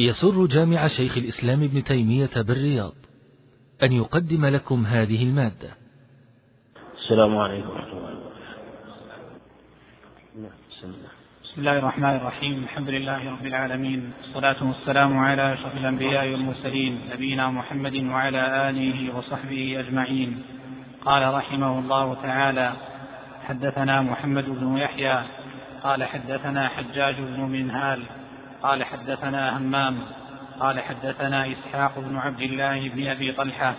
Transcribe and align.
يسر 0.00 0.46
جامع 0.46 0.86
شيخ 0.86 1.16
الإسلام 1.16 1.62
ابن 1.62 1.84
تيمية 1.84 2.30
بالرياض 2.36 2.94
أن 3.82 3.92
يقدم 3.92 4.46
لكم 4.46 4.86
هذه 4.86 5.22
المادة. 5.22 5.70
السلام 6.94 7.36
عليكم 7.36 7.68
ورحمة 7.68 7.92
الله 7.92 8.18
بسم 10.70 10.88
الله 10.88 11.08
بسم 11.44 11.60
الله 11.60 11.78
الرحمن 11.78 12.16
الرحيم. 12.16 12.62
الحمد 12.62 12.88
لله 12.88 13.30
رب 13.30 13.46
العالمين. 13.46 14.12
والصلاة 14.22 14.66
والسلام 14.66 15.18
على 15.18 15.52
أشرف 15.54 15.76
الأنبياء 15.76 16.32
والمرسلين 16.32 17.00
نبينا 17.12 17.50
محمد 17.50 17.96
وعلى 17.96 18.70
آله 18.70 19.16
وصحبه 19.16 19.80
أجمعين. 19.80 20.42
قال 21.04 21.34
رحمه 21.34 21.78
الله 21.78 22.14
تعالى 22.14 22.72
حدثنا 23.46 24.02
محمد 24.02 24.44
بن 24.44 24.76
يحيى 24.76 25.22
قال 25.82 26.04
حدثنا 26.04 26.68
حجاج 26.68 27.14
بن 27.14 27.40
منهال 27.40 28.02
قال 28.62 28.84
حدثنا 28.84 29.56
همام 29.56 29.98
قال 30.60 30.80
حدثنا 30.80 31.46
إسحاق 31.52 31.98
بن 31.98 32.16
عبد 32.16 32.40
الله 32.40 32.88
بن 32.88 33.06
أبي 33.06 33.32
طلحة 33.32 33.74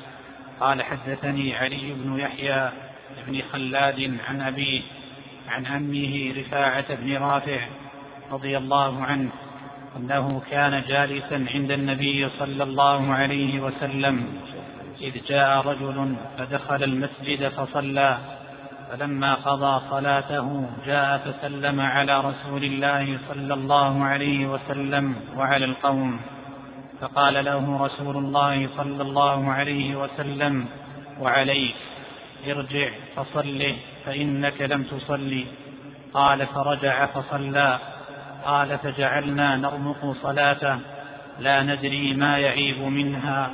قال 0.60 0.84
حدثني 0.84 1.56
علي 1.56 1.94
بن 1.94 2.20
يحيى 2.20 2.70
بن 3.28 3.42
خلاد 3.52 4.18
عن 4.28 4.42
أبيه 4.42 4.82
عن 5.50 5.66
عمه 5.66 6.34
رفاعة 6.38 6.96
بن 6.96 7.18
رافع 7.18 7.60
رضي 8.32 8.58
الله 8.58 9.04
عنه 9.04 9.30
أنه 9.98 10.42
كان 10.52 10.84
جالسا 10.88 11.46
عند 11.54 11.72
النبي 11.72 12.30
صلى 12.30 12.64
الله 12.64 13.14
عليه 13.14 13.60
وسلم 13.60 14.42
إذ 15.02 15.26
جاء 15.28 15.68
رجل 15.68 16.16
فدخل 16.38 16.84
المسجد 16.84 17.48
فصلى. 17.48 18.18
فلما 18.90 19.34
قضى 19.34 19.82
صلاته 19.90 20.70
جاء 20.86 21.18
فسلم 21.18 21.82
على 21.82 22.22
رسول 22.22 22.64
الله 22.64 23.18
صلى 23.30 23.54
الله 23.54 24.04
عليه 24.04 24.48
وسلم 24.48 25.16
وعلى 25.38 25.66
القوم. 25.66 26.20
فقال 27.02 27.46
له 27.46 27.86
رسول 27.86 28.18
الله 28.18 28.70
صلى 28.78 29.02
الله 29.02 29.52
عليه 29.52 29.96
وسلم 29.96 30.66
وعليك 31.20 31.76
ارجع 32.48 32.90
فصله 33.16 33.76
فإنك 34.06 34.62
لم 34.62 34.84
تصلي. 34.84 35.46
قال 36.14 36.46
فرجع 36.46 37.06
فصلى. 37.06 37.80
قال 38.46 38.78
فجعلنا 38.78 39.56
نرمق 39.56 40.16
صلاته 40.22 40.80
لا 41.40 41.64
ندري 41.64 42.14
ما 42.14 42.38
يعيب 42.38 42.82
منها. 42.82 43.50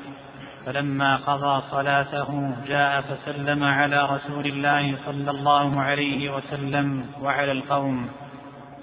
فلما 0.65 1.15
قضى 1.15 1.63
صلاته 1.71 2.55
جاء 2.67 3.01
فسلم 3.01 3.63
على 3.63 4.05
رسول 4.05 4.45
الله 4.45 4.97
صلى 5.05 5.31
الله 5.31 5.81
عليه 5.81 6.29
وسلم 6.35 7.05
وعلى 7.21 7.51
القوم. 7.51 8.09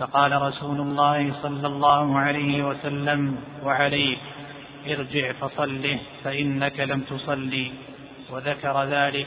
فقال 0.00 0.42
رسول 0.42 0.80
الله 0.80 1.32
صلى 1.42 1.66
الله 1.66 2.18
عليه 2.18 2.62
وسلم 2.68 3.36
وعليك 3.64 4.18
ارجع 4.86 5.32
فصله 5.32 5.98
فإنك 6.24 6.80
لم 6.80 7.00
تصلي 7.00 7.72
وذكر 8.30 8.84
ذلك 8.84 9.26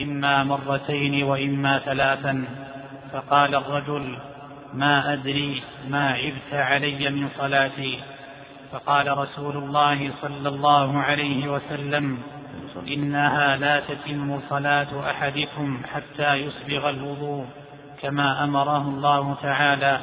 إما 0.00 0.44
مرتين 0.44 1.22
وإما 1.22 1.78
ثلاثا. 1.78 2.44
فقال 3.12 3.54
الرجل 3.54 4.18
ما 4.74 5.12
أدري 5.12 5.62
ما 5.88 6.10
عبت 6.10 6.52
علي 6.52 7.10
من 7.10 7.28
صلاتي. 7.38 7.98
فقال 8.72 9.18
رسول 9.18 9.56
الله 9.56 10.10
صلى 10.22 10.48
الله 10.48 10.98
عليه 10.98 11.48
وسلم 11.48 12.18
إنها 12.88 13.56
لا 13.56 13.80
تتم 13.80 14.40
صلاة 14.48 15.10
أحدكم 15.10 15.82
حتى 15.92 16.34
يسبغ 16.34 16.90
الوضوء 16.90 17.46
كما 18.02 18.44
أمره 18.44 18.88
الله 18.88 19.36
تعالى 19.42 20.00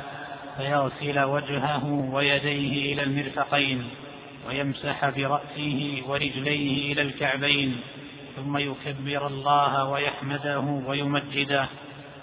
فيغسل 0.57 1.19
وجهه 1.19 1.85
ويديه 2.13 2.93
إلى 2.93 3.03
المرفقين 3.03 3.83
ويمسح 4.47 5.09
برأسه 5.09 6.01
ورجليه 6.07 6.93
إلى 6.93 7.01
الكعبين 7.01 7.81
ثم 8.35 8.57
يكبر 8.57 9.27
الله 9.27 9.89
ويحمده 9.89 10.59
ويمجده 10.59 11.67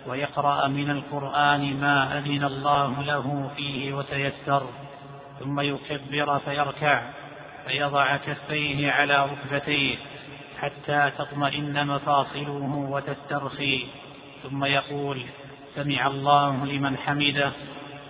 ويقرأ 0.07 0.69
من 0.69 0.91
القرآن 0.91 1.81
ما 1.81 2.19
أذن 2.19 2.45
الله 2.45 3.03
له 3.03 3.51
فيه 3.57 3.93
وتيسر. 3.93 4.67
ثم 5.41 5.61
يكبر 5.61 6.39
فيركع 6.39 7.03
فيضع 7.67 8.17
كفيه 8.17 8.91
على 8.91 9.27
ركبتيه 9.27 9.97
حتى 10.59 11.11
تطمئن 11.19 11.87
مفاصله 11.87 12.89
وتسترخي. 12.91 13.87
ثم 14.43 14.65
يقول 14.65 15.23
سمع 15.75 16.07
الله 16.07 16.67
لمن 16.67 16.97
حمده 16.97 17.53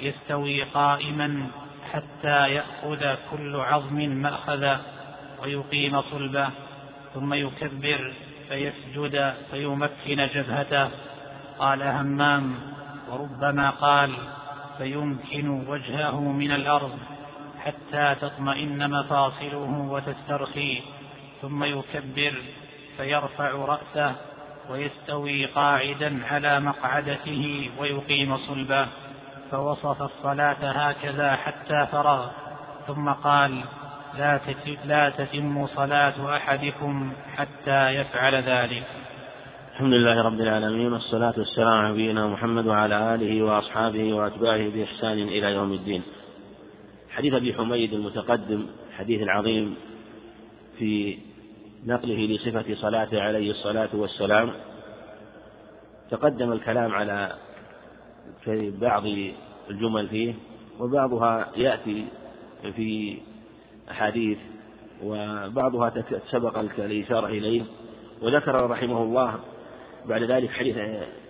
يستوي 0.00 0.62
قائما 0.62 1.46
حتى 1.92 2.54
يأخذ 2.54 3.14
كل 3.30 3.56
عظم 3.56 3.97
مأخذا 3.97 4.80
ويقيم 5.42 6.00
صلبه. 6.02 6.50
ثم 7.14 7.34
يكبر 7.34 8.12
فيسجد 8.48 9.34
فيمكن 9.50 10.28
جبهته. 10.34 10.91
قال 11.58 11.82
همام 11.82 12.54
وربما 13.10 13.70
قال 13.70 14.10
فيمكن 14.78 15.48
وجهه 15.68 16.20
من 16.20 16.52
الأرض. 16.52 16.98
حتى 17.65 18.16
تطمئن 18.21 18.91
مفاصله 18.91 19.88
وتسترخي 19.91 20.82
ثم 21.43 21.65
يكبر 21.65 22.34
فيرفع 22.97 23.50
رأسه 23.50 24.15
ويستوي 24.71 25.47
قاعدا 25.47 26.26
على 26.26 26.60
مقعدته 26.60 27.71
ويقيم 27.78 28.37
صلبه. 28.37 28.87
فوصف 29.50 30.03
الصلاة 30.03 30.71
هكذا 30.71 31.37
حتى 31.37 31.87
فرغ 31.93 32.26
ثم 32.87 33.09
قال 33.09 33.65
لا 34.19 34.41
لا 34.84 35.10
تتم 35.10 35.66
صلاة 35.66 36.37
أحدكم 36.37 37.12
حتى 37.37 37.88
يفعل 37.88 38.34
ذلك. 38.34 38.87
الحمد 39.72 39.92
لله 39.92 40.22
رب 40.22 40.41
العالمين 40.41 40.92
والصلاة 40.92 41.34
والسلام 41.38 41.69
على 41.69 41.91
نبينا 41.92 42.27
محمد 42.27 42.66
وعلى 42.66 43.15
آله 43.15 43.42
وأصحابه 43.42 44.12
وأتباعه 44.12 44.69
بإحسان 44.69 45.19
إلى 45.19 45.54
يوم 45.54 45.72
الدين. 45.72 46.03
حديث 47.20 47.34
أبي 47.34 47.54
حميد 47.54 47.92
المتقدم 47.92 48.66
الحديث 48.88 49.22
العظيم 49.22 49.75
في 50.78 51.19
نقله 51.86 52.26
لصفة 52.26 52.75
صلاته 52.75 53.22
عليه 53.22 53.50
الصلاة 53.50 53.88
والسلام. 53.92 54.53
تقدم 56.10 56.53
الكلام 56.53 56.92
على 56.92 57.32
في 58.44 58.70
بعض 58.70 59.03
الجمل 59.70 60.09
فيه 60.09 60.34
وبعضها 60.78 61.50
يأتي 61.56 62.04
في 62.76 63.19
أحاديث 63.91 64.38
وبعضها 65.04 66.04
سبق 66.30 66.59
الإشارة 66.59 67.26
إليه. 67.26 67.62
وذكر 68.22 68.70
رحمه 68.70 69.03
الله 69.03 69.41
بعد 70.09 70.22
ذلك 70.22 70.50
حديث 70.50 70.76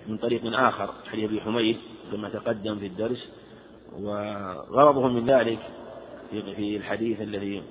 من 0.09 0.17
طريق 0.17 0.59
آخر 0.59 0.91
حديث 1.13 1.25
أبي 1.25 1.41
حميد 1.41 1.77
كما 2.13 2.29
تقدم 2.29 2.79
في 2.79 2.87
الدرس. 2.87 3.33
وغرضه 3.93 5.09
من 5.09 5.27
ذلك 5.27 5.59
في 6.31 6.77
الحديث 6.77 7.21
الذي 7.21 7.63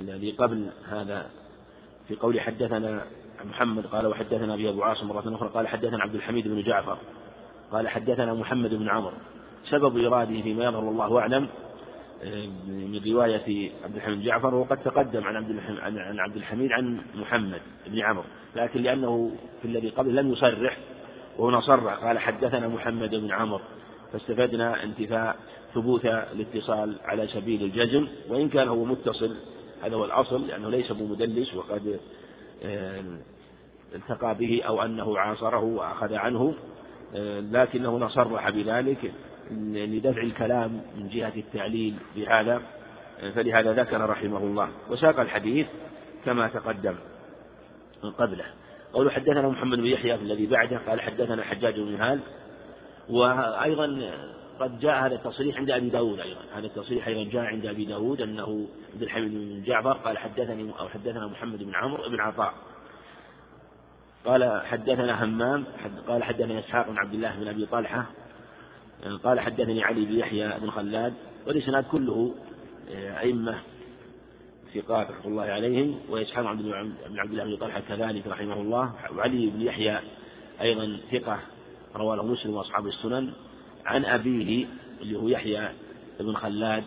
الذي 0.00 0.30
قبل 0.30 0.70
هذا 0.88 1.30
في 2.08 2.14
قول 2.14 2.40
حدثنا 2.40 3.04
محمد 3.44 3.86
قال 3.86 4.06
وحدثنا 4.06 4.54
أبي 4.54 4.68
أبو 4.68 4.82
عاصم 4.82 5.08
مرة 5.08 5.34
أخرى 5.36 5.48
قال 5.48 5.68
حدثنا 5.68 6.02
عبد 6.02 6.14
الحميد 6.14 6.48
بن 6.48 6.62
جعفر 6.62 6.98
قال 7.72 7.88
حدثنا 7.88 8.34
محمد 8.34 8.74
بن 8.74 8.88
عمرو 8.88 9.16
سبب 9.64 10.04
إراده 10.04 10.42
فيما 10.42 10.64
يظهر 10.64 10.88
الله 10.88 11.18
أعلم 11.18 11.48
من 12.66 13.00
رواية 13.06 13.70
عبد 13.84 13.96
الحميد 13.96 14.18
بن 14.18 14.24
جعفر 14.24 14.54
وقد 14.54 14.82
تقدم 14.82 15.24
عن 15.24 15.36
عبد 15.36 15.60
عن 15.80 16.20
عبد 16.20 16.36
الحميد 16.36 16.72
عن 16.72 17.00
محمد 17.14 17.60
بن 17.86 18.00
عمرو 18.00 18.24
لكن 18.56 18.82
لأنه 18.82 19.32
في 19.62 19.68
الذي 19.68 19.88
قبل 19.88 20.16
لم 20.16 20.32
يصرح 20.32 20.76
وهنا 21.38 21.60
صرح 21.60 21.94
قال 21.94 22.18
حدثنا 22.18 22.68
محمد 22.68 23.14
بن 23.14 23.32
عمرو 23.32 23.60
فاستفدنا 24.12 24.84
انتفاء 24.84 25.36
ثبوت 25.74 26.04
الاتصال 26.06 26.96
على 27.04 27.26
سبيل 27.26 27.62
الجزم 27.62 28.08
وإن 28.28 28.48
كان 28.48 28.68
هو 28.68 28.84
متصل 28.84 29.36
هذا 29.82 29.96
هو 29.96 30.04
الأصل 30.04 30.46
لأنه 30.46 30.70
ليس 30.70 30.92
بمدلس 30.92 31.54
وقد 31.54 32.00
التقى 33.94 34.34
به 34.34 34.62
أو 34.66 34.82
أنه 34.82 35.18
عاصره 35.18 35.64
وأخذ 35.64 36.14
عنه 36.14 36.54
لكنه 37.52 38.08
صرح 38.08 38.50
بذلك 38.50 39.12
لدفع 39.50 40.22
الكلام 40.22 40.80
من 40.96 41.08
جهة 41.08 41.32
التعليل 41.36 41.94
بهذا 42.16 42.62
فلهذا 43.34 43.72
ذكر 43.72 44.10
رحمه 44.10 44.38
الله. 44.38 44.68
وساق 44.90 45.20
الحديث 45.20 45.66
كما 46.24 46.48
تقدم 46.48 46.94
قبله. 48.18 48.44
قول 48.92 49.12
حدثنا 49.12 49.48
محمد 49.48 49.78
بن 49.78 49.86
يحيى 49.86 50.14
الذي 50.14 50.46
بعده 50.46 50.78
قال 50.88 51.00
حدثنا 51.00 51.42
حجاج 51.42 51.80
بن 51.80 51.94
هال 51.94 52.20
وأيضا 53.08 54.12
قد 54.62 54.78
جاء 54.78 55.06
هذا 55.06 55.14
التصريح 55.14 55.56
عند 55.56 55.70
أبي 55.70 55.88
داود 55.88 56.20
أيضا. 56.20 56.40
هذا 56.54 56.66
التصريح 56.66 57.06
أيضا 57.06 57.30
جاء 57.30 57.42
عند 57.42 57.66
أبي 57.66 57.84
داود 57.84 58.20
أنه 58.20 58.68
عبد 58.92 59.02
الحميد 59.02 59.32
بن 59.32 59.62
جعفر 59.62 59.92
قال 59.92 60.18
حدثني 60.18 60.72
أو 60.80 60.88
حدثنا 60.88 61.26
محمد 61.26 61.62
بن 61.62 61.74
عمرو 61.74 62.08
بن 62.08 62.20
عطاء. 62.20 62.54
قال 64.24 64.62
حدثنا 64.66 65.24
همام 65.24 65.64
حد 65.78 65.98
قال 66.08 66.24
حدثنا 66.24 66.58
إسحاق 66.58 66.88
بن 66.88 66.98
عبد 66.98 67.14
الله 67.14 67.36
بن 67.36 67.48
أبي 67.48 67.66
طلحة 67.66 68.06
قال 69.24 69.40
حدثني 69.40 69.82
علي 69.82 70.04
بن 70.04 70.12
يحيى 70.12 70.58
بن 70.60 70.70
خلاد 70.70 71.14
والإسناد 71.46 71.84
كله 71.84 72.34
أئمة 72.90 73.58
ثقات 74.74 75.10
رحمة 75.10 75.26
الله 75.26 75.42
عليهم 75.42 76.00
وإسحاق 76.08 76.52
بن 76.52 76.72
عبد 77.18 77.30
الله 77.30 77.44
بن 77.44 77.56
طلحة 77.56 77.80
كذلك 77.80 78.26
رحمه 78.26 78.60
الله 78.60 78.92
وعلي 79.16 79.46
بن 79.46 79.60
يحيى 79.60 79.98
أيضا 80.60 80.98
ثقة 81.12 81.40
رواه 81.96 82.22
مسلم 82.22 82.54
وأصحاب 82.54 82.86
السنن. 82.86 83.32
عن 83.84 84.04
أبيه 84.04 84.66
اللي 85.00 85.18
هو 85.18 85.28
يحيى 85.28 85.68
بن 86.20 86.34
خلاد 86.36 86.84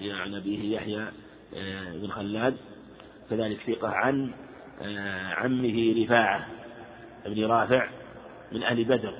عن 0.00 0.34
أبيه 0.34 0.76
يحيى 0.76 1.08
آه، 1.54 1.92
بن 1.92 2.08
خلاد 2.10 2.56
كذلك 3.30 3.60
ثقة 3.66 3.88
عن 3.88 4.30
آه، 4.82 5.34
عمه 5.34 5.94
رفاعة 6.02 6.46
بن 7.26 7.44
رافع 7.44 7.88
من 8.52 8.62
أهل 8.62 8.84
بدر 8.84 9.14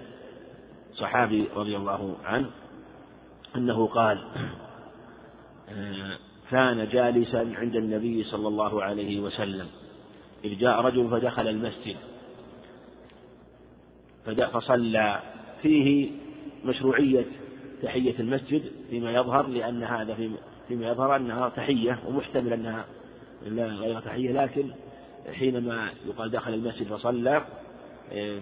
صحابي 0.94 1.48
رضي 1.54 1.76
الله 1.76 2.16
عنه 2.24 2.50
أنه 3.56 3.86
قال 3.86 4.28
آه، 5.68 6.18
كان 6.50 6.88
جالسا 6.88 7.52
عند 7.56 7.76
النبي 7.76 8.24
صلى 8.24 8.48
الله 8.48 8.82
عليه 8.82 9.20
وسلم 9.20 9.66
إذ 10.44 10.58
جاء 10.58 10.80
رجل 10.80 11.10
فدخل 11.10 11.48
المسجد 11.48 11.96
فصلى 14.52 15.22
فيه 15.62 16.10
مشروعية 16.64 17.24
تحية 17.82 18.14
المسجد 18.20 18.62
فيما 18.90 19.12
يظهر 19.12 19.46
لأن 19.46 19.84
هذا 19.84 20.14
فيما 20.68 20.88
يظهر 20.88 21.16
أنها 21.16 21.48
تحية 21.48 21.98
ومحتمل 22.08 22.52
أنها 22.52 22.84
لا 23.46 23.66
غير 23.66 24.00
تحية 24.00 24.32
لكن 24.32 24.70
حينما 25.32 25.88
يقال 26.06 26.30
دخل 26.30 26.54
المسجد 26.54 26.86
فصلى 26.86 27.44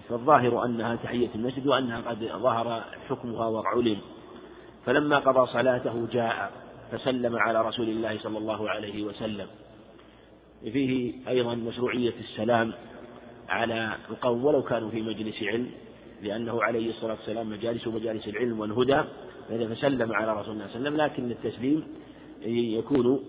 فالظاهر 0.09 0.65
أنها 0.65 0.95
تحية 0.95 1.29
المسجد 1.35 1.67
وأنها 1.67 2.01
قد 2.01 2.19
ظهر 2.23 2.83
حكمها 3.09 3.47
وعلم. 3.47 3.97
فلما 4.85 5.19
قضى 5.19 5.51
صلاته 5.53 6.07
جاء 6.11 6.51
فسلم 6.91 7.35
على 7.35 7.61
رسول 7.61 7.89
الله 7.89 8.19
صلى 8.19 8.37
الله 8.37 8.69
عليه 8.69 9.03
وسلم. 9.03 9.47
فيه 10.63 11.13
أيضا 11.27 11.55
مشروعية 11.55 12.13
السلام 12.19 12.73
على 13.49 13.95
القوم 14.09 14.45
ولو 14.45 14.63
كانوا 14.63 14.89
في 14.89 15.01
مجلس 15.01 15.43
علم 15.43 15.71
لأنه 16.23 16.63
عليه 16.63 16.89
الصلاة 16.89 17.13
والسلام 17.13 17.49
مجالس 17.49 17.87
مجالس 17.87 18.27
العلم 18.27 18.59
والهدى 18.59 19.03
فسلم 19.49 20.13
على 20.13 20.41
رسول 20.41 20.53
الله 20.53 20.67
صلى 20.67 20.87
الله 20.87 21.01
عليه 21.01 21.13
وسلم 21.13 21.25
لكن 21.25 21.31
التسليم 21.31 21.87
يكون 22.45 23.23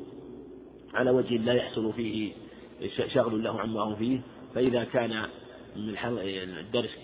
على 0.94 1.10
وجه 1.10 1.36
لا 1.36 1.52
يحصل 1.52 1.92
فيه 1.92 2.32
شغل 3.14 3.44
له 3.44 3.60
عما 3.60 3.82
هم 3.82 3.96
فيه. 3.96 4.20
فإذا 4.54 4.84
كان 4.84 5.22
من 5.76 5.94
الدرس 6.58 6.98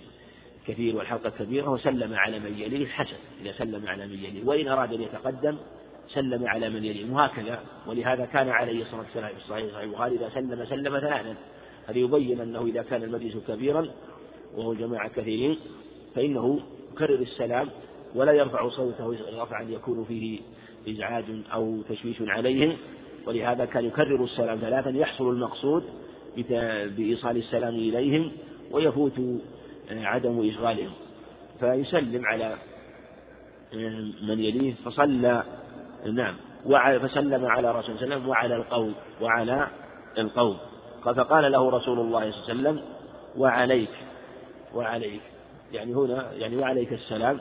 كثير 0.66 0.96
والحلقة 0.96 1.30
كبيرة 1.30 1.70
وسلم 1.70 2.14
على 2.14 2.38
من 2.38 2.58
يليه 2.58 2.86
حسن 2.86 3.16
إذا 3.42 3.52
سلم 3.52 3.88
على 3.88 4.06
من 4.06 4.24
يليه. 4.24 4.44
وإن 4.44 4.68
أراد 4.68 4.92
أن 4.92 5.02
يتقدم 5.02 5.56
سلم 6.08 6.46
على 6.46 6.70
من 6.70 6.84
يليه 6.84 7.12
وهكذا. 7.12 7.60
ولهذا 7.86 8.24
كان 8.24 8.48
عليه 8.48 8.82
الصلاة 8.82 9.00
والسلام 9.00 9.28
في 9.28 9.36
الصحيح 9.36 9.72
صحيح 9.72 9.82
البخاري 9.82 10.16
إذا 10.16 10.30
سلم 10.34 10.64
سلم 10.64 11.00
ثلاثا. 11.00 11.36
هذا 11.86 11.98
يبين 11.98 12.40
أنه 12.40 12.66
إذا 12.66 12.82
كان 12.82 13.02
المجلس 13.02 13.36
كبيرا 13.48 13.88
وهو 14.56 14.74
جماعة 14.74 15.08
كثيرين 15.08 15.58
فإنه 16.14 16.60
يكرر 16.92 17.14
السلام 17.14 17.68
ولا 18.14 18.32
يرفع 18.32 18.68
صوته 18.68 19.16
رفعا 19.42 19.62
يكون 19.62 20.04
فيه 20.04 20.40
إزعاج 20.88 21.24
أو 21.52 21.82
تشويش 21.88 22.16
عليهم 22.20 22.76
ولهذا 23.26 23.64
كان 23.64 23.84
يكرر 23.84 24.24
السلام 24.24 24.58
ثلاثا 24.58 24.90
يحصل 24.90 25.28
المقصود 25.28 25.84
بإيصال 26.96 27.36
السلام 27.36 27.74
إليهم 27.74 28.32
ويفوت 28.70 29.18
آه، 29.90 30.04
عدم 30.04 30.48
إشغالهم 30.48 30.92
فيسلم 31.60 32.26
على 32.26 32.56
آه، 33.74 34.10
من 34.28 34.40
يليه 34.40 34.74
فصلى 34.84 35.42
نعم 36.12 36.34
فسلم 36.98 37.46
على 37.46 37.72
رسول 37.72 37.94
الله 37.94 38.06
وسلم 38.06 38.28
وعلى 38.28 38.56
القوم 38.56 38.94
وعلى 39.22 39.68
القوم. 40.18 40.56
فقال 41.04 41.52
له 41.52 41.70
رسول 41.70 42.00
الله 42.00 42.30
صلى 42.30 42.52
الله 42.52 42.70
عليه 42.70 42.80
وسلم 42.80 42.82
وعليك 43.36 43.90
وعليك. 44.74 45.20
يعني 45.72 45.94
هنا 45.94 46.32
يعني 46.32 46.56
وعليك 46.56 46.92
السلام. 46.92 47.40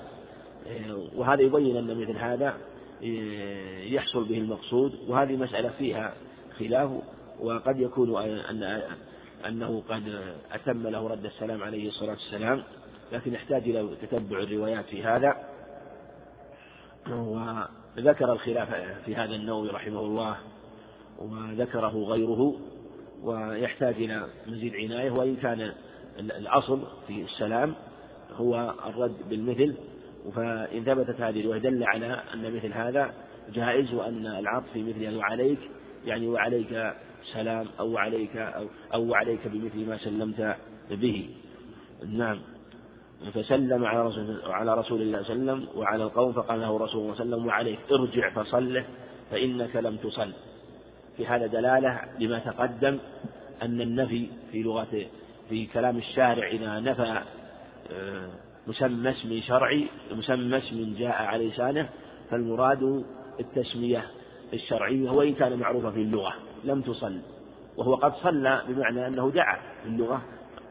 آه، 0.68 1.08
وهذا 1.16 1.42
يبين 1.42 1.78
أن 1.78 2.02
مثل 2.02 2.18
هذا 2.18 2.58
يحصل 3.84 4.24
به 4.24 4.38
المقصود. 4.38 5.00
وهذه 5.08 5.36
مسألة 5.36 5.70
فيها 5.70 6.14
خلاف 6.60 6.92
وقد 7.40 7.80
يكون 7.80 8.18
أن 8.24 8.82
أنه 9.48 9.84
قد 9.90 10.36
أتم 10.52 10.88
له 10.88 11.08
رد 11.08 11.26
السلام 11.26 11.64
عليه 11.64 11.88
الصلاة 11.88 12.12
والسلام. 12.12 12.64
لكن 13.12 13.34
يحتاج 13.34 13.62
إلى 13.70 13.96
تتبع 14.02 14.40
الروايات 14.40 14.86
في 14.86 15.04
هذا. 15.04 15.36
وذكر 17.10 18.34
الخلاف 18.34 18.70
في 19.06 19.16
هذا 19.16 19.36
النووي 19.36 19.70
رحمه 19.70 20.00
الله 20.00 20.38
وذكره 21.20 22.04
غيره. 22.08 22.56
ويحتاج 23.24 23.96
إلى 23.96 24.28
مزيد 24.48 24.76
عناية. 24.76 25.12
وإن 25.12 25.36
كان 25.36 25.74
الأصل 26.20 26.82
في 27.08 27.22
السلام 27.22 27.74
هو 28.36 28.74
الرد 28.86 29.30
بالمثل 29.30 29.76
فإن 30.36 30.84
ثبتت 30.84 31.22
هذه 31.22 31.40
الرواية 31.40 31.60
دل 31.60 31.84
على 31.84 32.22
أن 32.34 32.56
مثل 32.56 32.74
هذا 32.74 33.14
جائز 33.54 33.94
وأن 33.94 34.26
العطف 34.26 34.72
في 34.74 34.84
مثل 34.84 35.18
وعليك 35.18 35.60
يعني 36.06 36.28
وعليك 36.28 36.94
سلام 37.34 37.68
أو 37.80 37.98
عليك 37.98 38.38
أو, 38.38 38.66
أو 38.94 39.14
عليك 39.14 39.48
بمثل 39.48 39.90
ما 39.90 39.98
سلمت 39.98 40.56
به. 40.92 41.30
نعم. 42.08 42.40
فسلم 43.34 43.86
على 43.86 44.08
رسول, 44.08 44.42
على 44.46 44.74
رسول 44.76 45.02
الله 45.02 45.24
صلى 45.24 45.34
الله 45.36 45.52
عليه 45.52 45.62
وسلم 45.64 45.80
وعلى 45.80 46.04
القوم 46.04 46.34
فقال 46.34 46.62
له 46.62 46.78
رسول 46.78 47.02
الله 47.02 47.16
صلى 47.16 47.36
الله 47.36 47.36
عليه 47.36 47.36
وسلم 47.36 47.48
وعليك 47.48 47.80
ارجع 47.92 48.30
فصله 48.30 48.86
فإنك 49.32 49.76
لم 49.76 49.96
تصل. 49.96 50.32
في 51.18 51.28
هذا 51.28 51.48
دلالة 51.48 52.02
لما 52.20 52.40
تقدم 52.40 53.00
أن 53.62 53.82
النفي 53.82 54.28
في 54.52 54.64
لغة 54.64 55.06
في 55.50 55.66
كلام 55.66 55.98
الشارع 55.98 56.48
إذا 56.48 56.80
نفى 56.80 57.22
آه، 57.92 58.30
مسمى 58.68 59.10
اسم 59.10 59.42
شرعي 59.42 59.88
مسمى 60.12 60.58
اسم 60.58 60.96
جاء 61.00 61.24
على 61.24 61.48
لسانه 61.48 61.90
فالمراد 62.30 63.06
التسمية 63.40 64.06
الشرعية 64.54 65.10
وإن 65.10 65.34
كان 65.34 65.60
معروفا 65.60 65.92
في 65.92 66.02
اللغة 66.02 66.34
لم 66.64 66.82
تصل. 66.82 67.22
وهو 67.78 67.96
قد 67.96 68.14
صلى 68.14 68.62
بمعنى 68.68 69.08
أنه 69.08 69.32
دعا 69.32 69.60
في 69.84 69.90
اللغة 69.90 70.22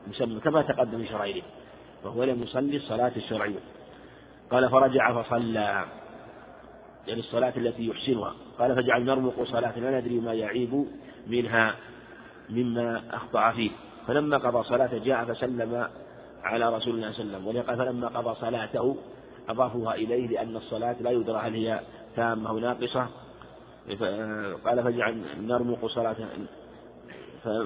مسمى 0.07 0.41
كما 0.41 0.63
تقدم 0.63 0.99
في 0.99 1.07
شرعيه 1.07 1.43
وهو 2.05 2.25
لم 2.25 2.43
يصلي 2.43 2.77
الصلاة 2.77 3.13
الشرعية. 3.17 3.61
قال 4.51 4.71
فرجع 4.71 5.23
فصلى 5.23 5.85
يعني 7.07 7.21
الصلاة 7.21 7.53
التي 7.57 7.87
يحسنها. 7.87 8.35
قال 8.59 8.77
فجعل 8.77 9.05
نرمق 9.05 9.43
صلاة 9.43 9.79
لا 9.79 10.01
ندري 10.01 10.21
ما 10.21 10.35
يعيب 10.35 10.87
منها 11.27 11.75
مما 12.50 13.02
أخطأ 13.11 13.50
فيه. 13.50 13.71
فلما 14.06 14.37
قضى 14.37 14.62
صلاة 14.62 14.99
جاء 14.99 15.25
فسلم 15.25 15.88
على 16.42 16.76
رسول 16.76 16.94
الله 16.94 17.12
صلى 17.12 17.37
الله 17.37 17.49
عليه 17.49 17.61
وسلم 17.61 17.76
فلما 17.76 18.09
قضى 18.09 18.35
صلاته 18.40 18.97
أضافوها 19.49 19.94
إليه 19.94 20.28
لأن 20.28 20.56
الصلاة 20.56 20.97
لا 21.00 21.11
يدرى 21.11 21.38
هل 21.38 21.54
هي 21.54 21.80
تامة 22.16 22.50
أو 22.50 22.59
ناقصة. 22.59 23.09
قال 24.64 24.82
فجعل 24.85 25.23
نرمق 25.40 25.87
صلاة. 25.87 26.16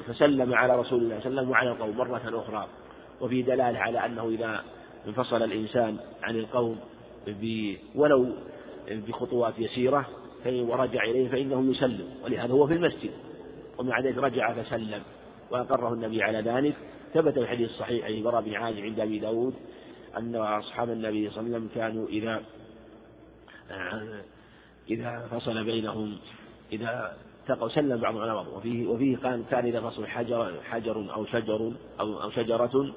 فسلم 0.06 0.54
على 0.54 0.76
رسول 0.76 1.02
الله 1.02 1.20
صلى 1.20 1.26
الله 1.26 1.40
عليه 1.40 1.40
وسلم 1.40 1.50
وعلى 1.50 1.70
القوم 1.70 1.96
مرة 1.96 2.42
أخرى 2.42 2.66
وفي 3.20 3.42
دلالة 3.42 3.78
على 3.78 4.06
أنه 4.06 4.28
إذا 4.28 4.62
انفصل 5.06 5.42
الإنسان 5.42 5.96
عن 6.22 6.36
القوم 6.36 6.78
ولو 7.94 8.32
بخطوات 8.90 9.58
يسيرة 9.58 10.08
ورجع 10.46 11.04
إليه 11.04 11.28
فإنه 11.28 11.70
يسلم 11.70 12.08
ولهذا 12.24 12.52
هو 12.52 12.66
في 12.66 12.74
المسجد. 12.74 13.10
ومع 13.78 14.00
ذلك 14.00 14.18
رجع 14.18 14.52
فسلم. 14.52 15.02
وأقره 15.50 15.92
النبي 15.92 16.22
على 16.22 16.40
ذلك. 16.40 16.76
ثبت 17.14 17.38
الحديث 17.38 17.70
الصحيح 17.70 18.06
عن 18.06 18.22
براء 18.22 18.42
بن 18.42 18.54
عازب 18.54 18.78
عند 18.78 19.00
أبي 19.00 19.18
داود 19.18 19.54
أن 20.16 20.36
أصحاب 20.36 20.90
النبي 20.90 21.30
صلى 21.30 21.40
الله 21.40 21.56
عليه 21.56 21.66
وسلم 21.66 21.70
كانوا 21.74 22.08
إذا 22.08 22.42
إذا 24.90 25.28
فصل 25.30 25.64
بينهم 25.64 26.16
إذا 26.72 27.16
التقوا 27.42 27.68
سلم 27.68 28.00
بعضهم 28.00 28.22
على 28.22 28.34
بعض. 28.34 28.46
وفيه 28.46 28.86
وفيه 28.86 29.16
كان 29.16 29.44
كان 29.50 29.66
إذا 29.66 29.80
فصل 29.80 30.06
حجر 30.06 30.54
حجر 30.64 31.14
أو 31.14 31.24
شجر 31.24 31.72
أو 32.00 32.22
أو 32.22 32.30
شجرة 32.30 32.92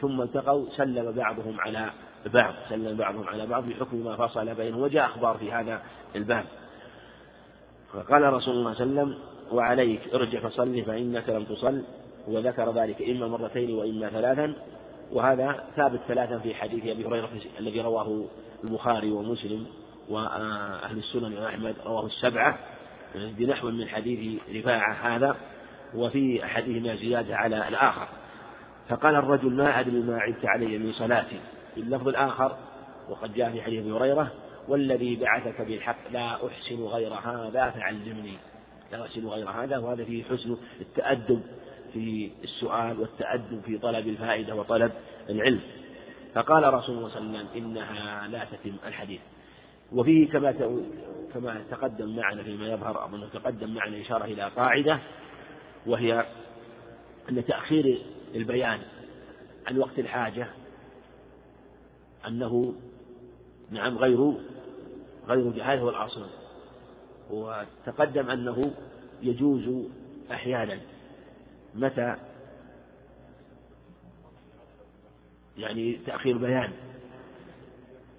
ثم 0.00 0.22
التقوا 0.22 0.66
سلم 0.76 1.12
بعضهم 1.12 1.60
على 1.60 1.90
بعض 2.26 2.54
سلم 2.68 2.96
بعضهم 2.96 3.28
على 3.28 3.46
بعض 3.46 3.68
بحكم 3.68 3.96
ما 3.96 4.16
فصل 4.16 4.54
بينهم. 4.54 4.80
وجاء 4.80 5.06
أخبار 5.06 5.38
في 5.38 5.52
هذا 5.52 5.82
الباب. 6.16 6.44
فقال 7.92 8.32
رسول 8.32 8.54
الله 8.54 8.74
صلى 8.74 8.84
الله 8.84 9.00
عليه 9.00 9.12
وسلم 9.12 9.31
وعليك. 9.52 10.00
ارجع 10.14 10.40
فصل 10.40 10.82
فإنك 10.84 11.28
لم 11.28 11.44
تصل. 11.44 11.82
وذكر 12.28 12.72
ذلك 12.72 13.02
إما 13.02 13.28
مرتين 13.28 13.74
وإما 13.74 14.08
ثلاثا. 14.08 14.54
وهذا 15.12 15.64
ثابت 15.76 16.00
ثلاثا 16.08 16.38
في 16.38 16.54
حديث 16.54 16.86
أبي 16.86 17.06
هريرة 17.06 17.28
الذي 17.60 17.80
رواه 17.80 18.24
البخاري 18.64 19.10
ومسلم 19.10 19.66
وأهل 20.08 20.98
السنن 20.98 21.38
وأحمد 21.38 21.74
رواه 21.86 22.06
السبعة 22.06 22.58
بنحو 23.14 23.70
من 23.70 23.88
حديث 23.88 24.40
رفاعة 24.54 24.92
هذا 24.92 25.36
وفي 25.94 26.44
أحدهما 26.44 26.96
زيادة 26.96 27.36
على 27.36 27.68
الآخر. 27.68 28.08
فقال 28.88 29.14
الرجل 29.14 29.52
ما 29.52 29.80
أدري 29.80 30.00
ما 30.00 30.18
عدت 30.18 30.46
علي 30.46 30.78
من 30.78 30.92
صلاتي. 30.92 31.40
باللفظ 31.76 32.08
الآخر 32.08 32.56
وقد 33.08 33.34
جاء 33.34 33.50
في 33.50 33.62
حديث 33.62 33.80
أبي 33.80 33.92
هريرة 33.92 34.32
والذي 34.68 35.16
بعثك 35.16 35.62
بالحق 35.62 36.10
لا 36.12 36.46
أحسن 36.46 36.84
غير 36.84 37.12
هذا 37.12 37.70
فعلمني. 37.70 38.36
لا 38.92 38.98
يغسل 38.98 39.26
غير 39.26 39.50
هذا 39.50 39.78
وهذا 39.78 40.04
فيه 40.04 40.24
حسن 40.24 40.56
التأدب 40.80 41.42
في 41.92 42.30
السؤال 42.44 43.00
والتأدب 43.00 43.60
في 43.66 43.78
طلب 43.78 44.08
الفائدة 44.08 44.54
وطلب 44.54 44.92
العلم. 45.30 45.60
فقال 46.34 46.74
رسول 46.74 46.96
الله 46.96 47.08
صلى 47.08 47.20
الله 47.20 47.38
عليه 47.38 47.48
وسلم 47.48 47.64
إنها 47.64 48.28
لا 48.28 48.44
تتم 48.44 48.76
الحديث. 48.86 49.20
وفيه 49.92 50.28
كما 50.28 50.52
كما 51.34 51.64
تقدم 51.70 52.16
معنا 52.16 52.42
فيما 52.42 52.68
يظهر 52.68 53.04
أظنه 53.04 53.28
تقدم 53.28 53.74
معنا 53.74 54.00
إشارة 54.00 54.24
إلى 54.24 54.42
قاعدة 54.56 54.98
وهي 55.86 56.26
أن 57.28 57.44
تأخير 57.44 57.98
البيان 58.34 58.80
عن 59.66 59.78
وقت 59.78 59.98
الحاجة 59.98 60.46
أنه 62.26 62.74
نعم 63.70 63.98
غير 63.98 64.32
غير 65.28 65.80
هو 65.80 65.90
الأصل 65.90 66.26
وتقدم 67.32 68.30
أنه 68.30 68.72
يجوز 69.22 69.86
أحيانا. 70.32 70.78
متى؟ 71.74 72.16
يعني 75.58 75.98
تأخير 76.06 76.38
بيان 76.38 76.72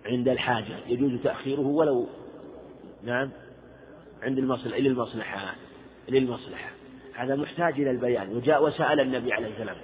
عند 0.05 0.27
الحاجة. 0.27 0.77
يجوز 0.87 1.21
تأخيره 1.23 1.61
ولو 1.61 2.07
نعم 3.03 3.29
عند 4.23 4.37
المصلحة 4.37 4.79
للمصلحة 4.79 5.55
للمصلحة. 6.09 6.69
هذا 7.13 7.35
محتاج 7.35 7.73
إلى 7.73 7.91
البيان. 7.91 8.29
وجاء 8.29 8.63
وسأل 8.63 8.99
النبي 8.99 9.33
عليه 9.33 9.47
السلام 9.47 9.77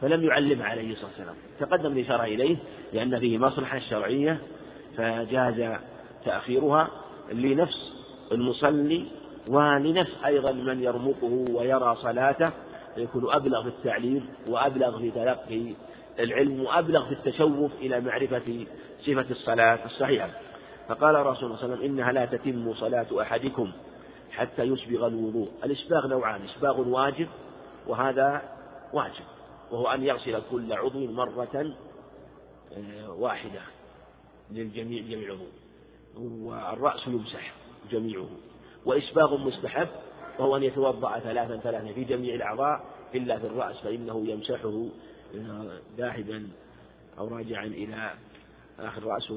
فلم 0.00 0.24
يعلم 0.24 0.62
عليه 0.62 0.92
الصلاة 0.92 1.10
والسلام. 1.10 1.36
تقدم 1.60 1.92
الإشارة 1.92 2.24
إليه 2.24 2.56
لأن 2.92 3.20
فيه 3.20 3.38
مصلحة 3.38 3.78
شرعية 3.78 4.40
فجاز 4.96 5.78
تأخيرها 6.24 6.90
لنفس 7.32 7.98
المصلي 8.32 9.04
ولنفس 9.48 10.10
أيضا 10.26 10.52
من 10.52 10.82
يرمقه 10.82 11.46
ويرى 11.50 11.96
صلاته 12.02 12.50
فيكون 12.94 13.30
أبلغ 13.32 13.62
في 13.62 13.68
التعليم 13.68 14.28
وأبلغ 14.48 14.98
في 14.98 15.10
تلقي 15.10 15.74
العلم 16.18 16.60
وأبلغ 16.60 17.06
في 17.06 17.12
التشوف 17.12 17.72
إلى 17.80 18.00
معرفة 18.00 18.66
صفة 19.00 19.26
الصلاة 19.30 19.84
الصحيحة. 19.84 20.30
فقال 20.88 21.26
رسول 21.26 21.44
الله 21.44 21.56
صلى 21.56 21.64
الله 21.64 21.76
عليه 21.76 21.76
وسلم 21.76 21.84
إنها 21.84 22.12
لا 22.12 22.24
تتم 22.24 22.74
صلاة 22.74 23.22
أحدكم 23.22 23.72
حتى 24.30 24.62
يسبغ 24.62 25.06
الوضوء. 25.06 25.48
الإسباغ 25.64 26.06
نوعان 26.06 26.42
إسباغ 26.44 26.88
واجب 26.88 27.28
وهذا 27.86 28.42
واجب 28.92 29.24
وهو 29.70 29.86
أن 29.86 30.02
يغسل 30.02 30.42
كل 30.50 30.72
عضو 30.72 31.06
مرة 31.06 31.72
آه، 32.76 33.10
واحدة 33.10 33.60
للجميع 34.50 35.02
جميع 35.02 35.28
العضو 35.28 35.46
والرأس 36.16 37.06
يمسح. 37.06 37.52
جميعه. 37.90 38.28
وإسباغ 38.86 39.36
مستحب 39.36 39.88
وهو 40.38 40.56
أن 40.56 40.62
يتوضأ 40.62 41.18
ثلاثا 41.18 41.56
ثلاثا 41.56 41.92
في 41.92 42.04
جميع 42.04 42.34
الأعضاء 42.34 42.84
إلا 43.14 43.38
في 43.38 43.46
الرأس 43.46 43.76
فإنه 43.76 44.26
يمسحه 44.26 44.86
ذاهبا 45.96 46.48
أو 47.18 47.28
راجعا 47.28 47.66
إلى 47.66 48.12
آخر 48.78 49.04
رأس 49.04 49.30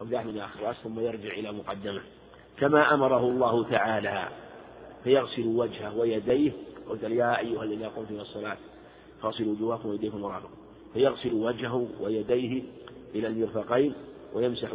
أو 0.00 0.06
ذاهبا 0.06 0.30
إلى 0.30 0.44
آخر 0.44 0.62
رأس 0.62 0.76
ثم 0.76 1.00
يرجع 1.00 1.32
إلى 1.32 1.52
مقدمة. 1.52 2.02
كما 2.58 2.94
أمره 2.94 3.28
الله 3.28 3.70
تعالى 3.70 4.28
فيغسل 5.04 5.46
وجهه 5.46 5.96
ويديه 5.96 6.52
قلت 6.88 7.02
يا 7.02 7.38
أيها 7.38 7.62
الذين 7.62 7.88
قمتم 7.88 8.14
إلى 8.14 8.22
الصلاة 8.22 8.56
فاغسلوا 9.22 9.52
وجوهكم 9.52 9.88
ويديكم 9.88 10.20
مرافق 10.20 10.50
فيغسل 10.94 11.34
وجهه 11.34 11.88
ويديه 12.00 12.62
إلى 13.14 13.26
المرفقين 13.26 13.94
ويمسح 14.34 14.74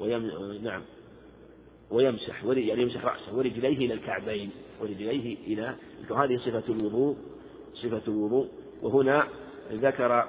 ويم... 0.00 0.30
نعم. 0.62 0.82
ويمسح 1.90 2.44
يعني 2.44 2.82
يمسح 2.82 3.04
رأسه 3.04 3.36
ورجليه 3.36 3.76
إلى 3.86 3.94
الكعبين 3.94 4.50
ورجليه 4.80 5.36
إلى 5.46 5.74
هذه 6.16 6.36
صفة 6.36 6.62
الوضوء 6.68 7.16
صفة 7.74 8.02
الوضوء. 8.08 8.48
وهنا 8.82 9.26
ذكر 9.72 10.28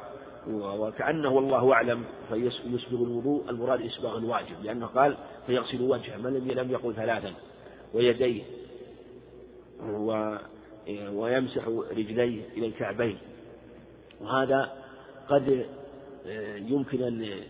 وكأنه 0.50 1.30
والله 1.30 1.74
أعلم 1.74 2.04
فيسبغ 2.30 3.04
الوضوء 3.04 3.50
المراد 3.50 3.82
إسباغ 3.82 4.18
الواجب 4.18 4.64
لأنه 4.64 4.86
قال 4.86 5.18
فيغسل 5.48 5.82
وجهه 5.82 6.18
من 6.18 6.34
لم 6.34 6.72
يقل 6.72 6.96
ثلاثا 6.96 7.34
ويديه 7.94 8.44
و 9.82 10.38
ويمسح 11.14 11.68
رجليه 11.68 12.42
إلى 12.58 12.68
الكعبين. 12.68 13.18
وهذا 14.22 14.74
قد 15.30 15.66
يمكن 16.56 17.04
أن 17.04 17.44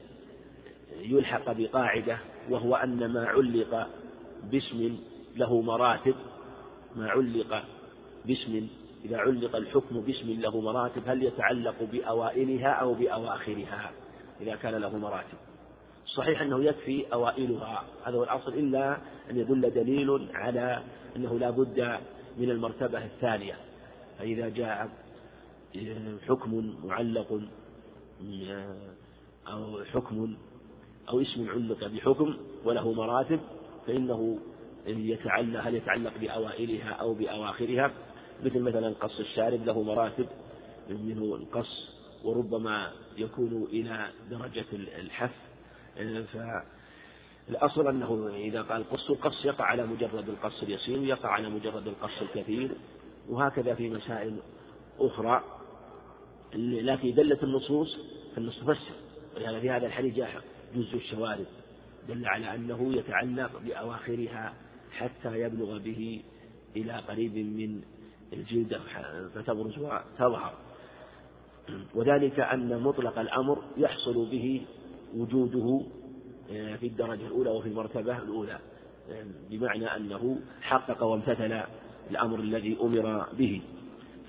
يلحق 1.02 1.52
بقاعدة 1.52 2.18
وهو 2.50 2.76
أن 2.76 3.14
ما 3.14 3.26
علق 3.26 3.88
باسم 4.52 4.98
له 5.36 5.62
مراتب 5.62 6.16
ما 6.96 7.10
علق 7.10 7.64
باسم 8.26 8.68
إذا 9.06 9.18
علق 9.18 9.56
الحكم 9.56 10.02
باسم 10.02 10.30
له 10.30 10.62
مراتب 10.62 11.02
هل 11.06 11.24
يتعلق 11.24 11.84
بأوائلها 11.92 12.70
أو 12.70 12.94
بأواخرها؟ 12.94 13.92
إذا 14.42 14.56
كان 14.56 14.76
له 14.76 14.98
مراتب. 14.98 15.38
صحيح 16.16 16.42
أنه 16.42 16.64
يكفي 16.64 17.14
أوائلها 17.14 17.84
هذا 18.04 18.18
هو 18.18 18.24
الأصل 18.24 18.54
إلا 18.54 18.98
أن 19.30 19.38
يدل 19.38 19.74
دليل 19.74 20.30
على 20.34 20.84
أنه 21.16 21.40
لا 21.40 21.50
بد 21.50 22.00
من 22.38 22.50
المرتبة 22.50 23.06
الثانية. 23.06 23.58
فإذا 24.20 24.50
جاء 24.50 24.90
حكم 26.28 26.76
معلق 26.84 27.42
أو 29.48 29.84
حكم 29.84 30.38
أو 31.10 31.22
اسم 31.22 31.50
علق 31.50 31.88
بحكم 31.88 32.38
وله 32.66 32.94
مراتب 32.94 33.40
فإنه 33.88 34.40
يتعلق 34.88 35.62
هل 35.62 35.76
يتعلق 35.76 36.18
بأوائلها 36.18 36.90
أو 36.90 37.14
بأواخرها؟ 37.14 37.92
مثل 38.44 38.60
مثلا 38.60 38.90
قص 38.90 39.20
الشارب 39.20 39.66
له 39.66 39.84
مراتب 39.84 40.28
منه 40.90 41.36
القص 41.36 41.96
وربما 42.24 42.92
يكون 43.18 43.64
إلى 43.64 44.10
درجة 44.30 44.66
الحف 45.00 45.36
فالأصل 47.48 47.88
أنه 47.88 48.30
إذا 48.36 48.62
قال 48.62 48.90
قص 48.90 49.10
القص 49.10 49.46
يقع 49.46 49.66
على 49.66 49.86
مجرد 49.86 50.30
القص 50.30 50.64
اليسير 50.64 51.04
يقع 51.04 51.30
على 51.30 51.50
مجرد 51.50 51.88
القص 51.88 52.22
الكثير 52.22 52.72
وهكذا 53.30 53.76
في 53.76 53.90
مسائل 53.90 54.38
أخرى. 55.00 55.44
لكن 56.56 57.14
دلت 57.14 57.44
النصوص 57.44 57.98
فالنص 58.36 58.60
تفسر 58.60 58.96
ولهذا 59.36 59.60
في 59.60 59.70
هذا 59.70 59.88
الحديث 59.88 60.16
جاء 60.16 60.42
جزء 60.76 60.96
الشوارب 60.96 61.46
دل 62.10 62.26
على 62.26 62.56
أنه 62.56 62.94
يتعلق 62.94 63.60
بأواخرها 63.66 64.54
حتى 64.92 65.40
يبلغ 65.40 65.78
به 65.78 66.24
إلى 66.76 66.94
قريب 66.94 67.36
من 67.36 67.82
الجلد 68.34 68.80
فتبرز 69.36 69.78
وتظهر 69.78 70.54
وذلك 71.96 72.40
أن 72.40 72.82
مطلق 72.82 73.20
الأمر 73.20 73.64
يحصل 73.78 74.30
به 74.30 74.66
وجوده 75.16 75.82
آه، 76.52 76.76
في 76.76 76.88
الدرجة 76.88 77.28
الأولى 77.28 77.50
وفي 77.50 77.70
المرتبة 77.70 78.18
الأولى 78.18 78.60
آه، 79.10 79.26
بمعنى 79.50 79.96
أنه 79.96 80.40
حقق 80.62 81.04
وامتثل 81.04 81.62
الأمر 82.12 82.40
الذي 82.40 82.78
أمر 82.82 83.26
به. 83.38 83.62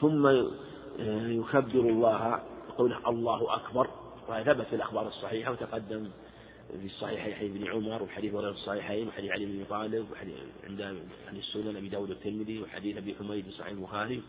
ثم 0.01 0.27
آه، 0.27 1.29
يكبر 1.29 1.81
الله 1.81 2.41
يقول 2.69 2.97
الله 3.07 3.55
أكبر 3.55 3.89
وثبت 4.29 4.67
في 4.67 4.77
الأخبار 4.77 5.07
الصحيحة 5.07 5.53
وتقدم 5.53 6.09
في 6.69 6.87
الصحيحين 6.87 7.35
حديث 7.35 7.51
ابن 7.51 7.69
عمر 7.69 8.03
وحديث 8.03 8.35
هريرة 8.35 8.51
الصحيحين 8.51 9.09
وحديث 9.09 9.31
علي 9.31 9.47
بن 9.47 9.65
طالب 9.65 10.11
وحديث 10.13 10.35
عند 10.65 10.83
عن 11.29 11.37
السنن 11.37 11.77
أبي 11.77 11.89
داود 11.89 12.11
الترمذي 12.11 12.63
وحديث 12.63 12.97
أبي 12.97 13.15
حميد 13.15 13.45
في 13.45 13.51
صحيح 13.51 13.67
البخاري. 13.67 14.23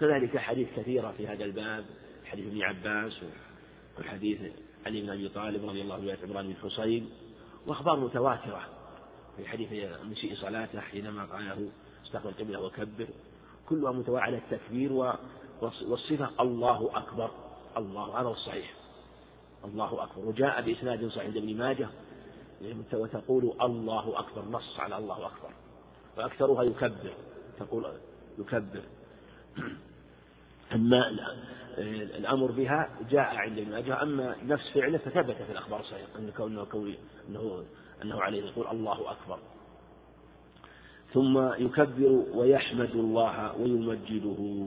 كذلك 0.00 0.38
حديث 0.38 0.68
كثيرة 0.76 1.14
في 1.16 1.26
هذا 1.26 1.44
الباب 1.44 1.84
حديث 2.24 2.46
ابن 2.46 2.62
عباس 2.62 3.20
وحديث 4.00 4.38
علي 4.86 5.00
بن 5.00 5.10
أبي 5.10 5.28
طالب 5.28 5.68
رضي 5.68 5.82
الله 5.82 5.94
عنه 5.94 6.16
عمران 6.22 6.46
بن 6.46 6.56
حصين. 6.56 7.10
وأخبار 7.66 8.00
متواترة 8.00 8.68
في 9.36 9.46
حديث 9.46 9.68
مسيء 10.04 10.34
صلاته 10.34 10.80
حينما 10.80 11.24
قال 11.24 11.44
له 11.44 11.70
استقبل 12.04 12.28
القبلة 12.28 12.60
وكبر 12.60 13.06
كلها 13.68 13.92
متواترة 13.92 14.22
على 14.22 14.36
التكبير 14.36 14.92
والصفة 15.62 16.30
الله 16.40 16.90
أكبر 16.94 17.30
الله 17.76 18.20
هذا 18.20 18.28
الصحيح. 18.28 18.81
الله 19.64 20.02
أكبر. 20.02 20.26
وجاء 20.26 20.62
بإسناد 20.62 21.08
صحيح 21.08 21.24
عند 21.24 21.36
ابن 21.36 21.56
ماجه 21.56 21.88
وتقول 22.92 23.54
الله 23.60 24.18
أكبر 24.18 24.44
نص 24.44 24.80
على 24.80 24.98
الله 24.98 25.26
أكبر. 25.26 25.50
وأكثرها 26.16 26.62
يكبر 26.62 27.12
تقول 27.58 27.86
يكبر. 28.38 28.82
أما 30.74 31.16
الأمر 32.18 32.50
بها 32.50 32.90
جاء 33.10 33.36
عند 33.36 33.58
ابن 33.58 33.70
ماجه 33.70 34.02
أما 34.02 34.36
نفس 34.44 34.70
فعله 34.74 34.98
فثبت 34.98 35.36
في 35.36 35.52
الأخبار 35.52 35.80
الصحيحة 35.80 36.18
أن 36.18 36.30
كونه 36.36 36.66
أنه 37.28 37.64
أنه 38.02 38.22
عليه 38.22 38.44
يقول 38.44 38.66
الله 38.66 39.10
أكبر. 39.10 39.38
ثم 41.14 41.38
يكبر 41.38 42.24
ويحمد 42.34 42.90
الله 42.90 43.56
ويمجده 43.56 44.66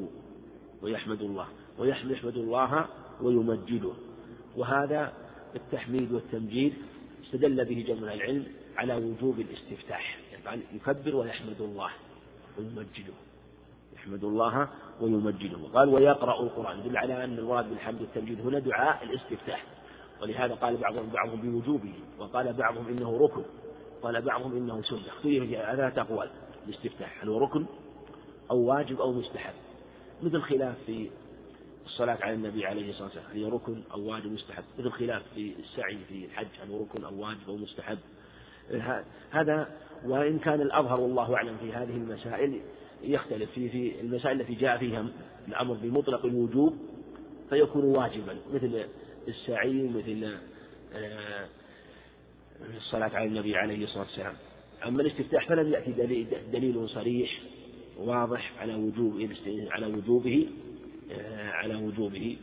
ويحمد 0.82 1.22
الله 1.22 1.48
ويحمد 1.80 2.38
الله 2.38 2.86
ويمجده. 3.22 3.94
وهذا 4.58 5.14
التحميد 5.56 6.12
والتمجيد 6.12 6.74
استدل 7.24 7.66
به 7.66 7.86
جمع 7.88 8.14
العلم 8.14 8.46
على 8.78 8.96
وجوب 8.96 9.40
الاستفتاح. 9.40 10.18
يعني 10.46 10.62
يكبر 10.74 11.16
ويحمد 11.16 11.62
الله 11.62 11.90
ويمجده. 12.58 13.14
يحمد 13.96 14.24
الله 14.24 14.70
ويمجده. 15.02 15.58
قال 15.74 15.90
ويقرأ 15.90 16.44
القرآن. 16.44 16.80
يدل 16.80 16.98
على 16.98 17.24
أن 17.24 17.38
المراد 17.38 17.70
بالحمد 17.70 18.02
والتمجيد 18.02 18.42
هنا 18.42 18.60
دعاء 18.60 19.04
الاستفتاح. 19.04 19.64
ولهذا 20.22 20.54
قال 20.54 20.78
بعضهم 20.78 21.10
بعضهم 21.10 21.42
بوجوبه. 21.42 21.94
وقال 22.20 22.54
بعضهم 22.54 22.88
إنه 22.88 23.18
ركن. 23.18 23.44
قال 24.02 24.22
بعضهم 24.22 24.58
إنه 24.58 24.82
سنة. 24.82 25.08
اختلف 25.08 25.50
ثلاثة 25.50 26.02
أقوال 26.02 26.30
الاستفتاح 26.68 27.24
هل 27.24 27.30
هو 27.30 27.38
ركن 27.38 27.66
أو 28.52 28.58
واجب 28.58 29.02
أو 29.02 29.14
مستحب؟ 29.14 29.54
مثل 30.24 30.42
خلاف 30.42 30.76
في 30.86 31.10
الصلاة 31.86 32.18
على 32.22 32.34
النبي 32.34 32.66
عليه 32.66 32.90
الصلاة 32.90 33.06
والسلام. 33.06 33.26
هل 33.32 33.38
هي 33.38 33.46
ركن 33.46 33.84
أو 33.94 34.02
واجب 34.02 34.32
مستحب. 34.32 34.64
مثل 34.80 34.92
خلاف 34.92 35.24
في 35.36 35.54
السعي 35.60 35.98
في 36.10 36.26
الحج 36.26 36.48
هل 36.62 36.72
هو 36.72 36.84
ركن 36.84 37.04
أو 37.04 37.20
واجب 37.20 37.40
أو 37.48 37.58
مستحب. 37.58 37.98
هذا 39.32 39.70
وإن 40.06 40.40
كان 40.40 40.62
الأظهر 40.62 41.00
والله 41.00 41.36
أعلم 41.36 41.58
في 41.58 41.74
هذه 41.74 41.96
المسائل 41.96 42.62
يختلف. 43.04 43.52
في 43.52 43.70
في 43.70 44.02
المسائل 44.02 44.42
التي 44.42 44.54
جاء 44.54 44.78
فيها 44.78 45.06
الأمر 45.48 45.74
بمطلق 45.74 46.26
الوجوب 46.26 46.78
فيكون 47.50 47.84
واجبا. 47.84 48.38
مثل 48.54 48.86
السعي 49.28 49.88
مثل 49.88 50.38
آه، 50.94 51.48
الصلاة 52.78 53.10
على 53.16 53.26
النبي 53.26 53.58
عليه 53.58 53.84
الصلاة 53.84 54.04
والسلام. 54.04 54.34
أما 54.86 55.02
الاستفتاح 55.02 55.48
فلم 55.48 55.74
يأتي 55.74 55.92
دليل, 56.52 56.90
صريح 56.90 57.42
واضح 57.98 58.54
على 58.60 58.76
وجوب 58.76 59.30
على 59.48 59.86
وجوبه. 59.86 60.48
على 61.52 61.76
وجوبه. 61.76 62.38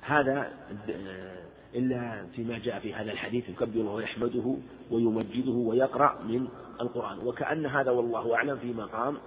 هذا 0.00 0.52
آه، 0.90 1.42
إلا 1.74 2.26
فيما 2.36 2.58
جاء 2.58 2.80
في 2.80 2.94
هذا 2.94 3.12
الحديث 3.12 3.48
يكبره 3.48 3.94
ويحمده 3.94 4.56
ويمجده 4.90 5.52
ويقرأ 5.52 6.22
من 6.22 6.48
القرآن. 6.80 7.18
وكأن 7.18 7.66
هذا 7.66 7.90
والله 7.90 8.34
أعلم 8.34 8.56
في 8.56 8.72
مقام 8.72 9.18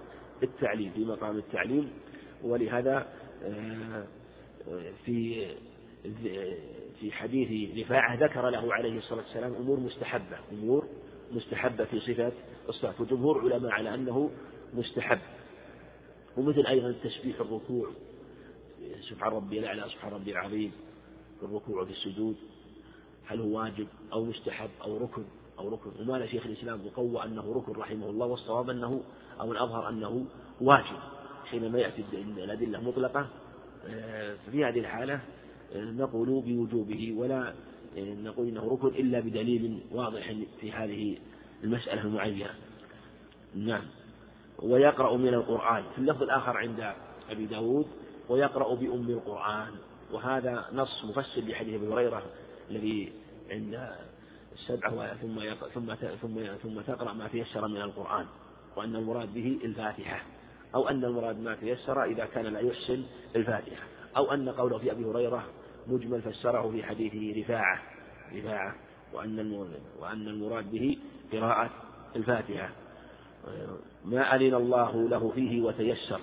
التعليم 0.42 0.90
في 0.94 1.04
مقام 1.04 1.36
التعليم 1.36 1.90
ولهذا 2.42 3.06
آه، 3.44 4.04
في 5.04 5.46
في 7.00 7.12
حديث 7.12 7.78
رفاعة 7.78 8.24
ذكر 8.24 8.50
له 8.50 8.74
عليه 8.74 8.98
الصلاة 8.98 9.22
والسلام 9.22 9.54
أمور 9.54 9.80
مستحبة 9.80 10.36
أمور 10.52 10.86
مستحبة 11.32 11.84
في 11.84 12.00
صفة 12.00 12.32
الصلاة. 12.68 12.94
وجمهور 13.00 13.52
علماء 13.52 13.72
على 13.72 13.94
أنه 13.94 14.30
مستحب. 14.74 15.18
ومثل 16.36 16.66
أيضا 16.66 16.88
التسبيح 16.88 17.40
الركوع. 17.40 17.90
سبحان 19.08 19.32
ربي 19.32 19.58
الأعلى 19.58 19.88
سبحان 19.88 20.12
ربي 20.12 20.32
العظيم. 20.32 20.72
في 21.40 21.46
الركوع 21.46 21.82
وفي 21.82 21.90
السجود 21.92 22.36
هل 23.26 23.40
هو 23.40 23.58
واجب 23.58 23.86
أو 24.12 24.24
مستحب 24.24 24.70
أو 24.82 24.96
ركن 24.96 25.24
أو 25.58 25.68
ركن؟ 25.68 25.90
ومال 26.00 26.28
شيخ 26.28 26.46
الإسلام 26.46 26.86
وقوى 26.86 27.24
أنه 27.24 27.52
ركن 27.52 27.72
رحمه 27.72 28.10
الله 28.10 28.26
والصواب 28.26 28.70
أنه 28.70 29.02
أو 29.40 29.52
الأظهر 29.52 29.88
أنه 29.88 30.26
واجب. 30.60 30.98
حينما 31.44 31.78
يأتي 31.78 32.04
الأدلة 32.12 32.80
مطلقة 32.80 33.28
آه، 33.88 34.36
في 34.50 34.64
هذه 34.64 34.78
الحالة 34.78 35.20
آه، 35.74 35.84
نقول 35.84 36.42
بوجوبه 36.42 37.14
ولا 37.16 37.54
آه، 37.96 38.14
نقول 38.14 38.48
إنه 38.48 38.68
ركن 38.68 38.88
إلا 38.88 39.20
بدليل 39.20 39.80
واضح 39.92 40.34
في 40.60 40.72
هذه 40.72 41.18
المسألة 41.64 42.02
المعينة. 42.02 42.50
نعم. 43.54 43.84
ويقرأ 44.62 45.16
من 45.16 45.34
القرآن 45.34 45.84
في 45.94 45.98
اللفظ 45.98 46.22
الآخر 46.22 46.56
عند 46.56 46.94
أبي 47.30 47.46
داود 47.46 47.86
ويقرأ 48.28 48.74
بأم 48.74 49.10
القرآن. 49.10 49.70
وهذا 50.12 50.64
نص 50.72 51.04
مفسر 51.04 51.40
لحديث 51.40 51.74
أبي 51.74 51.92
هريرة 51.92 52.22
الذي 52.70 53.12
عند 53.50 53.90
السبعة 54.52 55.14
ثم 55.14 55.40
ثم 55.74 55.94
ثم 55.94 56.56
ثم 56.62 56.80
تقرأ 56.80 57.12
ما 57.12 57.28
تيسر 57.28 57.68
من 57.68 57.82
القرآن 57.82 58.26
وأن 58.76 58.96
المراد 58.96 59.34
به 59.34 59.58
الفاتحة. 59.64 60.22
أو 60.74 60.88
أن 60.88 61.04
المراد 61.04 61.40
ما 61.40 61.54
تيسر 61.54 62.04
إذا 62.04 62.24
كان 62.24 62.46
لا 62.46 62.60
يحسن 62.60 63.02
الفاتحة. 63.36 63.82
أو 64.16 64.32
أن 64.32 64.48
قوله 64.48 64.78
في 64.78 64.92
أبي 64.92 65.04
هريرة 65.04 65.44
مجمل 65.86 66.22
فسره 66.22 66.70
في 66.70 66.82
حديثه 66.82 67.40
رفاعة 67.40 67.82
رفاعة 68.34 68.74
وأن 69.12 69.38
وأن 70.00 70.28
المراد 70.28 70.70
به 70.70 70.98
قراءة 71.32 71.70
الفاتحة. 72.16 72.70
ما 74.04 74.36
أذن 74.36 74.54
الله 74.54 75.08
له 75.08 75.32
فيه 75.34 75.62
وتيسر 75.62 76.20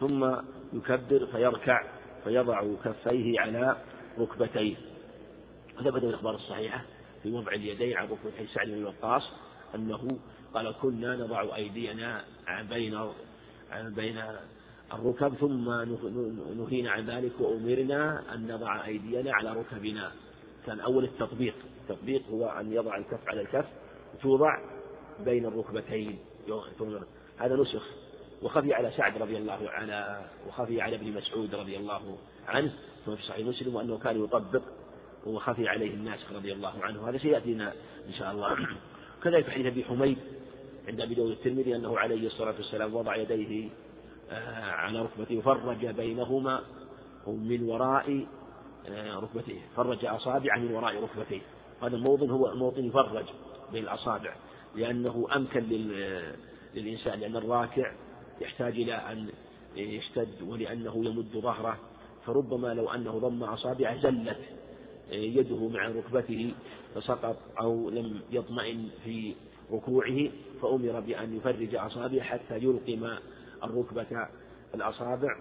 ثم 0.00 0.36
يكبر 0.72 1.26
فيركع 1.26 1.84
فيضع 2.24 2.64
كفيه 2.84 3.40
على 3.40 3.76
ركبتيه. 4.18 4.76
ثبت 5.78 6.00
في 6.00 6.06
الأخبار 6.06 6.34
الصحيحة 6.34 6.84
في 7.22 7.32
وضع 7.32 7.52
اليدين 7.52 7.96
على 7.96 8.08
ركبتي 8.08 8.46
سعد 8.46 8.68
بن 8.68 8.84
وقاص 8.84 9.32
أنه 9.74 10.18
قال 10.54 10.74
كنا 10.82 11.16
نضع 11.16 11.56
أيدينا 11.56 12.24
بين 12.70 12.98
بين 13.72 14.22
الركب 14.92 15.34
ثم 15.34 15.64
نهينا 16.58 16.90
عن 16.90 17.06
ذلك 17.06 17.40
وأمرنا 17.40 18.34
أن 18.34 18.52
نضع 18.52 18.86
أيدينا 18.86 19.34
على 19.34 19.52
ركبنا. 19.52 20.12
كان 20.66 20.80
أول 20.80 21.04
التطبيق 21.04 21.54
التطبيق 21.82 22.22
هو 22.30 22.48
أن 22.48 22.72
يضع 22.72 22.96
الكف 22.96 23.28
على 23.28 23.40
الكف 23.40 23.66
توضع 24.22 24.58
بين 25.24 25.46
الركبتين. 25.46 26.18
هذا 27.38 27.56
نسخ 27.56 27.82
وخفي 28.42 28.74
على 28.74 28.90
سعد 28.90 29.22
رضي 29.22 29.36
الله 29.36 29.70
على 29.70 30.24
وخفي 30.48 30.80
على 30.80 30.96
ابن 30.96 31.12
مسعود 31.12 31.54
رضي 31.54 31.76
الله 31.76 32.18
عنه 32.48 32.72
ثم 33.06 33.16
في 33.16 33.22
صحيح 33.22 33.46
مسلم 33.46 33.74
وأنه 33.74 33.98
كان 33.98 34.24
يطبق 34.24 34.62
وخفي 35.26 35.68
عليه 35.68 35.94
الناسخ 35.94 36.32
رضي 36.32 36.52
الله 36.52 36.72
عنه. 36.82 37.08
هذا 37.08 37.18
سيأتينا 37.18 37.72
إن 38.08 38.12
شاء 38.12 38.32
الله. 38.32 38.56
كذلك 39.22 39.50
حديث 39.50 39.66
أبي 39.66 39.84
حميد 39.84 40.18
عند 40.88 41.00
أبي 41.00 41.14
داود 41.14 41.30
الترمذي 41.30 41.76
أنه 41.76 41.98
عليه 41.98 42.26
الصلاة 42.26 42.54
والسلام 42.54 42.94
وضع 42.94 43.16
يديه 43.16 43.68
آه، 44.30 44.70
على 44.70 45.02
ركبته 45.02 45.38
وفرج 45.38 45.86
بينهما 45.86 46.60
من 47.26 47.62
وراء 47.62 48.26
آه، 48.88 49.16
ركبتيه 49.16 49.60
فرج 49.76 50.04
أصابعه 50.04 50.58
من 50.58 50.74
وراء 50.74 51.02
ركبتيه. 51.02 51.40
هذا 51.82 51.96
الموطن 51.96 52.30
هو 52.30 52.54
موطن 52.54 52.84
يفرج 52.84 53.24
بين 53.72 53.84
الأصابع. 53.84 54.34
لأنه 54.76 55.26
أمكن 55.36 55.60
للإنسان 56.74 57.20
لأن 57.20 57.36
الراكع 57.36 57.92
يحتاج 58.40 58.72
إلى 58.72 58.94
أن 58.94 59.28
يشتد 59.76 60.42
ولأنه 60.42 61.04
يمد 61.04 61.32
ظهره. 61.32 61.78
فربما 62.26 62.74
لو 62.74 62.90
أنه 62.90 63.18
ضم 63.18 63.42
أصابعه 63.42 64.00
زلت 64.00 64.38
يده 65.12 65.68
مع 65.68 65.88
ركبته 65.88 66.54
فسقط 66.94 67.36
أو 67.60 67.90
لم 67.90 68.20
يطمئن 68.30 68.88
في 69.04 69.34
ركوعه 69.72 70.28
فأمر 70.62 71.00
بأن 71.00 71.36
يفرج 71.36 71.74
أصابعه 71.74 72.20
حتى 72.22 72.56
يلقم 72.56 73.16
الركبة 73.64 74.28
الأصابع 74.74 75.36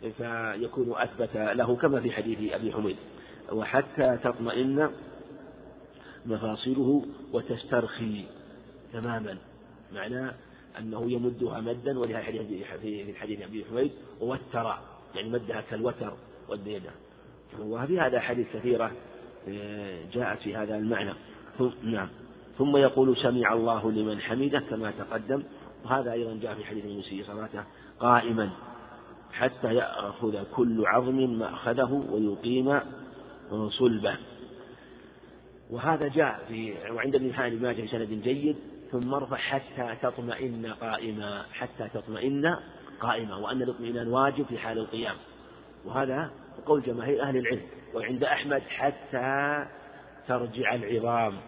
فيكون 0.00 0.92
أثبت 0.96 1.36
له 1.36 1.76
كما 1.76 2.00
في 2.00 2.12
حديث 2.12 2.52
أبي 2.52 2.72
حميد. 2.72 2.96
وحتى 3.52 4.18
تطمئن 4.24 4.90
مفاصله 6.26 7.06
وتسترخي 7.32 8.24
تماما. 8.92 9.38
معناه 9.94 10.34
أنه 10.78 11.12
يمدها 11.12 11.60
مدا 11.60 11.98
ولهذا 11.98 12.24
في 12.24 12.64
حديث 13.20 13.42
أبي 13.42 13.64
حميد 13.64 13.92
ووتر. 14.20 14.74
يعني 15.14 15.28
مدها 15.28 15.60
كالوتر 15.60 16.12
والديدة 16.48 16.90
وفي 17.60 18.00
هذا 18.00 18.20
حديث 18.20 18.46
كثيرة 18.54 18.92
آه، 19.48 20.04
جاءت 20.12 20.38
في 20.38 20.56
هذا 20.56 20.76
المعنى. 20.76 21.12
نعم. 21.82 22.08
ثم 22.58 22.76
يقول 22.76 23.16
سمع 23.16 23.52
الله 23.52 23.90
لمن 23.92 24.20
حمده 24.20 24.60
كما 24.60 24.90
تقدم. 24.90 25.42
وهذا 25.84 26.12
أيضا 26.12 26.38
جاء 26.42 26.54
في 26.54 26.64
حديث 26.64 26.84
المسيء 26.84 27.24
صلاته 27.24 27.64
قائما 28.00 28.50
حتى 29.32 29.74
يأخذ 29.74 30.44
كل 30.54 30.86
عظم 30.86 31.38
مأخذه 31.38 32.04
ويقيم 32.10 32.80
صلبه. 33.68 34.16
وهذا 35.70 36.08
جاء 36.08 36.44
في 36.48 36.74
وعند 36.90 37.14
ابن 37.14 37.34
حان 37.34 37.62
ماجه 37.62 37.82
بسند 37.82 38.22
جيد 38.22 38.56
ثم 38.92 39.14
ارفع 39.14 39.36
حتى 39.36 39.96
تطمئن 40.02 40.66
قائما 40.66 41.46
حتى 41.52 41.88
تطمئن 41.94 42.56
قائما 43.00 43.36
وأن 43.36 43.62
الاطمئنان 43.62 44.08
واجب 44.08 44.46
في 44.46 44.58
حال 44.58 44.78
القيام. 44.78 45.16
وهذا 45.84 46.30
قول 46.66 46.82
جماهير 46.82 47.22
أهل 47.22 47.36
العلم 47.36 47.62
وعند 47.94 48.24
أحمد 48.24 48.62
حتى 48.62 49.66
ترجع 50.28 50.74
العظام. 50.74 51.38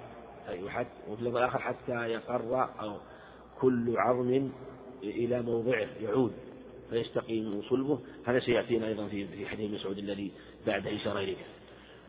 وفي 1.08 1.22
اللفظ 1.22 1.36
الآخر 1.36 1.58
حتى 1.58 1.92
يقر 1.92 2.68
أو 2.80 2.96
كل 3.60 3.94
عظم 3.98 4.50
إلى 5.02 5.42
موضعه 5.42 5.88
يعود 6.00 6.32
فيستقيم 6.90 7.62
صلبه. 7.70 8.00
هذا 8.26 8.38
سيأتينا 8.38 8.86
أيضا 8.86 9.08
في 9.08 9.46
حديث 9.46 9.70
مسعود 9.70 9.98
الذي 9.98 10.32
بعد 10.66 10.86
إشارة 10.86 11.18
إليه. 11.18 11.36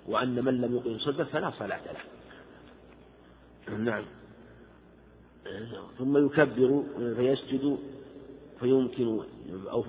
وأن 0.10 0.45
من 0.45 0.62
لم 0.62 0.76
يقيم 0.76 0.98
صلبه 0.98 1.24
فلا 1.24 1.52
صلاة 1.52 1.82
له. 1.86 2.02
نعم. 3.78 4.06
ثم 5.98 6.26
يكبر 6.26 6.84
فيسجد 7.15 7.78
فيمكن 8.60 9.19
أو 9.72 9.82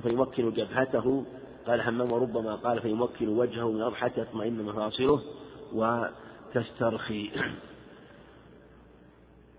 فيمكن 0.00 0.50
جبهته. 0.50 1.24
قال 1.66 1.82
حمام 1.82 2.12
وربما 2.12 2.54
قال 2.54 2.80
فيمكن 2.80 3.28
وجهه 3.28 3.70
من 3.70 3.76
الأرض 3.76 3.94
حتى 3.94 4.20
يطمئن 4.20 4.62
مفاصله 4.62 5.22
وتسترخي. 5.72 7.30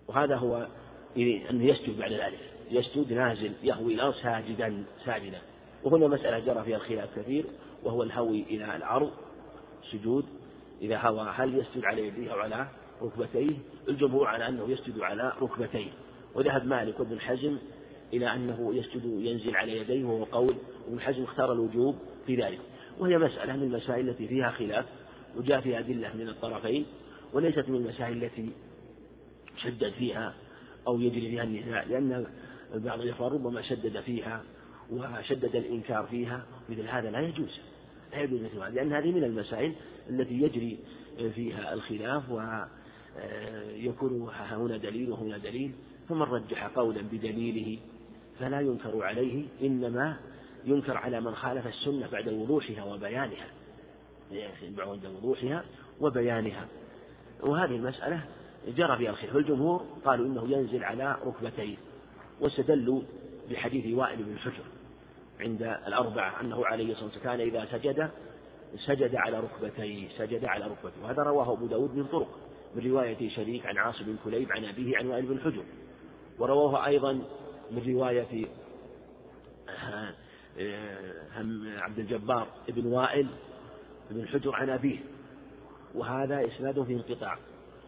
وهذا 0.08 0.36
هو 0.36 0.68
أنه 1.18 1.64
يسجد 1.64 2.00
بعد 2.00 2.12
ذلك. 2.12 2.40
يسجد 2.72 3.14
نازل 3.14 3.52
يهوي 3.64 3.94
الأرض 3.94 4.14
ساجدا 4.14 4.84
ساجدا. 5.06 5.42
وهنا 5.84 6.08
مسألة 6.08 6.40
جرى 6.40 6.64
فيها 6.64 6.78
الخلاف 6.78 7.20
كثير 7.20 7.46
وهو 7.84 8.04
الهوي 8.04 8.44
إلى 8.44 8.76
الأرض. 8.76 9.12
سجود 9.92 10.26
إذا 10.82 10.98
هوى 10.98 11.32
هل 11.36 11.60
يسجد 11.60 11.86
على 11.86 12.08
يديه 12.08 12.34
أو 12.34 12.40
على 12.40 12.68
ركبتيه؟ 13.02 13.58
الجمهور 13.90 14.28
على 14.28 14.48
أنه 14.48 14.70
يسجد 14.70 15.00
على 15.00 15.34
ركبتيه. 15.42 15.90
وذهب 16.36 16.66
مالك 16.66 17.00
وابن 17.00 17.20
حزم 17.20 17.58
إلى 18.14 18.34
أنه 18.34 18.76
يسجد 18.76 19.06
ينزل 19.06 19.56
على 19.56 19.78
يديه 19.78 20.06
وهو 20.06 20.24
قول. 20.24 20.56
ابن 20.88 21.00
حزم 21.00 21.24
اختار 21.24 21.54
الوجوب 21.54 21.96
في 22.26 22.36
ذلك. 22.36 22.60
وهي 23.00 23.18
مسألة 23.18 23.56
من 23.56 23.64
المسائل 23.64 24.10
التي 24.10 24.28
فيها 24.28 24.52
خلاف 24.52 24.86
وجاء 25.36 25.62
فيها 25.62 25.80
أدلة 25.80 26.14
من 26.14 26.30
الطرفين 26.30 26.86
وليست 27.34 27.70
من 27.70 27.76
المسائل 27.76 28.24
التي 28.24 28.50
شدد 29.58 29.92
فيها 29.92 30.34
أو 30.88 31.02
يجري 31.02 31.30
فيها 31.30 31.44
النزاع 31.44 31.84
لأن 31.84 32.28
بعض 32.76 33.02
الإخوان 33.02 33.32
ربما 33.32 33.62
شدد 33.62 34.00
فيها 34.00 34.44
وشدد 34.92 35.56
الإنكار 35.56 36.06
فيها. 36.06 36.46
مثل 36.70 36.88
هذا 36.88 37.12
لا 37.12 37.20
يجوز. 37.20 37.60
يجوز 38.22 38.42
مثل 38.42 38.76
لأن 38.76 38.94
هذه 38.94 39.12
من 39.12 39.24
المسائل 39.24 39.74
التي 40.10 40.42
يجري 40.42 40.80
فيها 41.36 41.74
الخلاف 41.74 42.24
ويكون 42.32 44.30
هنا 44.36 44.78
دليل 44.78 45.12
وهنا 45.12 45.38
دليل 45.38 45.72
فمن 46.10 46.22
رجح 46.22 46.68
قولا 46.68 47.02
بدليله 47.02 47.80
فلا 48.40 48.62
ينكر 48.62 49.04
عليه 49.04 49.46
إنما 49.62 50.18
ينكر 50.66 50.98
على 50.98 51.22
من 51.22 51.36
خالف 51.36 51.68
السنة 51.68 52.08
بعد 52.12 52.30
وضوحها 52.30 52.84
وبيانها. 52.84 53.48
بعد 54.78 55.06
وضوحها 55.06 55.64
وبيانها. 56.02 56.68
وهذه 57.42 57.76
المسألة 57.76 58.22
جرى 58.68 58.98
فيها 58.98 59.10
الخلاف. 59.10 59.36
الجمهور 59.36 59.86
قالوا 60.06 60.26
إنه 60.26 60.58
ينزل 60.58 60.84
على 60.84 61.18
ركبتيه 61.26 61.76
واستدلوا 62.42 63.02
بحديث 63.52 63.98
وائل 63.98 64.24
بن 64.24 64.38
حجر. 64.38 64.64
عند 65.40 65.62
الأربعة 65.62 66.42
أنه 66.42 66.66
عليه 66.66 66.92
الصلاة 66.92 67.06
والسلام 67.06 67.24
كان 67.24 67.48
إذا 67.48 67.66
سجد 67.72 68.10
سجد 68.76 69.16
على 69.16 69.40
ركبتيه 69.40 70.10
سجد 70.18 70.46
على 70.46 70.66
ركبتيه 70.66 71.04
وهذا 71.04 71.24
رواه 71.24 71.54
أبو 71.54 71.68
داود 71.68 71.96
من 71.96 72.06
طرق 72.06 72.28
من 72.76 72.92
رواية 72.92 73.30
شريك 73.30 73.66
عن 73.66 73.78
عاصم 73.78 74.06
بن 74.06 74.18
كليب 74.24 74.52
عن 74.52 74.66
أبيه 74.66 74.98
عن 74.98 75.08
وائل 75.08 75.26
بن 75.26 75.40
حجر. 75.40 75.64
ورواه 76.40 76.86
أيضا 76.86 77.14
من 77.72 77.96
رواية 77.96 78.48
آه، 79.70 80.14
عبد 81.78 82.00
الجبار 82.00 82.48
بن 82.70 82.86
وائل 82.86 83.28
بن 84.12 84.28
حجر 84.28 84.56
عن 84.56 84.70
أبيه. 84.70 85.00
وهذا 85.96 86.48
إسناده 86.48 86.84
في 86.84 86.94
انقطاع. 86.94 87.38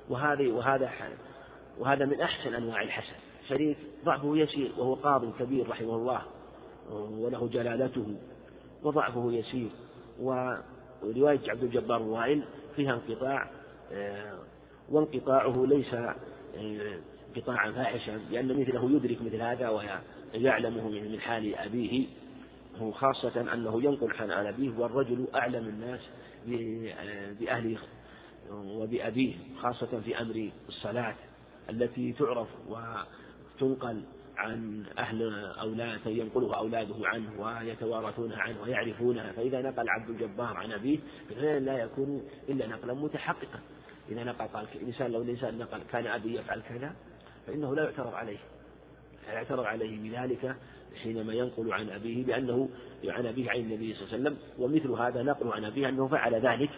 وهذه 0.09 0.47
وهذا 0.47 0.91
وهذا 1.77 2.05
من 2.05 2.21
أحسن 2.21 2.53
أنواع 2.53 2.81
الحسن. 2.81 3.15
شريك 3.49 3.77
ضعفه 4.05 4.37
يسير 4.37 4.71
وهو 4.77 4.93
قاض 4.93 5.37
كبير 5.39 5.69
رحمه 5.69 5.95
الله. 5.95 6.21
وله 6.91 7.47
جلالته 7.47 8.15
وضعفه 8.83 9.31
يسير. 9.31 9.69
ورواية 10.19 11.39
عبد 11.47 11.63
الجبار 11.63 12.01
وائل 12.01 12.43
فيها 12.75 12.93
انقطاع 12.93 13.51
آه، 13.91 14.39
وانقطاعه 14.89 15.65
ليس 15.65 15.93
آه، 15.93 16.15
انقطاعا 17.35 17.71
فاحشا 17.71 18.19
لأن 18.31 18.61
مثله 18.61 18.91
يدرك 18.91 19.21
مثل 19.21 19.41
هذا 19.41 19.69
ويعلمه 20.33 20.89
من 20.89 21.19
حال 21.19 21.55
أبيه. 21.55 22.07
خاصة 22.93 23.53
أنه 23.53 23.83
ينقل 23.83 24.31
عن 24.31 24.31
أبيه 24.31 24.71
والرجل 24.77 25.27
أعلم 25.35 25.67
الناس 25.67 26.09
آه، 26.49 27.33
بأهله 27.39 27.77
وبأبيه 28.51 29.33
خاصة 29.61 30.01
في 30.05 30.21
أمر 30.21 30.49
الصلاة 30.67 31.15
التي 31.69 32.13
تعرف 32.13 32.47
وتنقل 32.69 34.03
عن 34.39 34.83
أهل 34.97 35.45
أولاد 35.45 35.99
ينقلها 36.05 36.55
أولاده 36.55 36.95
عنه 37.03 37.31
ويتوارثونها 37.39 38.37
عنه 38.37 38.61
ويعرفونها 38.61 39.31
فإذا 39.31 39.61
نقل 39.61 39.89
عبد 39.89 40.09
الجبار 40.09 40.57
عن 40.57 40.71
أبيه 40.71 40.99
لا 41.59 41.77
يكون 41.77 42.23
إلا 42.49 42.67
نقلا 42.67 42.93
متحققا. 42.93 43.59
إذا 44.11 44.23
نقل 44.23 44.47
قال 44.47 44.65
الإنسان 44.75 45.11
لو 45.11 45.21
الإنسان 45.21 45.57
نقل 45.57 45.79
كان 45.91 46.07
أبي 46.07 46.35
يفعل 46.35 46.61
كذا 46.69 46.95
فإنه 47.47 47.75
لا 47.75 47.83
يعترض 47.83 48.13
عليه. 48.13 48.37
لا 49.27 49.33
يعترض 49.33 49.63
عليه 49.63 49.99
بذلك 49.99 50.55
حينما 51.03 51.33
ينقل 51.33 51.73
عن 51.73 51.89
أبيه 51.89 52.25
بأنه 52.25 52.69
عن 53.05 53.25
أبيه 53.25 53.51
عن 53.51 53.57
النبي 53.57 53.93
صلى 53.93 54.03
الله 54.03 54.13
عليه 54.13 54.23
وسلم. 54.23 54.37
ومثل 54.57 54.91
هذا 54.91 55.23
نقل 55.23 55.51
عن 55.51 55.65
أبيه 55.65 55.89
أنه 55.89 56.07
فعل 56.07 56.35
ذلك 56.35 56.69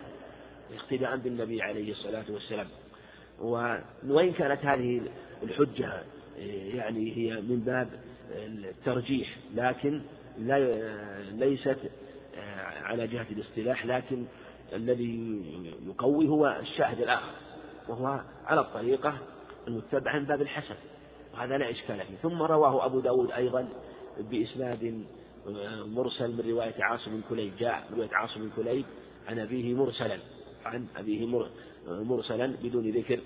اقتداء 0.75 1.17
بالنبي 1.17 1.61
عليه 1.61 1.91
الصلاة 1.91 2.25
والسلام. 2.29 2.67
وإن 3.39 4.33
كانت 4.33 4.65
هذه 4.65 5.01
الحجة 5.43 6.03
يعني 6.75 7.17
هي 7.17 7.41
من 7.41 7.59
باب 7.59 7.89
الترجيح 8.31 9.37
لكن 9.55 10.01
لا 10.37 10.59
ليست 11.31 11.77
على 12.83 13.07
جهة 13.07 13.27
الاصطلاح 13.31 13.85
لكن 13.85 14.25
الذي 14.73 15.41
يقوي 15.87 16.27
هو 16.27 16.57
الشاهد 16.61 17.01
الآخر 17.01 17.31
وهو 17.87 18.21
على 18.45 18.61
الطريقة 18.61 19.17
المتبعة 19.67 20.19
من 20.19 20.25
باب 20.25 20.41
الحسن 20.41 20.75
وهذا 21.33 21.57
لا 21.57 21.71
إشكال 21.71 21.97
فيه. 21.97 22.15
ثم 22.21 22.41
رواه 22.41 22.85
أبو 22.85 22.99
داود 22.99 23.31
أيضا 23.31 23.67
بإسناد 24.19 25.05
مرسل 25.85 26.31
من 26.31 26.51
رواية 26.51 26.83
عاصم 26.83 27.11
بن 27.11 27.21
كليب 27.29 27.53
جاء 27.59 27.87
رواية 27.93 28.09
عاصم 28.13 28.41
بن 28.41 28.49
كليب 28.55 28.85
عن 29.27 29.39
أبيه 29.39 29.73
مرسلا 29.73 30.17
عن 30.65 30.87
أبيه 30.97 31.45
مرسلا 31.87 32.55
بدون 32.63 32.89
ذكر 32.89 33.19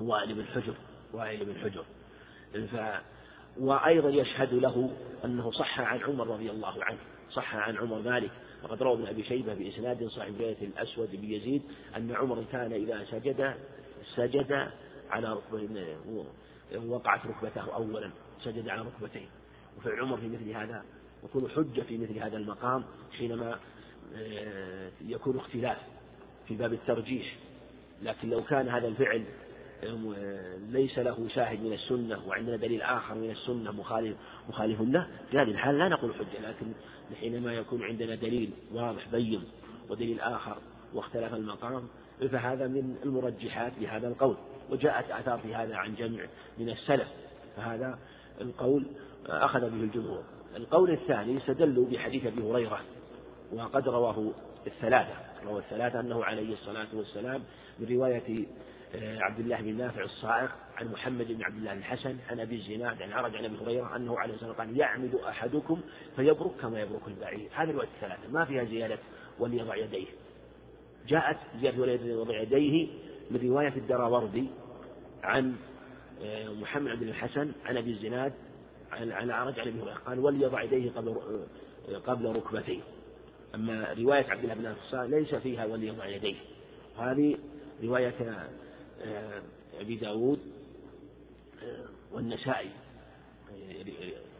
وائل 0.00 0.34
بن 0.34 0.44
حجر. 0.44 0.74
وائل 1.12 1.44
بن 1.44 1.54
حجر. 1.54 1.84
ف 2.52 2.76
وأيضا 3.58 4.10
يشهد 4.10 4.54
له 4.54 4.90
أنه 5.24 5.50
صح 5.50 5.80
عن 5.80 5.98
عمر 5.98 6.26
رضي 6.26 6.50
الله 6.50 6.84
عنه 6.84 6.98
صح 7.30 7.56
عن 7.56 7.76
عمر 7.76 8.00
ذلك 8.00 8.30
وقد 8.62 8.82
روى 8.82 8.94
ابن 8.94 9.06
أبي 9.06 9.22
شيبة 9.24 9.54
بإسناد 9.54 10.06
صحيح 10.06 10.38
رواية 10.38 10.62
الأسود 10.62 11.10
بن 11.12 11.24
يزيد 11.24 11.62
أن 11.96 12.14
عمر 12.14 12.44
كان 12.52 12.72
إذا 12.72 13.04
سجد 13.04 13.54
سجد 14.16 14.68
على 15.10 15.32
ركبتين 15.32 15.86
وقعت 16.86 17.26
ركبته 17.26 17.74
أولا 17.74 18.10
سجد 18.44 18.68
على 18.68 18.82
ركبتين. 18.82 19.28
وفعل 19.78 20.00
عمر 20.00 20.16
في 20.16 20.28
مثل 20.28 20.50
هذا 20.50 20.84
يكون 21.24 21.50
حجة 21.50 21.82
في 21.82 21.98
مثل 21.98 22.18
هذا 22.18 22.36
المقام 22.36 22.84
حينما 23.18 23.58
آه، 24.16 24.90
يكون 25.00 25.36
اختلاف 25.36 25.78
في 26.48 26.54
باب 26.54 26.72
الترجيح. 26.72 27.36
لكن 28.02 28.30
لو 28.30 28.44
كان 28.44 28.68
هذا 28.68 28.88
الفعل 28.88 29.24
ليس 30.70 30.98
له 30.98 31.28
شاهد 31.28 31.62
من 31.62 31.72
السنة 31.72 32.28
وعندنا 32.28 32.56
دليل 32.56 32.82
آخر 32.82 33.14
من 33.14 33.30
السنة 33.30 33.72
مخالف 33.72 34.16
مخالف 34.48 34.80
له 34.80 35.06
في 35.30 35.38
هذه 35.38 35.50
الحال 35.50 35.78
لا 35.78 35.88
نقول 35.88 36.14
حجة 36.14 36.48
لكن 36.48 36.66
حينما 37.20 37.52
يكون 37.54 37.82
عندنا 37.82 38.14
دليل 38.14 38.50
واضح 38.72 39.08
بين 39.12 39.42
ودليل 39.90 40.20
آخر 40.20 40.56
واختلف 40.94 41.34
المقام 41.34 41.88
فهذا 42.32 42.66
من 42.66 42.96
المرجحات 43.04 43.72
لهذا 43.80 44.08
القول 44.08 44.36
وجاءت 44.70 45.10
آثار 45.10 45.38
في 45.38 45.54
هذا 45.54 45.76
عن 45.76 45.94
جمع 45.94 46.26
من 46.58 46.70
السلف 46.70 47.08
فهذا 47.56 47.98
القول 48.40 48.86
أخذ 49.26 49.60
به 49.60 49.82
الجمهور. 49.82 50.22
القول 50.56 50.90
الثاني 50.90 51.38
استدلوا 51.38 51.86
بحديث 51.86 52.26
أبي 52.26 52.42
هريرة 52.42 52.80
وقد 53.52 53.88
رواه 53.88 54.30
الثلاثة 54.66 55.14
روى 55.46 55.58
الثلاثة 55.58 56.00
أنه 56.00 56.24
عليه 56.24 56.52
الصلاة 56.52 56.88
والسلام 56.94 57.42
من 57.78 57.96
رواية 57.96 58.38
آه، 58.38 58.44
عبد 58.94 59.40
الله 59.40 59.60
بن 59.60 59.76
نافع 59.76 60.02
الصائغ 60.02 60.48
عن 60.76 60.92
محمد 60.92 61.32
بن 61.32 61.42
عبد 61.42 61.56
الله 61.56 61.72
الحسن 61.72 62.16
عن 62.30 62.40
أبي 62.40 62.54
الزناد 62.56 63.02
عن 63.02 63.12
عرج 63.12 63.36
عن 63.36 63.44
أبي 63.44 63.56
هريرة 63.56 63.96
أنه 63.96 64.18
عليه 64.18 64.34
الصلاة 64.34 64.48
والسلام 64.48 64.68
قال 64.68 64.80
يعمد 64.80 65.14
أحدكم 65.14 65.80
فيبرك 66.16 66.50
كما 66.60 66.80
يبرك 66.80 67.08
البعير. 67.08 67.48
هذه 67.54 67.70
الرواية 67.70 67.88
الثلاثة 67.96 68.28
ما 68.32 68.44
فيها 68.44 68.64
زيادة 68.64 68.98
وليضع 69.38 69.76
يديه. 69.76 70.06
جاءت 71.08 71.36
زيادة 71.60 71.82
وليضع 71.82 72.40
يديه 72.40 72.88
من 73.30 73.40
رواية 73.50 73.76
الدراوردي 73.76 74.46
عن 75.22 75.56
آه، 76.22 76.48
محمد 76.48 77.00
بن 77.00 77.08
الحسن 77.08 77.52
عن 77.64 77.76
أبي 77.76 77.90
الزناد 77.90 78.32
عن 78.92 79.30
عرج 79.30 79.60
عن 79.60 79.68
أبي 79.68 79.82
هريرة. 79.82 79.94
قال 80.06 80.18
وليضع 80.18 80.62
يديه 80.62 80.90
قبل 80.90 81.08
آه، 81.88 81.98
قبل 81.98 82.36
ركبتيه. 82.36 82.80
أما 83.54 83.94
رواية 83.98 84.30
عبد 84.30 84.42
الله 84.42 84.54
بن 84.54 84.62
نافع 84.62 85.04
ليس 85.04 85.34
فيها 85.34 85.66
وليضع 85.66 86.06
يديه. 86.06 86.36
هذه 86.98 87.38
رواية 87.82 88.14
آه، 88.20 88.48
أبي 89.80 89.96
داود 89.96 90.38
آه، 91.62 91.84
والنسائي. 92.12 92.70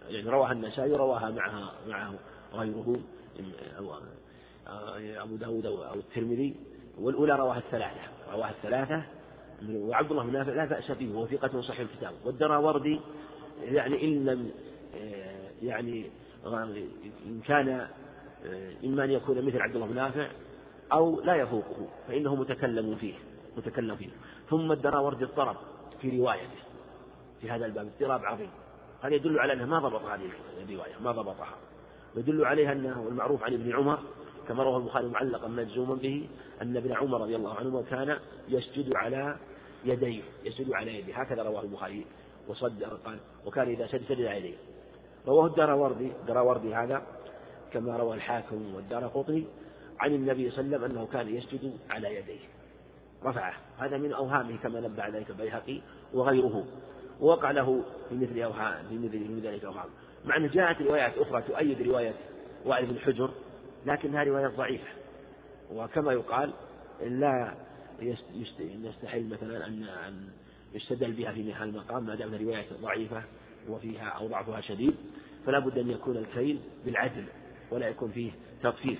يعني 0.08 0.30
رواها 0.30 0.52
النسائي 0.52 0.92
رواها 0.92 1.30
معها 1.30 1.72
معه 1.88 2.14
غيره 2.52 3.00
آه، 4.66 5.22
أبو 5.22 5.36
داود 5.36 5.66
أو 5.66 5.94
الترمذي. 5.94 6.54
والأولى 6.98 7.36
رواها 7.36 7.58
الثلاثة 7.58 8.00
رواها 8.32 8.50
الثلاثة 8.50 9.02
وعبد 9.70 10.10
الله 10.10 10.24
بن 10.24 10.32
نافع 10.32 10.52
لا 10.52 10.64
بأس 10.64 10.90
به 10.90 11.14
وهو 11.14 11.62
صحيح 11.62 11.80
الكتاب. 11.80 12.12
والدراوردي 12.24 13.00
يعني 13.62 14.04
إن 14.04 14.24
لم 14.24 14.50
يعني 15.62 16.10
إن 17.26 17.40
كان 17.46 17.88
إما 18.84 19.04
أن 19.04 19.10
يكون 19.10 19.46
مثل 19.46 19.60
عبد 19.60 19.74
الله 19.74 19.86
بن 19.86 19.94
نافع 19.94 20.30
أو 20.92 21.20
لا 21.20 21.34
يفوقه 21.34 21.88
فإنه 22.08 22.34
متكلم 22.34 22.96
فيه 22.96 23.14
متكلم 23.56 23.96
فيه. 23.96 24.08
ثم 24.50 24.72
الدراوردي 24.72 25.24
اضطرب 25.24 25.56
في 26.00 26.18
روايته. 26.18 26.60
في 27.40 27.50
هذا 27.50 27.66
الباب 27.66 27.86
اضطراب 27.86 28.24
عظيم. 28.24 28.50
هذا 29.02 29.14
يدل 29.14 29.38
على 29.38 29.52
أنه 29.52 29.66
ما 29.66 29.78
ضبط 29.78 30.02
هذه 30.02 30.30
الرواية؟ 30.62 30.98
ما 31.00 31.12
ضبطها. 31.12 31.56
ويدل 32.16 32.44
عليها 32.44 32.72
أنه 32.72 33.08
المعروف 33.08 33.42
عن 33.42 33.54
ابن 33.54 33.76
عمر 33.76 33.98
كما 34.48 34.62
رواه 34.62 34.78
البخاري 34.78 35.08
معلقا 35.08 35.48
مجزوما 35.48 35.94
به 35.94 36.28
أن 36.62 36.76
ابن 36.76 36.92
عمر 36.92 37.20
رضي 37.20 37.36
الله 37.36 37.54
عنهما 37.54 37.82
كان 37.82 38.18
يسجد 38.48 38.96
على 38.96 39.36
يديه 39.84 40.22
يسجد 40.44 40.72
على 40.72 40.98
يديه. 40.98 41.20
هكذا 41.20 41.42
رواه 41.42 41.62
البخاري 41.62 42.06
وصد 42.48 42.84
قال 42.84 43.18
وكان 43.46 43.68
إذا 43.68 43.86
سجد 43.86 44.04
سجد 44.08 44.24
على 44.24 44.38
يديه. 44.38 44.56
رواه 45.26 45.46
الدراوردي 45.46 46.12
الدراوردي 46.20 46.74
هذا 46.74 47.02
كما 47.72 47.96
روى 47.96 48.16
الحاكم 48.16 48.74
والدار 48.74 49.06
قطني 49.06 49.44
عن 50.00 50.14
النبي 50.14 50.50
صلى 50.50 50.60
الله 50.60 50.76
عليه 50.76 50.86
وسلم 50.86 50.98
أنه 50.98 51.06
كان 51.12 51.36
يسجد 51.36 51.78
على 51.90 52.14
يديه. 52.14 52.59
رفعه. 53.24 53.54
هذا 53.78 53.98
من 53.98 54.12
أوهامه 54.12 54.56
كما 54.56 54.80
نبه 54.80 55.08
ذلك 55.08 55.30
البيهقي 55.30 55.80
وغيره. 56.14 56.66
ووقع 57.20 57.50
له 57.50 57.84
في 58.08 58.14
مثل 58.14 58.42
أوهام 58.42 58.88
في 58.88 58.98
مثل 58.98 59.46
ذلك 59.46 59.64
أوهام. 59.64 59.88
مع 60.24 60.36
أن 60.36 60.48
جاءت 60.48 60.82
روايات 60.82 61.18
أخرى 61.18 61.42
تؤيد 61.42 61.82
رواية 61.82 62.14
وائل 62.64 62.86
بن 62.86 62.98
حجر 62.98 63.30
لكنها 63.86 64.24
روايات 64.24 64.56
ضعيفة. 64.56 64.88
وكما 65.72 66.12
يقال 66.12 66.52
لا 67.00 67.54
يستحيل 68.32 69.28
مثلا 69.28 69.66
أن 69.66 69.82
أن 69.82 70.28
يستدل 70.74 71.12
بها 71.12 71.32
في 71.32 71.54
هذا 71.54 71.64
المقام 71.64 72.06
ما 72.06 72.14
دام 72.14 72.34
رواية 72.34 72.66
ضعيفة 72.82 73.22
وفيها 73.68 74.08
أو 74.08 74.26
ضعفها 74.26 74.60
شديد 74.60 74.94
فلا 75.46 75.58
بد 75.58 75.78
أن 75.78 75.90
يكون 75.90 76.16
الكيل 76.16 76.60
بالعدل 76.84 77.24
ولا 77.70 77.88
يكون 77.88 78.10
فيه 78.10 78.30
تطفيف. 78.62 78.98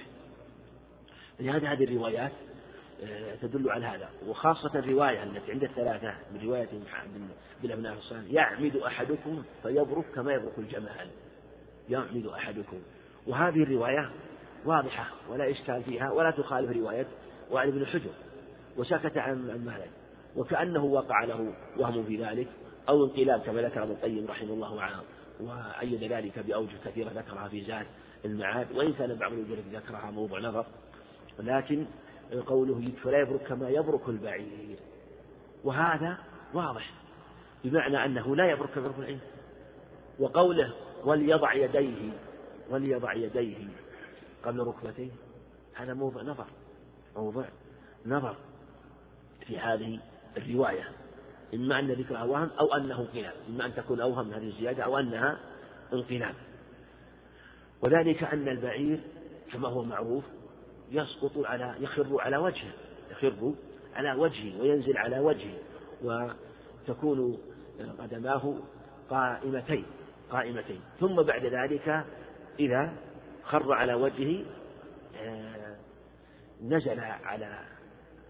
لهذا 1.40 1.68
هذه 1.68 1.84
الروايات 1.84 2.32
تدل 3.42 3.70
على 3.70 3.86
هذا. 3.86 4.08
وخاصة 4.26 4.78
الرواية 4.78 5.22
التي 5.22 5.52
عند 5.52 5.64
الثلاثة 5.64 6.14
من 6.34 6.40
رواية 6.44 6.68
بن 7.62 7.72
أبناء 7.72 7.94
الصالح 7.94 8.30
يعمد 8.30 8.76
أحدكم 8.76 9.42
فيبرك 9.62 10.04
كما 10.14 10.32
يبرك 10.32 10.58
الجمال. 10.58 11.08
يعمد 11.88 12.26
أحدكم. 12.26 12.78
وهذه 13.26 13.62
الرواية 13.62 14.10
واضحة 14.64 15.06
ولا 15.30 15.50
إشكال 15.50 15.82
فيها 15.82 16.10
ولا 16.10 16.30
تخالف 16.30 16.76
رواية 16.76 17.06
وعن 17.50 17.70
بن 17.70 17.86
حجر. 17.86 18.10
وسكت 18.76 19.18
عن 19.18 19.64
مالك. 19.64 19.90
وكأنه 20.36 20.84
وقع 20.84 21.24
له 21.24 21.52
وهم 21.76 22.04
في 22.04 22.24
ذلك 22.24 22.48
أو 22.88 23.04
انقلاب 23.04 23.40
كما 23.40 23.62
ذكر 23.62 23.82
ابن 23.82 23.92
القيم 23.92 24.26
رحمه 24.26 24.52
الله 24.52 24.82
عنه 24.82 25.02
وأيد 25.40 26.12
ذلك 26.12 26.38
بأوجه 26.38 26.76
كثيرة 26.84 27.08
ذكرها 27.08 27.48
في 27.48 27.64
زاد 27.64 27.86
المعاد. 28.24 28.66
وإن 28.76 28.92
كان 28.92 29.14
بعض 29.14 29.32
الوجوه 29.32 29.56
ذكرها 29.72 30.10
موضوع 30.10 30.40
نظر. 30.40 30.66
ولكن 31.38 31.86
قوله 32.46 32.92
فلا 33.02 33.20
يبرك 33.20 33.42
كما 33.42 33.68
يبرك 33.68 34.08
البعير. 34.08 34.78
وهذا 35.64 36.18
واضح 36.54 36.92
بمعنى 37.64 38.04
أنه 38.04 38.36
لا 38.36 38.50
يبرك 38.50 38.70
كما 38.70 38.86
يبرك 38.86 38.98
العين 38.98 39.20
وقوله 40.18 40.74
وليضع 41.04 41.54
يديه 41.54 42.12
وليضع 42.70 43.12
يديه 43.12 43.68
قبل 44.44 44.60
ركبتيه 44.60 45.10
هذا 45.74 45.94
موضع 45.94 46.22
نظر 46.22 46.46
موضع 47.16 47.44
نظر 48.06 48.36
في 49.46 49.58
هذه 49.58 50.00
الرواية. 50.36 50.88
إما 51.54 51.78
أن 51.78 51.90
ذكرها 51.92 52.24
وهم 52.24 52.50
أو 52.60 52.74
أنه 52.74 53.00
انقلاب 53.00 53.34
إما 53.48 53.66
أن 53.66 53.74
تكون 53.74 54.00
أوهم 54.00 54.30
هذه 54.30 54.46
الزيادة 54.46 54.84
أو 54.84 54.98
أنها 54.98 55.38
انقلاب. 55.92 56.34
وذلك 57.82 58.24
أن 58.24 58.48
البعير 58.48 59.00
كما 59.52 59.68
هو 59.68 59.82
معروف 59.82 60.24
يسقط 60.90 61.46
على 61.46 61.74
يخر 61.80 62.20
على 62.20 62.36
وجهه 62.36 62.72
يخر 63.10 63.54
على 63.94 64.12
وجهه 64.12 64.60
وينزل 64.60 64.96
على 64.96 65.18
وجهه 65.18 65.58
وتكون 66.02 67.38
قدماه 67.98 68.54
قائمتين 69.10 69.84
قائمتين. 70.30 70.80
ثم 71.00 71.22
بعد 71.22 71.46
ذلك 71.46 72.04
إذا 72.60 72.92
خر 73.42 73.72
على 73.72 73.94
وجهه 73.94 74.44
آه، 75.16 75.76
نزل 76.62 77.00
على 77.00 77.64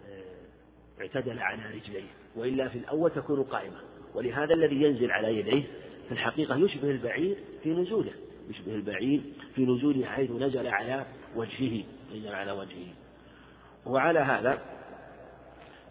آه، 0.08 1.00
اعتدل 1.00 1.38
على 1.38 1.62
رجليه. 1.74 2.08
وإلا 2.36 2.68
في 2.68 2.78
الأول 2.78 3.10
تكون 3.10 3.42
قائمة. 3.42 3.76
ولهذا 4.14 4.54
الذي 4.54 4.82
ينزل 4.82 5.10
على 5.10 5.38
يديه 5.38 5.62
في 6.08 6.12
الحقيقة 6.12 6.56
يشبه 6.56 6.90
البعير 6.90 7.36
في 7.62 7.70
نزوله 7.70 8.12
يشبه 8.48 8.74
البعير 8.74 9.20
في 9.54 9.66
نزوله 9.66 10.06
حيث 10.06 10.30
نزل 10.30 10.66
على 10.66 11.06
وجهه. 11.36 11.84
نزل 12.14 12.34
على 12.34 12.52
وجهه. 12.52 12.88
وعلى 13.86 14.18
هذا 14.18 14.58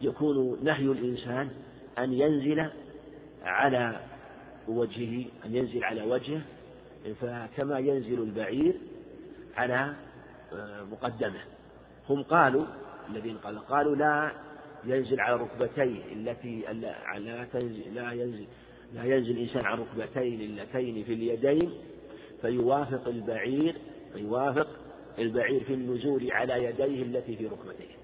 يكون 0.02 0.64
نهي 0.64 0.86
الإنسان 0.86 1.50
أن 1.98 2.14
ينزل 2.14 2.70
على 3.44 4.00
وجهه 4.68 5.26
أن 5.46 5.56
ينزل 5.56 5.84
على 5.84 6.02
وجهه. 6.02 6.42
فكما 7.22 7.80
ينزل 7.80 8.22
البعير 8.22 8.76
على 9.58 9.94
آه، 10.54 10.84
مقدمه. 10.84 11.40
هم 12.10 12.24
قالوا 12.24 12.66
الذين 13.10 13.38
قالوا 13.38 13.62
قالوا 13.62 13.96
لا 13.96 14.32
ينزل 14.86 15.20
على 15.20 15.36
ركبتيه 15.36 16.14
التي 16.14 16.66
لا 17.18 17.48
تنزل 17.54 17.96
لا 17.96 18.12
ينزل 18.12 18.46
لا 18.94 19.04
ينزل 19.04 19.32
الإنسان 19.32 19.66
على 19.66 19.82
ركبتين 19.82 20.42
اللتين 20.42 21.04
في 21.04 21.14
اليدين 21.14 21.72
فيوافق 22.42 23.08
البعير 23.08 23.76
فيوافق 24.14 24.68
البعير 25.20 25.64
في 25.64 25.74
النزول 25.74 26.32
على 26.32 26.64
يديه 26.64 27.04
التي 27.04 27.36
في 27.36 27.48
ركبتيه. 27.48 27.96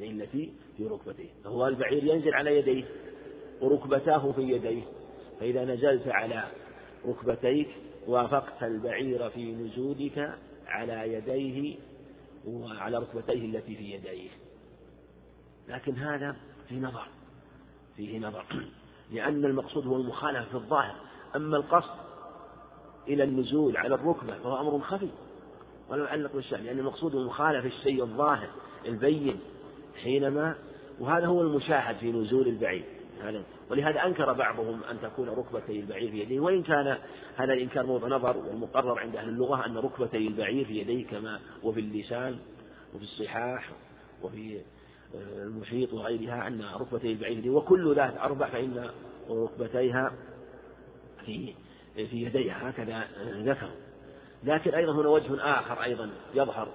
التي 0.00 0.52
في 0.76 0.86
ركبتيه. 0.86 1.28
فهو 1.44 1.66
البعير 1.68 2.04
ينزل 2.04 2.34
على 2.34 2.58
يديه 2.58 2.84
وركبتاه 3.60 4.32
في 4.32 4.42
يديه. 4.42 4.82
فإذا 5.40 5.64
نزلت 5.64 6.08
على 6.08 6.48
ركبتيك 7.06 7.68
وافقت 8.06 8.62
البعير 8.62 9.30
في 9.30 9.52
نزولك 9.52 10.38
على 10.66 11.14
يديه 11.14 11.76
وعلى 12.46 12.98
ركبتيه 12.98 13.44
التي 13.44 13.76
في 13.76 13.92
يديه. 13.92 14.30
لكن 15.68 15.96
هذا 15.96 16.36
في 16.68 16.80
نظر 16.80 17.06
فيه 17.96 18.18
نظر. 18.18 18.44
لأن 19.12 19.44
المقصود 19.44 19.86
هو 19.86 19.96
المخالفة 19.96 20.44
في 20.44 20.54
الظاهر. 20.54 20.96
أما 21.36 21.56
القصد 21.56 21.94
إلى 23.08 23.24
النزول 23.24 23.76
على 23.76 23.94
الركبة 23.94 24.38
فهو 24.38 24.60
أمر 24.60 24.80
خفي. 24.80 25.08
ولا 25.90 26.04
يعلق 26.04 26.32
بالشأن 26.32 26.64
لأن 26.64 26.78
المقصود 26.78 27.14
المخالفة 27.14 27.66
الشيء 27.66 28.02
الظاهر 28.02 28.48
البين 28.86 29.40
حينما 30.02 30.54
وهذا 31.00 31.26
هو 31.26 31.42
المشاهد 31.42 31.96
في 31.96 32.12
نزول 32.12 32.48
البعيد 32.48 32.84
هذا 33.22 33.42
ولهذا 33.70 34.06
أنكر 34.06 34.32
بعضهم 34.32 34.84
أن 34.90 35.00
تكون 35.02 35.28
ركبتي 35.28 35.80
البعير 35.80 36.10
في 36.10 36.20
يديه. 36.20 36.40
وإن 36.40 36.62
كان 36.62 36.98
هذا 37.36 37.52
الإنكار 37.52 37.86
موضع 37.86 38.08
نظر 38.08 38.36
والمقرر 38.36 38.98
عند 38.98 39.16
أهل 39.16 39.28
اللغة 39.28 39.66
أن 39.66 39.76
ركبتي 39.76 40.16
البعير 40.16 40.64
في 40.64 40.78
يديه 40.78 41.06
كما 41.06 41.40
وفي 41.62 41.80
اللسان 41.80 42.38
وفي 42.94 43.02
الصحاح 43.02 43.70
وفي 44.22 44.60
آه، 45.14 45.42
المحيط 45.42 45.92
وغيرها 45.92 46.46
أن 46.46 46.64
ركبتي 46.80 47.12
البعير 47.12 47.50
وكل 47.50 47.94
ذات 47.94 48.16
أربع 48.16 48.48
فإن 48.48 48.90
ركبتيها 49.30 50.12
في 51.26 51.54
في 51.94 52.22
يديها 52.22 52.70
هكذا 52.70 53.04
ذكر 53.22 53.70
لكن 54.44 54.74
أيضا 54.74 54.92
هنا 54.92 55.08
وجه 55.08 55.42
آخر 55.42 55.82
أيضا 55.82 56.10
يظهر 56.34 56.68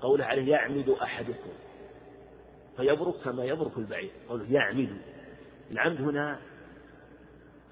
قوله 0.00 0.24
عليه 0.24 0.50
يعمد 0.52 0.88
أحدكم 0.88 1.50
فيبرك 2.76 3.14
كما 3.24 3.44
يبرك 3.44 3.78
البعير 3.78 4.10
قوله 4.28 4.52
يعمد. 4.52 4.96
العمد 5.70 6.00
هنا 6.00 6.38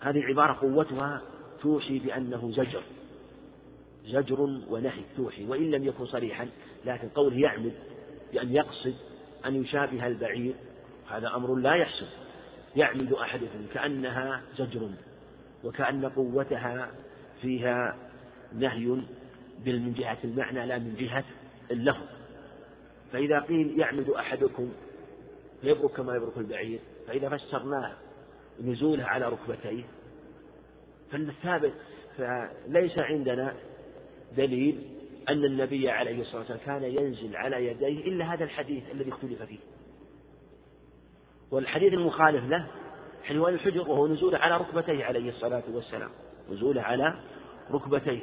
هذه 0.00 0.18
العبارة 0.18 0.52
قوتها 0.52 1.22
توحي 1.62 1.98
بأنه 1.98 2.50
زجر 2.50 2.82
زجر 4.06 4.40
ونهي 4.40 5.02
توحي 5.16 5.46
وإن 5.46 5.70
لم 5.70 5.84
يكن 5.84 6.06
صريحا 6.06 6.48
لكن 6.84 7.08
قوله 7.08 7.38
يعمد 7.38 7.72
بأن 8.32 8.56
يقصد 8.56 8.94
أن 9.46 9.62
يشابه 9.62 10.06
البعير 10.06 10.54
هذا 11.10 11.34
أمر 11.34 11.54
لا 11.54 11.74
يحسن. 11.74 12.06
يعمد 12.76 13.12
أحدكم 13.12 13.66
كأنها 13.74 14.42
زجر 14.58 14.90
وكأن 15.64 16.04
قوتها 16.04 16.90
فيها 17.42 17.96
نهي 18.58 18.86
من 19.66 19.94
جهة 19.94 20.18
المعنى 20.24 20.66
لا 20.66 20.78
من 20.78 20.94
جهة 20.98 21.24
اللفظ. 21.70 22.06
فإذا 23.12 23.40
قيل 23.40 23.80
يعمد 23.80 24.10
أحدكم 24.10 24.72
فيبرك 25.60 25.90
كما 25.90 26.16
يبرك 26.16 26.38
البعير 26.38 26.80
فإذا 27.06 27.28
فسرناه 27.28 27.92
نزوله 28.64 29.04
على 29.04 29.28
ركبتيه 29.28 29.84
فالثابت 31.12 31.72
فليس 32.16 32.98
عندنا 32.98 33.54
دليل 34.36 34.82
أن 35.28 35.44
النبي 35.44 35.90
عليه 35.90 36.20
الصلاة 36.20 36.40
والسلام 36.40 36.60
كان 36.66 36.82
ينزل 36.82 37.36
على 37.36 37.66
يديه 37.66 38.06
إلا 38.06 38.34
هذا 38.34 38.44
الحديث 38.44 38.82
الذي 38.92 39.10
اختلف 39.10 39.42
فيه. 39.42 39.58
والحديث 41.50 41.92
المخالف 41.92 42.44
له 42.44 42.66
حلوان 43.22 43.54
الحجر 43.54 43.90
وهو 43.90 44.06
نزوله 44.06 44.38
على 44.38 44.56
ركبتيه 44.56 45.04
عليه 45.04 45.28
الصلاة 45.28 45.62
والسلام 45.72 46.10
نزوله 46.50 46.82
على 46.82 47.14
ركبتيه. 47.70 48.22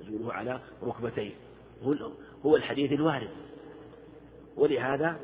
نزوله 0.00 0.32
على 0.32 0.60
ركبتيه 0.82 1.32
هو 2.46 2.56
الحديث 2.56 2.92
الوارد. 2.92 3.30
ولهذا 4.56 5.16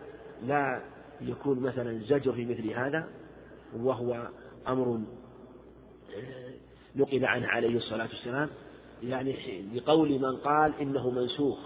لا 0.42 0.82
يكون 1.20 1.60
مثلا 1.60 1.98
زجر 1.98 2.32
في 2.32 2.44
مثل 2.44 2.70
هذا 2.70 3.08
وهو 3.76 4.28
أمر 4.68 5.00
نقل 6.96 7.24
عنه 7.24 7.46
عليه 7.46 7.76
الصلاة 7.76 8.06
والسلام 8.06 8.48
يعني 9.02 9.36
بقول 9.74 10.08
من 10.18 10.36
قال 10.36 10.72
إنه 10.80 11.10
منسوخ 11.10 11.58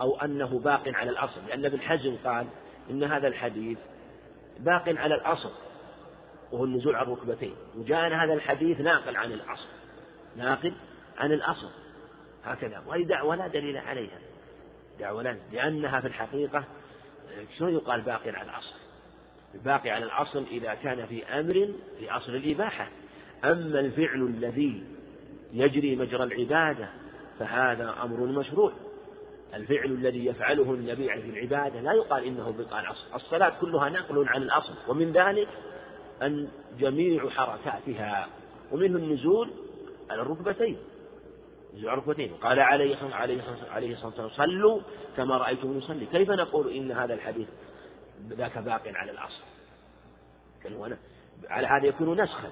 أو 0.00 0.16
أنه 0.16 0.58
باق 0.58 0.82
على 0.88 1.10
الأصل. 1.10 1.40
لأن 1.48 1.64
ابن 1.64 1.80
حزم 1.80 2.16
قال 2.24 2.46
إن 2.90 3.04
هذا 3.04 3.28
الحديث 3.28 3.78
باق 4.60 4.88
على 4.88 5.14
الأصل 5.14 5.50
وهو 6.52 6.64
النزول 6.64 6.96
على 6.96 7.12
الركبتين 7.12 7.54
وجاءنا 7.76 8.24
هذا 8.24 8.32
الحديث 8.32 8.80
ناقل 8.80 9.16
عن 9.16 9.32
الأصل 9.32 9.68
ناقل 10.36 10.74
عن 11.18 11.32
الأصل. 11.32 11.70
هكذا. 12.44 12.82
وهي 12.86 13.04
دعوة 13.04 13.36
لا 13.36 13.46
دليل 13.48 13.76
عليها. 13.76 14.18
دعوة 15.00 15.22
لا 15.22 15.36
لأنها 15.52 16.00
في 16.00 16.06
الحقيقة 16.06 16.64
شلون 17.58 17.74
يقال 17.74 18.00
باقي 18.00 18.30
على 18.30 18.50
الأصل؟ 18.50 18.74
الباقي 19.54 19.90
على 19.90 20.04
الأصل 20.04 20.44
إذا 20.50 20.74
كان 20.74 21.06
في 21.06 21.24
أمر 21.24 21.68
في 21.98 22.10
أصل 22.10 22.34
الإباحة. 22.34 22.88
أما 23.44 23.80
الفعل 23.80 24.22
الذي 24.22 24.84
يجري 25.52 25.96
مجرى 25.96 26.22
العبادة 26.22 26.88
فهذا 27.38 27.94
أمر 28.02 28.20
مشروع. 28.20 28.72
الفعل 29.54 29.84
الذي 29.84 30.26
يفعله 30.26 30.74
النبي 30.74 31.08
في 31.08 31.30
العبادة 31.30 31.80
لا 31.80 31.92
يقال 31.92 32.24
إنه 32.24 32.54
بقى 32.58 32.80
الأصل. 32.80 33.14
الصلاة 33.14 33.52
كلها 33.60 33.88
نقل 33.88 34.28
عن 34.28 34.42
الأصل. 34.42 34.74
ومن 34.88 35.12
ذلك 35.12 35.48
أن 36.22 36.48
جميع 36.78 37.28
حركاتها 37.28 38.28
ومنه 38.72 38.98
النزول 38.98 39.50
على 40.10 40.22
الركبتين. 40.22 40.76
الركبتين 41.74 42.34
قال 42.34 42.60
عليه 42.60 42.96
عليه 43.12 43.42
عليه 43.70 43.92
الصلاة 43.92 44.06
والسلام 44.06 44.28
صلوا 44.28 44.80
كما 45.16 45.36
رأيتم 45.36 45.78
يصلي. 45.78 46.06
كيف 46.06 46.30
نقول 46.30 46.72
إن 46.72 46.92
هذا 46.92 47.14
الحديث 47.14 47.48
ذاك 48.28 48.58
باق 48.58 48.82
على 48.86 49.10
الأصل؟ 49.10 49.42
على 51.48 51.66
هذا 51.66 51.86
يكون 51.86 52.20
نسخا. 52.20 52.50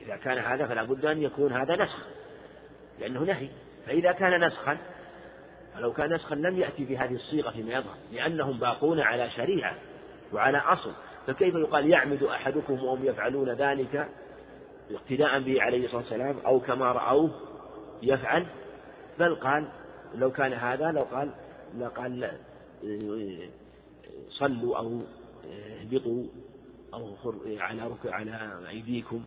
إذا 0.00 0.16
كان 0.16 0.38
هذا 0.38 0.66
فلا 0.66 0.82
بد 0.82 1.04
أن 1.04 1.22
يكون 1.22 1.52
هذا 1.52 1.84
نسخ 1.84 2.06
لأنه 3.00 3.20
نهي. 3.20 3.48
فإذا 3.86 4.12
كان 4.12 4.46
نسخا 4.46 4.78
فلو 5.74 5.92
كان 5.92 6.12
نسخا 6.12 6.34
لم 6.34 6.58
يأتي 6.58 6.84
بهذه 6.84 7.14
الصيغة 7.14 7.50
فيما 7.50 7.72
يظهر 7.72 7.94
لأنهم 8.12 8.58
باقون 8.58 9.00
على 9.00 9.30
شريعة 9.30 9.76
وعلى 10.32 10.58
أصل. 10.58 10.92
فكيف 11.26 11.54
يقال 11.54 11.90
يعمد 11.90 12.22
أحدكم 12.22 12.84
وهم 12.84 13.04
يفعلون 13.04 13.50
ذلك 13.50 14.08
اقتداء 14.90 15.40
به 15.40 15.62
عليه 15.62 15.84
الصلاة 15.84 16.00
والسلام 16.00 16.38
أو 16.46 16.60
كما 16.60 16.92
رأوه 16.92 17.30
يفعل 18.02 18.46
بل 19.18 19.34
قال 19.34 19.68
لو 20.14 20.30
كان 20.30 20.52
هذا 20.52 20.92
لو 20.92 21.02
قال 21.02 21.30
لقال 21.78 22.30
صلوا 24.28 24.78
أو 24.78 25.00
اهبطوا 25.50 26.24
أو 26.94 27.16
على 27.46 27.88
ركع 27.88 28.14
على 28.14 28.68
أيديكم 28.68 29.22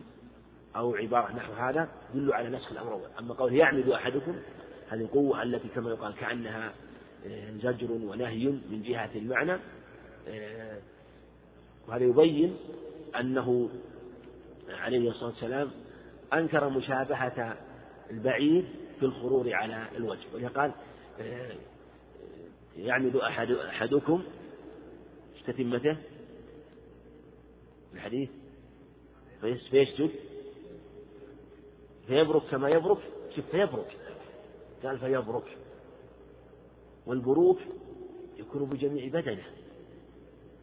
أو 0.76 0.94
عبارة 0.94 1.32
نحو 1.32 1.52
هذا 1.52 1.88
يدل 2.14 2.32
على 2.32 2.48
نسخ 2.48 2.72
الأمر 2.72 2.88
الأول. 2.88 3.10
أما 3.18 3.34
قول 3.34 3.54
يعمد 3.54 3.88
أحدكم 3.88 4.36
هذه 4.88 5.00
القوة 5.00 5.42
التي 5.42 5.68
كما 5.68 5.90
يقال 5.90 6.14
كأنها 6.14 6.72
آه، 7.26 7.50
زجر 7.62 7.92
ونهي 7.92 8.46
من 8.46 8.82
جهة 8.82 9.10
المعنى 9.14 9.56
آه، 10.28 10.78
وهذا 11.88 12.04
يبين 12.04 12.56
أنه 13.20 13.68
عليه 14.70 15.10
الصلاة 15.10 15.30
والسلام 15.30 15.70
أنكر 16.32 16.68
مشابهة 16.68 17.56
البعير 18.10 18.64
في 19.00 19.06
الخرور 19.06 19.54
على 19.54 19.88
الوجه 19.96 20.26
ولقال 20.34 20.72
آه، 21.20 21.52
يعمد 22.76 23.16
أحد 23.16 23.50
أحدكم 23.50 24.22
تتمته 25.46 25.96
الحديث؟ 27.94 28.30
فيسجد؟ 29.40 30.10
فيبرك 32.06 32.42
كما 32.50 32.68
يبرك؟ 32.68 32.98
شوف 33.36 33.44
فيبرك. 33.50 33.96
قال 34.82 34.98
فيبرك. 34.98 35.56
والبروك 37.06 37.58
يكون 38.38 38.64
بجميع 38.64 39.08
بدنه. 39.08 39.44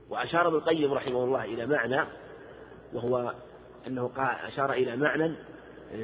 وأشار 0.10 0.48
ابن 0.48 0.56
القيم 0.56 0.94
رحمه 0.94 1.24
الله 1.24 1.46
إلى 1.46 1.66
معنى 1.66 2.08
وهو 2.94 3.36
أنه 3.88 4.08
قال 4.08 4.36
أشار 4.36 4.74
إلى 4.74 4.96
معنى 4.96 5.36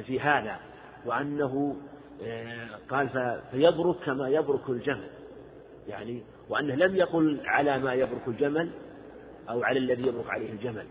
في 0.02 0.20
هذا. 0.20 0.60
وأنه 1.06 1.76
آه، 2.22 2.68
قال 2.90 3.08
فيبرك 3.50 3.96
كما 4.04 4.28
يبرك 4.28 4.68
الجمل. 4.68 5.10
يعني 5.88 6.22
وأنه 6.48 6.74
لم 6.74 6.96
يقل 6.96 7.40
على 7.44 7.78
ما 7.78 7.94
يبرك 7.94 8.28
الجمل 8.28 8.70
أو 9.48 9.62
على 9.62 9.78
الذي 9.78 10.06
يبرك 10.06 10.30
عليه 10.30 10.52
الجمل. 10.52 10.86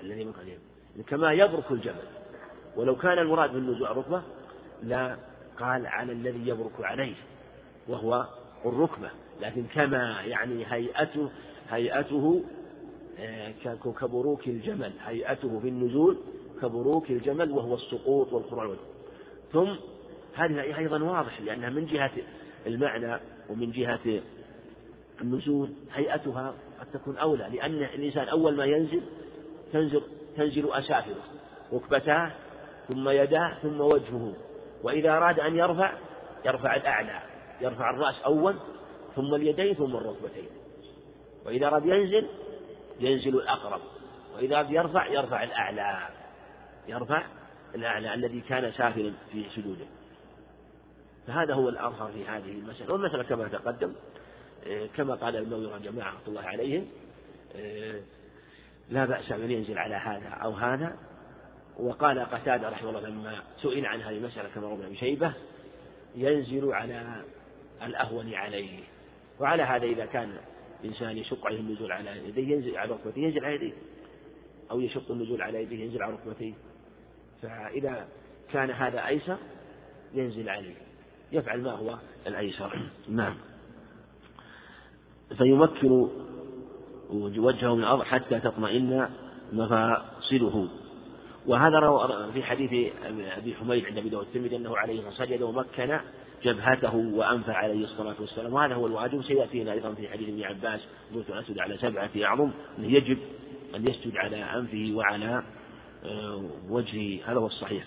الذي 0.00 0.20
يبرك 0.20 0.38
عليه 0.38 0.58
كما 1.06 1.32
يبرك 1.32 1.70
الجمل. 1.70 2.04
ولو 2.76 2.96
كان 2.96 3.18
المراد 3.18 3.52
بالنزوع 3.52 3.90
الركبة 3.90 4.22
لا 4.82 5.16
قال 5.58 5.86
على 5.86 6.12
الذي 6.12 6.48
يبرك 6.48 6.80
عليه 6.80 7.14
وهو 7.88 8.26
الركبة. 8.64 9.10
لكن 9.40 9.64
كما 9.74 10.22
يعني 10.22 10.64
هيئته 10.68 11.30
هيئته 11.70 12.44
آه، 13.18 13.52
كبروك 14.00 14.48
الجمل 14.48 14.92
هيئته 15.04 15.60
في 15.60 15.68
النزول 15.68 16.18
كبروك 16.62 17.10
الجمل 17.10 17.50
وهو 17.50 17.74
السقوط 17.74 18.32
والخروج 18.32 18.76
ثم 19.52 19.74
هذه 20.34 20.78
أيضا 20.78 21.02
واضح 21.02 21.40
لأنها 21.40 21.70
من 21.70 21.86
جهة 21.86 22.12
المعنى 22.66 23.20
ومن 23.50 23.70
جهة 23.70 24.22
النزول 25.20 25.70
هيئتها 25.92 26.54
قد 26.80 26.86
تكون 26.92 27.16
أولى 27.16 27.48
لأن 27.52 27.82
الإنسان 27.82 28.28
أول 28.28 28.56
ما 28.56 28.64
ينزل 28.64 29.02
تنزل 29.72 30.02
تنزل 30.36 30.72
أسافره 30.72 31.22
ركبتاه 31.72 32.32
ثم 32.88 33.08
يداه 33.08 33.54
ثم 33.62 33.80
وجهه. 33.80 34.32
وإذا 34.82 35.10
أراد 35.10 35.40
أن 35.40 35.56
يرفع 35.56 35.92
يرفع 36.46 36.76
الأعلى 36.76 37.20
يرفع 37.60 37.90
الرأس 37.90 38.22
أول 38.22 38.56
ثم 39.16 39.34
اليدين 39.34 39.74
ثم 39.74 39.96
الركبتين. 39.96 40.48
وإذا 41.46 41.66
أراد 41.66 41.86
ينزل 41.86 42.26
ينزل 43.00 43.34
الأقرب. 43.34 43.80
وإذا 44.36 44.56
أراد 44.56 44.70
يرفع 44.70 45.06
يرفع 45.06 45.42
الأعلى. 45.42 46.08
يرفع 46.88 47.26
الأعلى 47.74 48.14
الذي 48.14 48.40
كان 48.40 48.72
سافلا 48.72 49.12
في 49.32 49.44
سجوده. 49.56 49.86
فهذا 51.26 51.54
هو 51.54 51.68
الأظهر 51.68 52.12
في 52.12 52.24
هذه 52.24 52.50
المسألة. 52.50 52.92
والمسألة 52.92 53.22
كما 53.22 53.48
تقدم 53.48 53.92
آه، 54.66 54.86
كما 54.96 55.14
قال 55.14 55.36
النووي 55.36 55.80
جماعة 55.80 56.08
رحمة 56.08 56.28
الله 56.28 56.42
عليهم 56.42 56.86
آه، 57.56 58.00
لا 58.90 59.04
بأس 59.04 59.32
أن 59.32 59.50
ينزل 59.50 59.78
على 59.78 59.94
هذا 59.94 60.28
أو 60.28 60.52
هذا. 60.52 60.96
وقال 61.78 62.20
قتادة 62.20 62.68
رحمه 62.68 62.88
الله 62.88 63.08
لما 63.08 63.42
سئل 63.56 63.86
عن 63.86 64.00
هذه 64.00 64.16
المسألة 64.16 64.48
كما 64.54 64.68
روى 64.68 64.86
ابن 64.86 64.94
شيبة 64.94 65.32
ينزل 66.14 66.72
على 66.72 67.22
الأهون 67.82 68.34
عليه. 68.34 68.80
وعلى 69.40 69.62
هذا 69.62 69.84
إذا 69.84 70.06
كان 70.06 70.36
إنسان 70.84 71.18
يشق 71.18 71.46
عليه 71.46 71.60
النزول 71.60 71.92
على 71.92 72.28
يديه 72.28 72.54
ينزل 72.54 72.76
على 72.76 72.92
ركبتيه 72.92 73.22
ينزل 73.22 73.44
على 73.44 73.54
يديه. 73.54 73.72
أو 74.70 74.80
يشق 74.80 75.10
النزول 75.10 75.42
على 75.42 75.62
يديه 75.62 75.84
ينزل 75.84 76.02
على 76.02 76.12
ركبتيه. 76.12 76.54
فإذا 77.42 78.08
كان 78.52 78.70
هذا 78.70 79.06
أيسر 79.06 79.36
ينزل 80.14 80.48
عليه 80.48 80.74
يفعل 81.32 81.60
ما 81.60 81.70
هو 81.70 81.98
الأيسر. 82.26 82.78
نعم. 83.08 83.34
فيمكن 85.38 86.08
وجهه 87.10 87.74
من 87.74 87.82
الأرض 87.82 88.02
حتى 88.02 88.40
تطمئن 88.40 89.08
مفاصله. 89.52 90.68
وهذا 91.46 92.30
في 92.34 92.42
حديث 92.42 92.92
أبي 93.36 93.54
حميد 93.54 93.84
عند 93.84 93.98
أبي 93.98 94.08
داود 94.08 94.26
الترمذي 94.26 94.56
أنه 94.56 94.76
عليه 94.78 95.10
سجد 95.10 95.42
ومكن 95.42 95.98
جبهته 96.44 96.96
وأنفه 96.96 97.52
عليه 97.52 97.84
الصلاة 97.84 98.14
والسلام. 98.20 98.52
وهذا 98.52 98.74
هو 98.74 98.86
الواجب 98.86 99.22
سيأتينا 99.22 99.72
أيضا 99.72 99.94
في 99.94 100.08
حديث 100.08 100.28
ابن 100.28 100.42
عباس 100.42 100.80
قلت 101.14 101.30
أن 101.30 101.38
أسجد 101.38 101.58
على 101.58 101.76
سبعة 101.76 102.10
أعظم 102.24 102.50
أنه 102.78 102.92
يجب 102.92 103.18
أن 103.74 103.88
يسجد 103.88 104.16
على 104.16 104.36
أنفه 104.36 104.92
وعلى 104.94 105.42
وجهه 106.68 107.30
هذا 107.30 107.38
هو 107.38 107.46
الصحيح. 107.46 107.86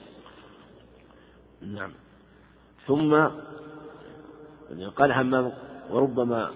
نعم. 1.62 1.92
ثم 2.88 3.28
قال 4.96 5.12
همام 5.12 5.54
وربما 5.90 6.52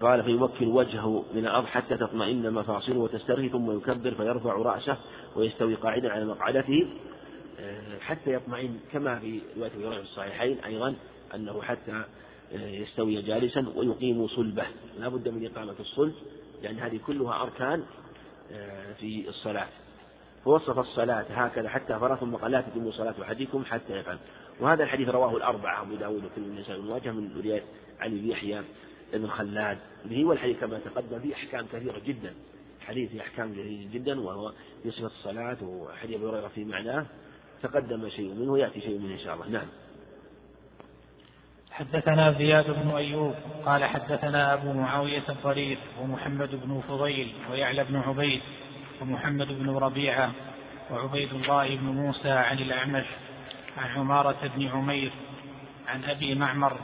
قال 0.00 0.24
فيمكن 0.24 0.66
وجهه 0.66 1.24
من 1.34 1.46
الأرض 1.46 1.66
حتى 1.66 1.96
تطمئن 1.96 2.52
مفاصله 2.52 2.98
وتسترخي 2.98 3.48
ثم 3.48 3.76
يكبر 3.76 4.14
فيرفع 4.14 4.52
رأسه 4.52 4.96
ويستوي 5.36 5.74
قاعدا 5.74 6.12
على 6.12 6.24
مقعدته 6.24 6.88
آه، 7.60 7.98
حتى 7.98 8.32
يطمئن. 8.32 8.78
كما 8.92 9.18
في 9.18 9.40
رواية 9.56 9.70
في 9.70 10.00
الصحيحين 10.00 10.58
أيضا 10.58 10.94
أنه 11.34 11.62
حتى 11.62 12.04
آه، 12.52 12.68
يستوي 12.68 13.22
جالسا 13.22 13.72
ويقيم 13.76 14.28
صلبه. 14.28 14.66
لا 14.98 15.08
بد 15.08 15.28
من 15.28 15.46
إقامة 15.46 15.74
الصلب 15.80 16.14
لأن 16.62 16.78
هذه 16.78 17.00
كلها 17.06 17.42
أركان 17.42 17.82
آه، 18.52 18.92
في 18.92 19.28
الصلاة. 19.28 19.68
فوصف 20.48 20.78
الصلاة 20.78 21.24
هكذا 21.30 21.68
حتى 21.68 21.98
فرغ 21.98 22.16
ثم 22.16 22.34
قال 22.34 22.50
لا 22.50 22.60
تتم 22.60 22.90
صلاة 22.90 23.14
أحدكم 23.22 23.64
حتى 23.64 23.96
يفعل. 23.96 24.18
وهذا 24.60 24.84
الحديث 24.84 25.08
رواه 25.08 25.36
الأربعة 25.36 25.82
أبو 25.82 25.94
داود 25.94 26.24
وكل 26.24 26.40
من 26.40 26.60
نساء 26.60 26.76
المواجهة 26.76 27.12
من 27.12 27.42
رواية 27.44 27.62
علي 28.00 28.18
بن 28.18 28.30
يحيى 28.30 28.62
بن 29.12 29.26
خلاد. 29.26 29.78
به 30.04 30.24
والحديث 30.24 30.60
كما 30.60 30.78
تقدم 30.78 31.20
فيه 31.20 31.34
أحكام 31.34 31.66
كثيرة 31.72 31.98
جدا. 32.06 32.34
حديث 32.80 33.10
فيه 33.10 33.20
أحكام 33.20 33.52
كثيرة 33.52 33.90
جدا 33.92 34.20
وهو 34.20 34.52
في 34.82 34.90
صفة 34.90 35.06
الصلاة 35.06 35.56
وحديث 35.62 36.16
أبي 36.16 36.26
هريرة 36.26 36.48
في 36.48 36.64
معناه. 36.64 37.06
تقدم 37.62 38.08
شيء 38.08 38.34
منه 38.34 38.58
يأتي 38.58 38.80
شيء 38.80 38.98
منه 38.98 39.12
إن 39.12 39.18
شاء 39.18 39.34
الله. 39.34 39.48
نعم. 39.48 39.66
حدثنا 41.70 42.32
زياد 42.32 42.70
بن 42.70 42.90
أيوب 42.90 43.34
قال 43.66 43.84
حدثنا 43.84 44.54
أبو 44.54 44.72
معاوية 44.72 45.22
الضرير 45.28 45.78
ومحمد 46.02 46.50
بن 46.50 46.80
فضيل 46.88 47.32
ويعلى 47.50 47.84
بن 47.84 47.96
عبيد 47.96 48.40
ومحمد 49.02 49.48
بن 49.48 49.70
ربيعة 49.70 50.32
وعبيد 50.90 51.34
الله 51.34 51.76
بن 51.76 51.84
موسى 51.84 52.30
عن 52.30 52.58
الأعمش 52.58 53.06
عن 53.76 53.90
عمارة 53.90 54.50
بن 54.56 54.68
عمير 54.68 55.12
عن 55.88 56.04
أبي 56.04 56.34
معمر 56.34 56.76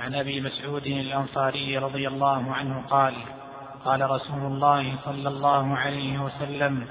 عن 0.00 0.14
أبي 0.14 0.40
مسعود 0.40 0.86
الأنصاري 0.86 1.78
رضي 1.78 2.08
الله 2.08 2.52
عنه 2.52 2.82
قال 2.90 3.14
قال 3.84 4.10
رسول 4.10 4.46
الله 4.46 4.94
صلى 5.04 5.28
الله 5.28 5.76
عليه 5.76 6.18
وسلم 6.18 6.86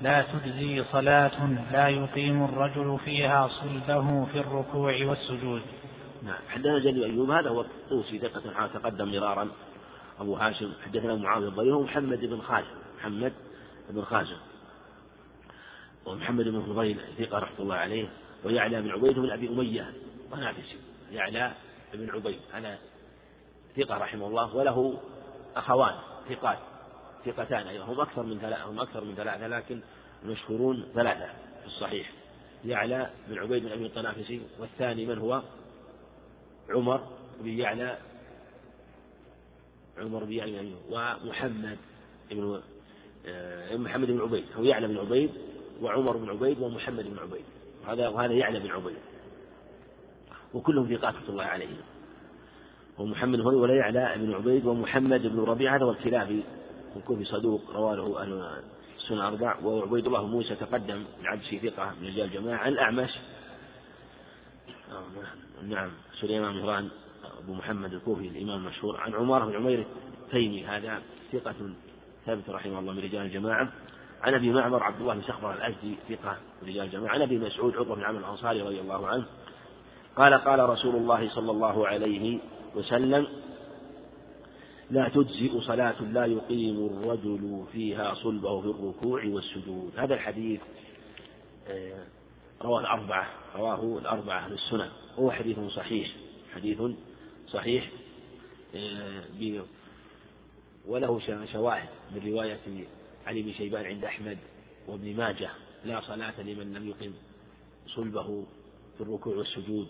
لا 0.00 0.22
تجزي 0.22 0.84
صلاة 0.84 1.46
لا 1.72 1.88
يقيم 1.88 2.44
الرجل 2.44 2.98
فيها 3.04 3.48
صلبه 3.48 4.24
في 4.24 4.40
الركوع 4.40 4.94
والسجود. 5.04 5.62
نعم. 6.22 6.38
حدثنا 6.48 6.78
جل 6.78 7.04
أيوب 7.04 7.30
هذا 7.30 7.50
هو 7.50 7.60
الطوسي 7.60 8.18
ثقة 8.18 8.66
تقدم 8.66 9.12
مرارا. 9.12 9.48
أبو 10.20 10.34
هاشم 10.34 10.72
حدثنا 10.84 11.14
معاوية 11.14 11.48
الضرير 11.48 11.74
ومحمد 11.74 12.20
بن 12.20 12.40
خازم 12.40 12.66
محمد 12.98 13.32
بن 13.90 14.02
خازم. 14.02 14.36
ومحمد 16.06 16.44
بن 16.44 16.62
فضيل 16.62 17.00
ثقة 17.18 17.38
رحمة 17.38 17.60
الله 17.60 17.74
عليه 17.74 18.08
ويعلى 18.44 18.82
بن 18.82 18.90
عبيد 18.90 19.18
بن 19.18 19.30
أبي 19.30 19.48
أمية. 19.48 19.92
ونافسي 20.32 20.76
يعلى 21.12 21.54
بن 21.94 22.10
عبيد. 22.10 22.40
أنا 22.54 22.78
ثقة 23.76 23.98
رحمه 23.98 24.26
الله 24.26 24.56
وله 24.56 25.00
أخوان 25.56 25.94
ثقات 26.28 26.58
ثقتان 27.24 27.66
أيضا. 27.66 27.84
هم 27.84 28.00
أكثر 28.00 28.22
من 28.22 28.38
ثلاثة 28.38 28.64
هم 28.64 28.80
أكثر 28.80 29.04
من 29.04 29.14
ثلاثة 29.14 29.46
لكن 29.46 29.80
المشهورون 30.22 30.86
ثلاثة 30.94 31.26
في 31.60 31.66
الصحيح. 31.66 32.12
يعلى 32.64 33.10
بن 33.28 33.38
عبيد 33.38 33.64
بن 33.64 33.72
أبي 33.72 33.86
الطنافسي 33.86 34.42
والثاني 34.58 35.06
من 35.06 35.18
هو؟ 35.18 35.42
عمر 36.70 37.06
بن 37.40 37.48
يعلى. 37.48 37.98
عمر 39.98 40.24
بن 40.24 40.32
يعلى 40.32 40.74
ومحمد 40.90 41.78
بن 42.30 42.62
محمد 43.72 44.10
بن 44.10 44.20
عبيد 44.20 44.44
هو 44.56 44.64
يعلى 44.64 44.88
بن 44.88 44.98
عبيد 44.98 45.30
وعمر 45.82 46.16
بن 46.16 46.30
عبيد 46.30 46.60
ومحمد 46.60 47.04
بن 47.04 47.18
عبيد. 47.18 47.44
وهذا 47.82 48.08
وهذا 48.08 48.32
يعلى 48.32 48.60
بن 48.60 48.70
عبيد. 48.70 48.98
وكلهم 50.54 50.86
في 50.86 50.96
رحمة 50.96 51.28
الله 51.28 51.44
عليهم. 51.44 51.76
ومحمد 52.98 53.40
هو 53.40 53.62
ولا 53.62 53.74
يعلى 53.74 54.14
بن 54.16 54.34
عبيد 54.34 54.66
ومحمد 54.66 55.22
بن 55.26 55.40
ربيعة 55.40 55.76
هذا 55.76 55.84
هو 55.84 55.90
الكلافي 55.90 56.42
الكوفي 56.96 57.24
صدوق 57.24 57.70
رواه 57.70 58.22
أهل 58.22 58.62
السنة 58.96 59.28
الأربع 59.28 59.58
وعبيد 59.64 60.06
الله 60.06 60.26
موسى 60.26 60.54
تقدم 60.54 61.04
العبسي 61.20 61.58
ثقة 61.58 61.94
من 62.00 62.06
رجال 62.06 62.26
الجماعة 62.26 62.58
عن 62.58 62.72
الأعمش. 62.72 63.10
نعم 65.62 65.90
سليمان 66.20 66.54
مهران 66.54 66.88
أبو 67.38 67.54
محمد 67.54 67.92
الكوفي 67.92 68.28
الإمام 68.28 68.58
المشهور. 68.58 69.00
عن 69.00 69.14
عمر 69.14 69.46
بن 69.46 69.56
عمير 69.56 69.86
التيمي 70.26 70.66
هذا 70.66 71.02
ثقة 71.32 71.54
ثابت 72.26 72.50
رحمه 72.50 72.78
الله 72.78 72.92
من 72.92 72.98
رجال 72.98 73.22
الجماعة 73.22 73.72
عن 74.22 74.34
أبي 74.34 74.50
معمر 74.50 74.82
عبد 74.82 75.00
الله 75.00 75.14
بن 75.14 75.22
سخبر 75.22 75.52
الأزدي 75.52 75.96
ثقة 76.08 76.36
رجال 76.62 76.84
الجماعة 76.84 77.14
عن 77.14 77.22
أبي 77.22 77.38
مسعود 77.38 77.76
عقبة 77.76 77.94
بن 77.94 78.04
عمرو 78.04 78.18
الأنصاري 78.18 78.62
رضي 78.62 78.80
الله 78.80 79.06
عنه 79.06 79.26
قال 80.16 80.34
قال 80.34 80.68
رسول 80.68 80.96
الله 80.96 81.28
صلى 81.28 81.50
الله 81.50 81.86
عليه 81.86 82.38
وسلم 82.74 83.26
لا 84.90 85.08
تجزئ 85.08 85.60
صلاة 85.60 86.02
لا 86.02 86.26
يقيم 86.26 86.86
الرجل 86.86 87.64
فيها 87.72 88.14
صلبه 88.14 88.60
في 88.60 88.66
الركوع 88.66 89.24
والسجود. 89.24 89.92
هذا 89.96 90.14
الحديث 90.14 90.60
آه، 91.68 92.04
رواه 92.62 92.80
الأربعة 92.80 93.28
رواه 93.56 93.98
الأربعة 93.98 94.38
أهل 94.44 94.52
السنة. 94.52 94.90
وهو 95.16 95.30
حديث 95.30 95.58
صحيح 95.58 96.08
حديث 96.54 96.82
صحيح 97.48 97.90
آه، 98.74 99.22
وله 100.86 101.20
شواهد 101.52 101.88
من 102.10 102.32
رواية 102.32 102.86
علي 103.26 103.42
بن 103.42 103.52
شيبان 103.52 103.84
عند 103.84 104.04
أحمد 104.04 104.38
وابن 104.88 105.16
ماجه 105.16 105.50
لا 105.84 106.00
صلاة 106.00 106.40
لمن 106.42 106.72
لم 106.72 106.88
يقم 106.88 107.12
صلبه 107.86 108.46
في 108.96 109.00
الركوع 109.00 109.36
والسجود 109.36 109.88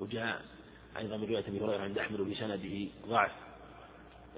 وجاء 0.00 0.42
أيضا 0.96 1.16
من 1.16 1.24
رواية 1.24 1.44
أبي 1.48 1.60
هريرة 1.60 1.82
عند 1.82 1.98
أحمد 1.98 2.20
بسنده 2.20 2.88
ضعف. 3.08 3.30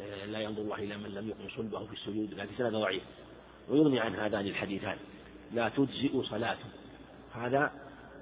آه، 0.01 0.27
لا 0.27 0.41
ينظر 0.41 0.63
الله 0.63 0.77
إلى 0.77 0.97
من 0.97 1.11
لم 1.11 1.29
يقم 1.29 1.49
صلبه 1.57 1.87
في 1.87 1.93
السجود 1.93 2.35
لكن 2.35 2.57
سند 2.59 2.73
ضعيف. 2.73 3.03
ويغني 3.69 4.01
عن 4.01 4.15
هذان 4.15 4.47
الحديثان. 4.47 4.99
لا 5.53 5.69
تجزئ 5.69 6.23
صلاة. 6.23 6.59
هذا 7.33 7.73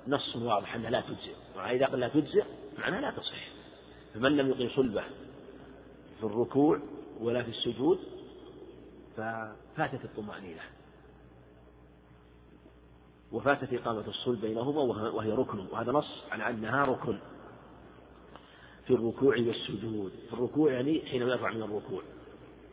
نص 0.09 0.37
واضح 0.37 0.75
أنها 0.75 0.91
لا 0.91 1.01
تجزئ. 1.01 1.35
وإذا 1.57 1.87
قال 1.87 2.01
لا 2.01 2.09
تجزئ 2.09 2.45
معناها 2.79 3.01
لا 3.01 3.11
تصح. 3.11 3.49
فمن 4.15 4.37
لم 4.37 4.49
يقم 4.51 4.77
صلبه 4.77 5.05
في 6.21 6.25
الركوع 6.25 6.81
ولا 7.21 7.43
في 7.43 7.49
السجود 7.49 7.99
ففاتت 9.17 10.05
الطمأنينة. 10.05 10.63
وفاتت 13.33 13.73
إقامة 13.73 14.09
الصلب 14.09 14.41
بينهما 14.41 14.81
وهي 15.09 15.33
ركن. 15.33 15.59
وهذا 15.59 15.93
نص 15.93 16.25
على 16.31 16.51
أنها 16.51 16.85
ركن 16.85 17.19
في 18.87 18.95
الركوع 18.95 19.37
والسجود. 19.37 20.13
في 20.29 20.33
الركوع 20.33 20.73
يعني 20.73 21.07
حينما 21.07 21.31
يرفع 21.33 21.51
من 21.51 21.63
الركوع. 21.63 22.03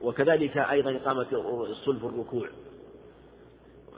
وكذلك 0.02 0.58
أيضا 0.58 0.96
إقامة 0.96 1.28
الصلب 1.70 2.00
في 2.00 2.06
الركوع. 2.06 2.50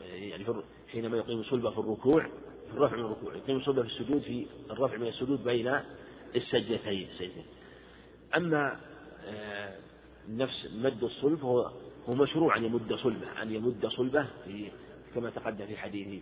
يعني 0.02 0.46
حينما 0.91 1.18
يقيم 1.18 1.44
صلبه 1.44 1.70
في 1.70 1.78
الركوع 1.78 2.24
في 2.68 2.74
الرفع 2.74 2.96
من 2.98 3.06
الركوع. 3.06 3.36
يقيم 3.36 3.62
صلبه 3.62 3.82
في 3.82 3.88
السجود 3.88 4.22
في 4.22 4.48
الرفع 4.70 4.98
من 4.98 5.08
السجود 5.08 5.44
بين 5.44 5.80
السجدتين. 6.36 7.08
السجدتين 7.10 7.46
أما 8.36 8.80
آه، 9.26 9.76
نفس 10.30 10.67
مد 10.76 11.03
الصلب 11.03 11.43
هو 11.43 11.71
هو 12.09 12.13
مشروع 12.13 12.57
أن 12.57 12.63
يمد 12.63 12.93
صلبه 12.93 13.41
أن 13.41 13.55
يمد 13.55 13.88
صلبه 13.88 14.28
في 14.45 14.71
كما 15.15 15.30
تقدم 15.30 15.65
في 15.65 15.78
حديث 15.78 16.21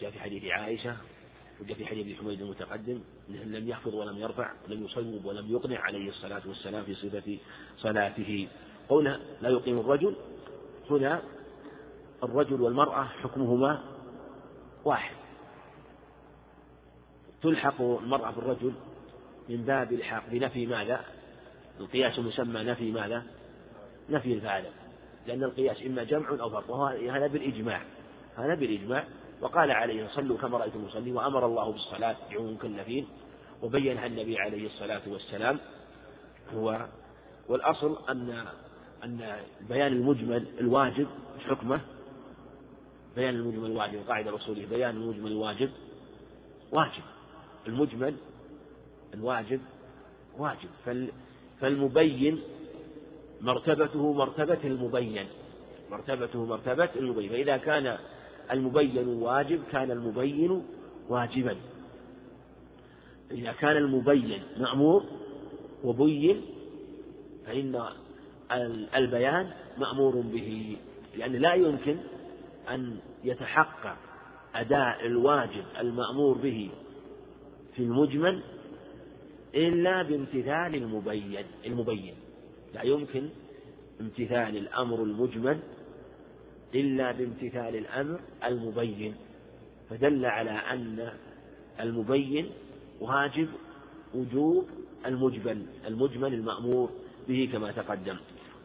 جاء 0.00 0.10
في 0.10 0.20
حديث 0.20 0.44
عائشة 0.44 0.96
وجاء 1.60 1.78
في 1.78 1.86
حديث 1.86 2.18
حميد 2.18 2.40
المتقدم 2.42 3.00
لم 3.28 3.68
يحفظ 3.68 3.94
ولم 3.94 4.18
يرفع 4.18 4.52
ولم 4.68 4.84
يصوب 4.84 5.24
ولم 5.24 5.52
يقنع 5.52 5.80
عليه 5.80 6.08
الصلاة 6.08 6.42
والسلام 6.46 6.84
في 6.84 6.94
صفة 6.94 7.38
صلاته 7.78 8.48
قوله 8.88 9.20
لا 9.40 9.48
يقيم 9.48 9.78
الرجل 9.78 10.16
هنا 10.90 11.22
الرجل 12.22 12.60
والمرأة 12.60 13.04
حكمهما 13.04 13.82
واحد 14.84 15.14
تلحق 17.42 17.80
المرأة 17.80 18.30
بالرجل 18.30 18.72
من 19.48 19.64
باب 19.64 19.92
الحاق 19.92 20.24
بنفي 20.30 20.66
ماذا؟ 20.66 21.04
القياس 21.80 22.18
مسمى 22.18 22.62
نفي 22.62 22.92
ماذا؟ 22.92 23.22
نفي 24.10 24.32
الفاعل. 24.32 24.64
لأن 25.26 25.44
القياس 25.44 25.82
إما 25.82 26.04
جمع 26.04 26.30
أو 26.30 26.50
فرق 26.50 26.70
وهذا 26.70 27.26
بالإجماع. 27.26 27.82
هذا 28.36 28.54
بالإجماع. 28.54 29.04
وقال 29.40 29.70
عليه 29.70 30.08
صلوا 30.08 30.38
كما 30.38 30.58
رأيتم 30.58 30.86
يصلي 30.86 31.12
وأمر 31.12 31.46
الله 31.46 31.72
بالصلاة 31.72 32.16
بعموم 32.30 32.56
كلفين 32.56 33.06
وبينها 33.62 34.06
النبي 34.06 34.38
عليه 34.38 34.66
الصلاة 34.66 35.02
والسلام. 35.06 35.58
هو 36.54 36.86
والأصل 37.48 37.98
أن 38.08 38.44
أن 39.04 39.36
بيان 39.68 39.92
المجمل 39.92 40.46
الواجب 40.60 41.06
حكمه. 41.38 41.80
بيان 43.16 43.34
المجمل 43.34 43.70
الواجب 43.70 44.08
قاعدة 44.08 44.30
الأصولية 44.30 44.66
بيان 44.66 44.96
المجمل 44.96 45.32
الواجب 45.32 45.70
واجب. 46.72 47.02
المجمل 47.66 48.16
الواجب 49.14 49.60
واجب. 50.38 50.68
فالمبين 51.60 52.40
مرتبته 53.40 54.12
مرتبة 54.12 54.58
المبين 54.64 55.26
مرتبته 55.90 56.44
مرتبة 56.44 56.88
المبين. 56.96 57.30
فإذا 57.30 57.56
كان 57.56 57.98
المبين 58.52 59.08
واجب 59.08 59.60
كان 59.72 59.90
المبين 59.90 60.62
واجبا. 61.08 61.56
إذا 63.30 63.52
كان 63.52 63.76
المبين 63.76 64.42
مأمور 64.58 65.04
وبين 65.84 66.42
فإن 67.46 67.82
البيان 68.96 69.50
مأمور 69.78 70.20
به. 70.20 70.76
لأن 71.16 71.32
لا 71.32 71.54
يمكن 71.54 71.96
أن 72.70 72.98
يتحقق 73.24 73.96
أداء 74.54 75.06
الواجب 75.06 75.64
المأمور 75.80 76.38
به 76.38 76.70
في 77.76 77.82
المجمل 77.82 78.42
إلا 79.54 80.02
بامتثال 80.02 80.74
المبين 80.74 81.44
المبين. 81.66 82.14
لا 82.74 82.82
يمكن 82.82 83.28
امتثال 84.00 84.56
الأمر 84.56 85.02
المجمل 85.02 85.58
إلا 86.74 87.12
بامتثال 87.12 87.76
الأمر 87.76 88.20
المبين. 88.44 89.14
فدل 89.90 90.26
على 90.26 90.50
أن 90.50 91.12
المبين 91.80 92.50
واجب 93.00 93.48
وجوب 94.14 94.68
المجمل 95.06 95.66
المجمل 95.86 96.34
المأمور 96.34 96.90
به 97.28 97.48
كما 97.52 97.72
تقدم. 97.72 98.16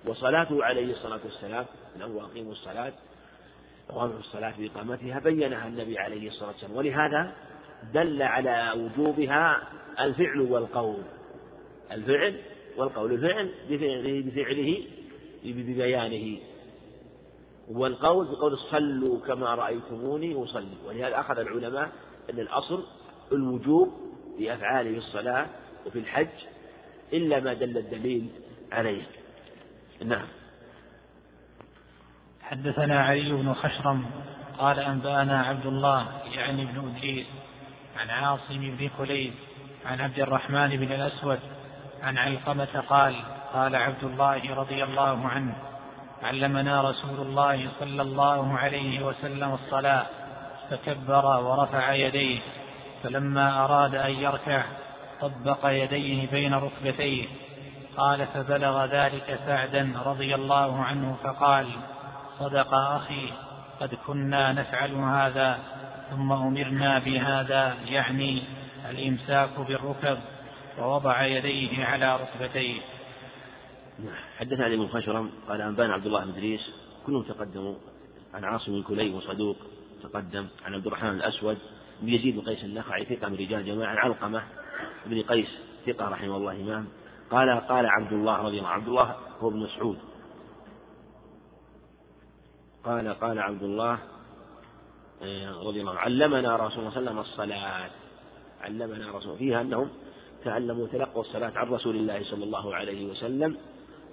وصلاته 0.06 0.64
عليه 0.64 0.92
الصلاة 0.92 1.20
والسلام 1.24 1.66
له 2.00 2.22
أقيموا 2.24 2.52
الصلاة 2.52 2.94
في 3.88 4.20
الصلاة 4.20 4.54
بإقامتها 4.58 5.20
بينها 5.20 5.68
النبي 5.68 5.98
عليه 5.98 6.28
الصلاة 6.28 6.50
والسلام. 6.50 6.76
ولهذا 6.76 7.36
دل 7.94 8.22
على 8.22 8.74
وجوبها 8.78 9.64
الفعل 10.00 10.42
والقول. 10.42 11.02
الفعل 11.92 12.40
والقول 12.78 13.14
الفعل 13.14 13.52
بفعله 13.70 14.84
ببيانه. 15.44 16.38
والقول 17.72 18.26
بقول 18.26 18.58
صلوا 18.58 19.20
كما 19.20 19.56
رأيتموني 19.56 20.44
أصلي. 20.44 20.78
ولهذا 20.88 21.20
أخذ 21.20 21.40
العلماء 21.40 21.92
أن 22.30 22.40
الأصل 22.40 22.84
الوجوب 23.32 23.94
في 24.38 24.54
أفعاله 24.54 24.92
في 24.92 24.98
الصلاة 24.98 25.48
وفي 25.86 26.00
الحج 26.00 26.28
إلا 27.14 27.40
ما 27.40 27.54
دل 27.54 27.78
الدليل 27.78 28.28
عليه. 28.72 29.04
نعم. 30.06 30.28
حدثنا 32.42 33.00
علي 33.00 33.34
بن 33.34 33.54
خشرم 33.54 34.06
قال 34.58 34.80
أنبأنا 34.80 35.42
عبد 35.42 35.66
الله 35.66 36.22
يعني 36.36 36.66
بن 36.66 36.92
أدريس 36.96 37.28
عن 38.00 38.10
عاصم 38.10 38.76
بن 38.78 38.89
كليب 38.98 39.34
عن 39.86 40.02
عبد 40.02 40.20
الرحمن 40.20 40.70
بن 40.70 40.91
الأسود 40.91 41.39
عن 42.04 42.18
علقمة 42.18 42.84
قال 42.89 43.16
قال 43.54 43.76
عبد 43.76 44.04
الله 44.04 44.56
رضي 44.56 44.84
الله 44.84 45.28
عنه 45.28 45.56
علمنا 46.24 46.82
رسول 46.82 47.20
الله 47.20 47.70
صلى 47.80 48.02
الله 48.02 48.58
عليه 48.58 49.06
وسلم 49.06 49.54
الصلاة 49.54 50.06
فكبر 50.70 51.26
ورفع 51.26 51.93
يديه 51.93 52.39
فلما 53.04 53.66
أراد 53.66 53.96
أن 53.96 54.12
يركع 54.12 54.64
طبق 55.22 55.60
يديه 55.66 56.32
بين 56.32 56.54
ركبتيه 56.54 57.28
قال 57.98 58.28
فبلغ 58.28 58.86
ذلك 58.86 59.39
سعدا 59.46 59.93
رضي 60.06 60.36
الله 60.36 60.84
عنه 60.84 61.18
فقال 61.24 61.68
صدق 62.39 62.74
أخي 62.74 63.30
قد 63.80 63.96
كنا 64.08 64.52
نفعل 64.52 64.93
هذا. 64.93 65.60
ثم 66.10 66.32
أمرنا 66.32 66.99
بهذا 66.99 67.76
يعني 67.86 68.41
الإمساك 68.89 69.60
بالركب 69.60 70.18
ووضع 70.80 71.26
يديه 71.26 71.86
على 71.86 72.20
ركبتيه. 72.22 72.82
حدث 74.38 74.60
علي 74.60 74.78
بن 74.78 74.88
خشرم 74.88 75.32
قال 75.49 75.62
أنبانا 75.62 75.93
عبد 75.93 76.06
الله 76.06 76.26
بن 76.26 76.32
إدريس 76.32 76.72
كلهم 77.06 77.24
تقدموا. 77.24 77.76
عن 78.34 78.43
عاصم 78.43 78.72
بن 78.72 78.84
كليب 78.84 79.14
وصدوق 79.14 79.58
تقدم. 80.03 80.47
عن 80.66 80.74
عبد 80.74 80.88
الرحمن 80.88 81.10
الأسود 81.10 81.58
بن 82.01 82.10
يزيد 82.10 82.36
بن 82.36 82.41
قيس 82.41 82.64
النخعي 82.64 83.06
ثقة 83.06 83.30
من 83.30 83.36
رجال 83.36 83.66
جماعة. 83.66 83.89
عن 83.89 83.97
علقمة 83.97 84.43
بن 85.06 85.22
قيس 85.22 85.49
ثقة 85.86 86.10
رحمه 86.10 86.38
الله 86.38 86.51
إمام. 86.51 86.88
قال 87.32 87.49
قال 87.49 87.86
عبد 87.86 88.14
الله 88.14 88.38
رضي 88.38 88.58
الله 88.58 88.70
عبد 88.70 88.88
الله 88.88 89.16
هو 89.39 89.49
ابن 89.49 89.60
مسعود. 89.60 89.99
قال 92.84 93.14
قال 93.14 93.39
عبد 93.39 93.64
الله 93.64 93.99
رضي 95.68 95.82
الله 95.82 95.91
عنه. 95.91 95.99
علمنا 95.99 96.55
رسول 96.55 96.80
الله 96.80 96.89
صلى 96.89 96.99
الله 96.99 97.11
عليه 97.11 97.11
وسلم 97.11 97.20
الصلاة. 97.20 97.89
علمنا 98.61 99.11
رسول 99.11 99.38
فيها 99.38 99.61
أنهم 99.61 99.89
تعلموا 100.43 100.88
تلقوا 100.88 101.22
الصلاة 101.22 101.51
عن 101.55 101.68
رسول 101.68 101.95
الله 101.95 102.24
صلى 102.24 102.43
الله 102.43 102.76
عليه 102.76 103.05
وسلم 103.05 103.57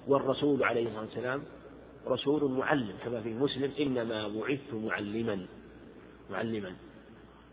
والرسول 0.07 0.63
عليه 0.63 0.87
الصلاة 0.87 1.01
والسلام 1.01 1.43
رسول 2.07 2.51
معلم 2.51 2.95
كما 3.05 3.21
في 3.21 3.29
مسلم 3.35 3.71
إنما 3.81 4.29
بعثت 4.29 4.75
معلما. 4.75 5.47
معلما. 6.31 6.73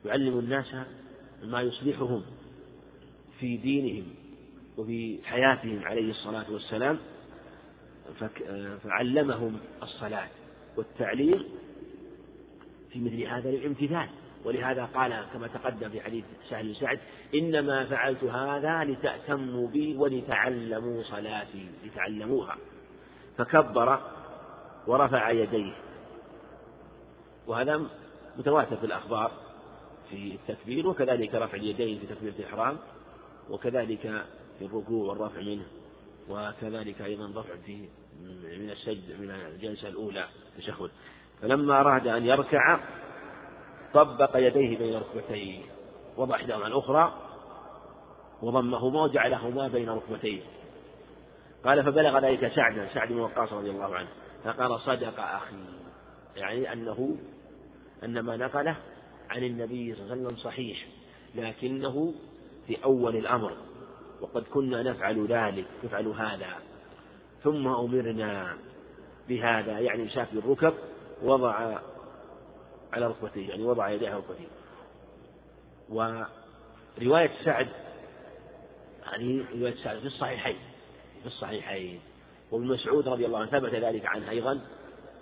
يعلم 0.05 0.39
الناس 0.39 0.75
ما 1.43 1.61
يصلحهم 1.61 2.23
في 3.39 3.57
دينهم 3.57 4.07
وفي 4.77 5.19
حياتهم 5.23 5.83
عليه 5.83 6.09
الصلاة 6.09 6.51
والسلام 6.51 6.99
فعلمهم 8.83 9.59
الصلاة 9.83 10.27
والتعليم 10.77 11.43
في 12.93 12.99
مثل 12.99 13.21
هذا 13.21 13.49
الامتثال. 13.49 14.09
ولهذا 14.45 14.85
قال 14.85 15.25
كما 15.33 15.47
تقدم 15.47 15.89
في 15.89 16.01
حديث 16.01 16.25
سهل 16.49 16.67
بن 16.67 16.73
سعد 16.73 16.99
إنما 17.35 17.85
فعلت 17.85 18.23
هذا 18.23 18.83
لتأتموا 18.83 19.67
بي 19.67 19.95
ولتعلموا 19.97 21.03
صلاتي 21.03 21.67
لتعلموها. 21.85 22.57
فكبر 23.37 23.99
ورفع 24.87 25.31
يديه. 25.31 25.73
وهذا 27.47 27.89
متواتر 28.37 28.77
في 28.77 28.85
الأخبار 28.85 29.31
في 30.09 30.35
التكبير 30.35 30.87
وكذلك 30.87 31.35
رفع 31.35 31.57
اليدين 31.57 31.99
في 31.99 32.07
تكبيرة 32.07 32.33
الإحرام 32.39 32.77
وكذلك 33.49 34.25
في 34.59 34.65
الركوع 34.65 35.09
والرفع 35.09 35.41
منه 35.41 35.65
وكذلك 36.29 37.01
أيضا 37.01 37.41
رفع 37.41 37.55
في 37.65 37.89
من 38.59 38.69
السجد 38.69 39.21
من 39.21 39.31
الجلسة 39.31 39.87
الأولى 39.87 40.25
التشهد 40.55 40.89
فلما 41.41 41.79
أراد 41.79 42.07
أن 42.07 42.25
يركع 42.25 42.79
طبق 43.93 44.37
يديه 44.37 44.77
بين 44.77 44.95
ركبتيه 44.95 45.61
وضع 46.17 46.35
إحداهما 46.35 46.67
الأخرى 46.67 47.13
وضمهما 48.41 49.03
وجعلهما 49.03 49.67
بين 49.67 49.89
ركبتيه 49.89 50.41
قال 51.65 51.83
فبلغ 51.83 52.19
ذلك 52.19 52.51
سعدا 52.55 52.87
سعد 52.93 53.07
بن 53.07 53.19
وقاص 53.19 53.53
رضي 53.53 53.69
الله 53.69 53.95
عنه 53.95 54.07
فقال 54.43 54.79
صدق 54.79 55.19
أخي. 55.19 55.55
يعني 56.35 56.73
أنه 56.73 57.17
أن 58.03 58.19
ما 58.19 58.37
نقله 58.37 58.75
عن 59.29 59.43
النبي 59.43 59.95
صلى 59.95 60.03
الله 60.03 60.11
عليه 60.11 60.23
وسلم 60.23 60.37
صحيح 60.37 60.87
لكنه 61.35 62.13
في 62.67 62.83
أول 62.83 63.15
الأمر 63.15 63.53
وقد 64.21 64.43
كنا 64.43 64.83
نفعل 64.83 65.27
ذلك 65.27 65.65
نفعل 65.83 66.07
هذا 66.07 66.53
ثم 67.43 67.67
أمرنا 67.67 68.57
بهذا 69.29 69.79
يعني 69.79 70.03
مساك 70.03 70.27
الركب 70.33 70.73
وضع 71.23 71.79
على 72.93 73.07
ركبتيه 73.07 73.49
يعني 73.49 73.63
وضع 73.63 73.89
يديه 73.89 74.09
على 74.09 74.17
ركبتيه. 74.17 74.47
ورواية 75.89 77.31
سعد 77.43 77.67
هذه 79.13 79.45
رواية 79.55 79.75
سعد 79.83 79.99
في 79.99 80.05
الصحيحين 80.05 80.57
في 81.21 81.27
الصحيحين. 81.27 81.99
وابن 82.51 82.67
مسعود 82.67 83.07
رضي 83.07 83.25
الله 83.25 83.39
عنه 83.39 83.51
ثبت 83.51 83.73
ذلك 83.73 84.05
عنه 84.05 84.29
أيضا 84.29 84.59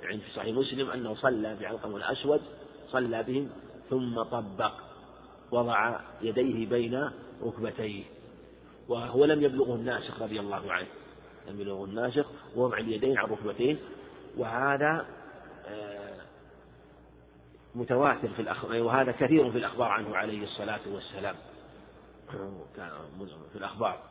عند 0.03 0.21
في 0.21 0.31
صحيح 0.31 0.55
مسلم 0.55 0.89
أنه 0.89 1.15
صلى 1.15 1.55
بعلقم 1.61 1.95
الأسود 1.95 2.41
صلى 2.87 3.23
بهم 3.23 3.49
ثم 3.89 4.23
طبق 4.23 4.71
وضع 5.51 5.99
يديه 6.21 6.67
بين 6.67 7.09
ركبتيه. 7.43 8.03
وهو 8.87 9.25
لم 9.25 9.43
يبلغه 9.43 9.75
الناسخ 9.75 10.21
رضي 10.21 10.39
الله 10.39 10.71
عنه 10.71 10.87
لم 11.47 11.61
يبلغه 11.61 11.85
الناسخ 11.85 12.25
ووضع 12.55 12.77
اليدين 12.77 13.17
على 13.17 13.27
الركبتين 13.27 13.77
وهذا 14.37 15.05
متواتر 17.75 18.27
في 18.27 18.41
الأخبار 18.41 18.81
وهذا 18.81 19.11
كثير 19.11 19.51
في 19.51 19.57
الأخبار 19.57 19.87
عنه 19.87 20.15
عليه 20.15 20.43
الصلاة 20.43 20.79
والسلام. 20.93 21.35
في 23.51 23.55
الأخبار. 23.55 24.03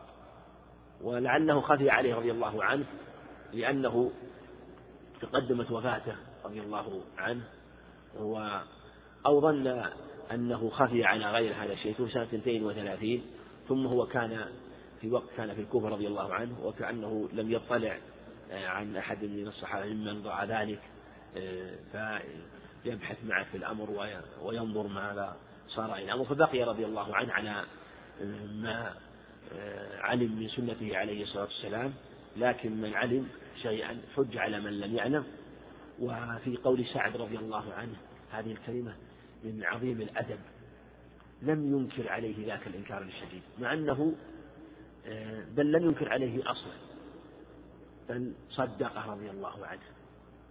ولعله 1.00 1.61
خفي 1.61 1.90
عليه 1.90 2.14
رضي 2.14 2.30
الله 2.30 2.64
عنه 2.64 2.84
لأنه 3.52 4.11
تقدمت 5.20 5.70
وفاته 5.70 6.16
رضي 6.44 6.61
الله 6.61 7.02
عنه 7.18 7.44
و 8.18 8.48
أو 9.26 9.40
ظن 9.40 9.82
أنه 10.32 10.70
خفي 10.70 11.04
على 11.04 11.30
غير 11.30 11.54
هذا 11.54 11.72
الشيء 11.72 11.94
في 11.94 12.09
سنة 12.09 12.22
32 12.22 13.22
ثم 13.68 13.86
هو 13.86 14.07
كان 14.07 14.46
في 15.00 15.11
وقت 15.11 15.28
كان 15.36 15.54
في 15.54 15.61
الكوفة 15.61 15.88
رضي 15.88 16.07
الله 16.07 16.34
عنه 16.34 16.57
وكأنه 16.64 17.28
لم 17.32 17.50
يطلع 17.50 17.98
آه، 18.50 18.66
عن 18.66 18.96
أحد 18.96 19.24
من 19.24 19.46
الصحابة 19.46 19.86
ممن 19.86 20.22
ضاع 20.22 20.44
ذلك. 20.44 20.80
فيبحث 21.93 23.16
معه 23.24 23.45
في 23.45 23.57
الأمر 23.57 24.11
وينظر 24.43 24.87
ماذا 24.87 25.37
صار 25.68 25.95
إلى 25.95 26.05
الأمر. 26.05 26.24
فبقي 26.24 26.62
رضي 26.62 26.84
الله 26.87 27.16
عنه 27.16 27.32
على 27.32 27.64
آه، 28.20 28.47
ما 28.47 28.95
علم 30.01 30.41
من 30.41 30.49
سنته 30.49 30.97
عليه 30.97 31.22
الصلاة 31.22 31.45
والسلام. 31.45 31.93
لكن 32.37 32.80
من 32.80 32.95
علم 32.95 33.28
شيئا 33.62 34.01
حج 34.16 34.37
على 34.37 34.61
من 34.61 34.80
لم 34.80 34.97
يعلم. 34.97 35.24
وفي 36.01 36.57
قول 36.64 36.87
سعد 36.87 37.16
رضي 37.16 37.37
الله 37.37 37.72
عنه 37.72 37.97
هذه 38.32 38.53
الكلمة 38.53 38.95
من 39.45 39.64
عظيم 39.64 40.01
الأدب 40.01 40.39
لم 41.43 41.76
ينكر 41.76 42.09
عليه 42.09 42.47
ذاك 42.47 42.66
الإنكار 42.66 43.03
الشديد. 43.03 43.43
مع 43.59 43.72
أنه 43.72 44.14
آه، 45.07 45.45
بل 45.57 45.72
لم 45.72 45.84
ينكر 45.84 46.09
عليه 46.09 46.51
أصلا 46.51 46.72
بل 48.09 48.32
صدقه 48.51 49.12
رضي 49.12 49.30
الله 49.30 49.66
عنه. 49.66 49.95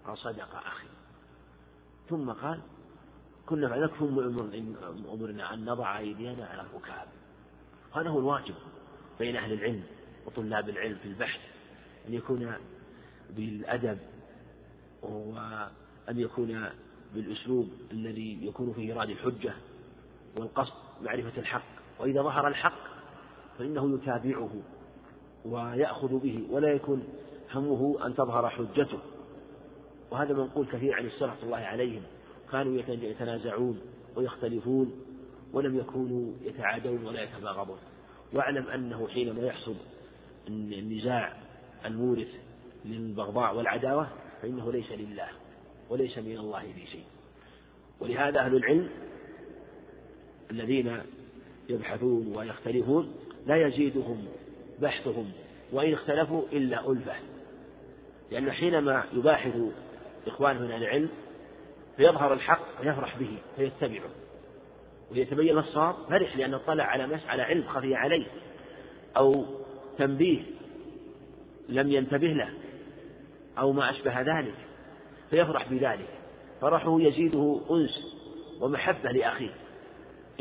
قال 0.08 0.18
صدق 0.18 0.56
أخي. 0.56 0.88
ثم 2.10 2.32
قال 2.32 2.60
كنا 3.46 3.88
ثم 3.88 4.20
أمرنا 5.10 5.54
أن 5.54 5.66
نضع 5.66 5.98
أيدينا 5.98 6.46
على 6.46 6.62
الركاب. 6.62 7.08
هذا 7.96 8.10
هو 8.10 8.20
الواجب 8.20 8.56
بين 9.20 9.36
أهل 9.36 9.54
العلم 9.54 9.84
وطلاب 10.26 10.70
العلم 10.70 10.96
في 10.96 11.08
البحث 11.08 11.40
أن 12.08 12.14
يكون 12.14 12.54
بالأدب 13.30 13.98
وأن 15.02 16.20
يكون 16.20 16.70
بالأسلوب 17.14 17.70
الذي 17.92 18.46
يكون 18.48 18.74
فيه 18.74 18.94
إيراد 18.94 19.10
الحجة 19.10 19.54
والقصد 20.38 20.74
معرفة 21.02 21.42
الحق. 21.42 21.66
وإذا 22.00 22.22
ظهر 22.22 22.48
الحق 22.48 22.80
فإنه 23.58 23.96
يتابعه 23.96 24.62
ويأخذ 25.46 26.20
به 26.20 26.48
ولا 26.50 26.74
يكون 26.74 27.04
همه 27.54 28.06
أن 28.06 28.16
تظهر 28.16 28.50
حجته. 28.50 29.00
وهذا 30.16 30.34
منقول 30.34 30.68
كثير 30.68 30.94
عن 30.94 31.06
السلف 31.06 31.44
الله 31.44 31.58
عليهم. 31.58 32.02
كانوا 32.52 32.82
يتنازعون 32.90 33.82
ويختلفون 34.16 34.92
ولم 35.54 35.78
يكونوا 35.80 36.34
يتعادون 36.42 37.06
ولا 37.06 37.24
يتباغضون 37.24 37.78
واعلم 38.34 38.68
أنه 38.68 39.08
حينما 39.08 39.42
يحصل 39.42 39.76
النزاع 40.48 41.34
المورث 41.86 42.28
للبغضاء 42.86 43.56
والعداوة 43.56 44.08
فإنه 44.42 44.72
ليس 44.72 44.92
لله 44.92 45.28
وليس 45.90 46.18
من 46.18 46.38
الله 46.38 46.62
في 46.62 46.86
شيء. 46.86 47.06
ولهذا 48.00 48.40
أهل 48.40 48.56
العلم 48.56 48.90
الذين 50.52 51.02
يبحثون 51.70 52.38
ويختلفون 52.38 53.16
لا 53.48 53.68
يزيدهم 53.68 54.26
بحثهم 54.82 55.32
وإن 55.72 55.94
اختلفوا 55.94 56.44
إلا 56.54 56.92
ألفة. 56.92 57.16
لأن 58.32 58.52
حينما 58.52 59.04
يباحث 59.14 59.56
إخوانه 60.28 60.60
من 60.60 60.72
العلم 60.72 61.10
فيظهر 61.98 62.34
الحق 62.34 62.82
فيفرح 62.82 63.18
به 63.18 63.38
فيتبعه. 63.56 64.10
ويتبين 65.12 65.58
الصواب 65.58 65.96
فرح 66.10 66.38
لأنه 66.38 66.58
اطلع 66.58 66.84
على 66.84 67.08
مسألة 67.08 67.44
علم 67.44 67.64
خفي 67.68 67.96
عليه 67.96 68.26
أو 69.18 69.46
تنبيه 69.98 70.42
لم 71.70 71.92
ينتبه 71.92 72.28
له 72.28 72.50
أو 73.60 73.72
ما 73.72 73.90
أشبه 73.90 74.22
ذلك 74.22 74.56
فيفرح 75.30 75.70
بذلك. 75.70 76.10
فرحه 76.62 77.02
يزيده 77.02 77.62
أنس 77.72 78.16
ومحبة 78.62 79.12
لأخيه 79.12 79.52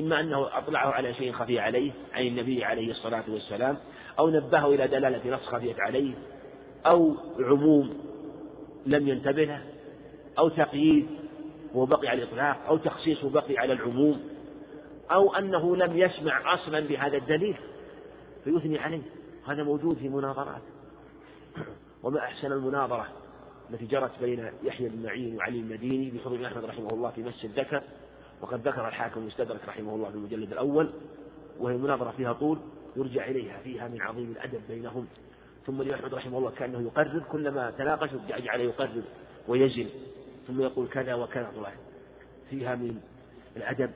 إما 0.00 0.20
أنه 0.20 0.58
أطلعه 0.58 0.90
على 0.90 1.14
شيء 1.14 1.32
خفي 1.32 1.58
عليه 1.60 1.92
عن 2.12 2.26
النبي 2.26 2.64
عليه 2.64 2.90
الصلاة 2.90 3.24
والسلام 3.28 3.76
أو 4.18 4.30
نبهه 4.30 4.74
إلى 4.74 4.88
دلالة 4.88 5.36
نص 5.36 5.46
خفيت 5.46 5.80
عليه 5.80 6.14
أو 6.86 7.16
عموم 7.40 8.00
لم 8.86 9.08
ينتبه 9.08 9.44
له. 9.44 9.62
أو 10.38 10.48
تقييد 10.48 11.06
وبقي 11.74 12.08
على 12.08 12.22
الإطلاق 12.22 12.66
أو 12.68 12.76
تخصيص 12.76 13.24
وبقي 13.24 13.58
على 13.58 13.72
العموم 13.72 14.20
أو 15.10 15.34
أنه 15.34 15.76
لم 15.76 15.98
يسمع 15.98 16.54
أصلا 16.54 16.80
بهذا 16.80 17.16
الدليل 17.16 17.56
فيثني 18.44 18.78
عليه. 18.78 19.02
هذا 19.46 19.62
موجود 19.62 19.96
في 19.96 20.08
مناظرات. 20.08 20.62
وما 22.02 22.18
أحسن 22.18 22.52
المناظرة 22.52 23.06
التي 23.70 23.86
جرت 23.86 24.10
بين 24.20 24.50
يحيى 24.62 24.88
بن 24.88 25.02
معين 25.02 25.36
وعلي 25.36 25.58
المديني 25.58 26.10
بحضور 26.10 26.46
أحمد 26.46 26.64
رحمه 26.64 26.90
الله 26.90 27.10
في 27.10 27.22
مس 27.22 27.44
الذكر 27.44 27.82
وقد 28.40 28.68
ذكر 28.68 28.88
الحاكم 28.88 29.20
المستدرك 29.20 29.60
رحمه 29.68 29.94
الله 29.94 30.08
في 30.10 30.14
المجلد 30.14 30.52
الأول 30.52 30.90
وهي 31.60 31.76
مناظرة 31.76 32.10
فيها 32.16 32.32
طول 32.32 32.58
يرجع 32.96 33.26
إليها 33.26 33.58
فيها 33.58 33.88
من 33.88 34.00
عظيم 34.02 34.30
الأدب 34.30 34.60
بينهم. 34.68 35.06
ثم 35.66 35.80
الإمام 35.80 35.98
أحمد 35.98 36.14
رحمه 36.14 36.38
الله 36.38 36.50
كأنه 36.50 36.80
يقرر 36.80 37.22
كلما 37.32 37.70
تناقشوا 37.70 38.18
جعل 38.28 38.60
يقرر 38.60 39.02
ويزن 39.48 39.86
ثم 40.46 40.60
يقول 40.60 40.88
كذا 40.88 41.14
وكذا. 41.14 41.52
فيها 42.50 42.74
من 42.74 43.00
الأدب 43.56 43.90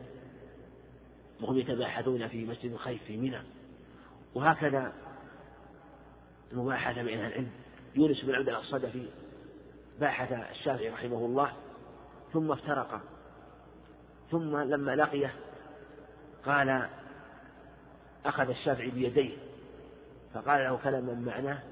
وهم 1.41 1.59
يتباحثون 1.59 2.29
في 2.29 2.45
مسجد 2.45 2.73
الخيف 2.73 3.05
في 3.05 3.17
منى 3.17 3.41
وهكذا 4.35 4.93
المباحثة 6.53 7.03
بين 7.03 7.21
العلم. 7.21 7.51
يونس 7.97 8.25
بن 8.25 8.35
عبد 8.35 8.49
الصدفي 8.49 9.09
باحث 10.01 10.33
الشافعي 10.33 10.89
رحمه 10.89 11.27
الله 11.27 11.53
ثم 12.33 12.53
افترق. 12.53 13.01
ثم 14.31 14.57
لما 14.57 14.97
لقيه 14.97 15.35
قال 16.47 16.89
أخذ 18.25 18.49
الشافعي 18.49 18.91
بيديه 18.91 19.37
فقال 20.35 20.65
له 20.65 20.77
كلما 20.77 21.15
معناه 21.15 21.63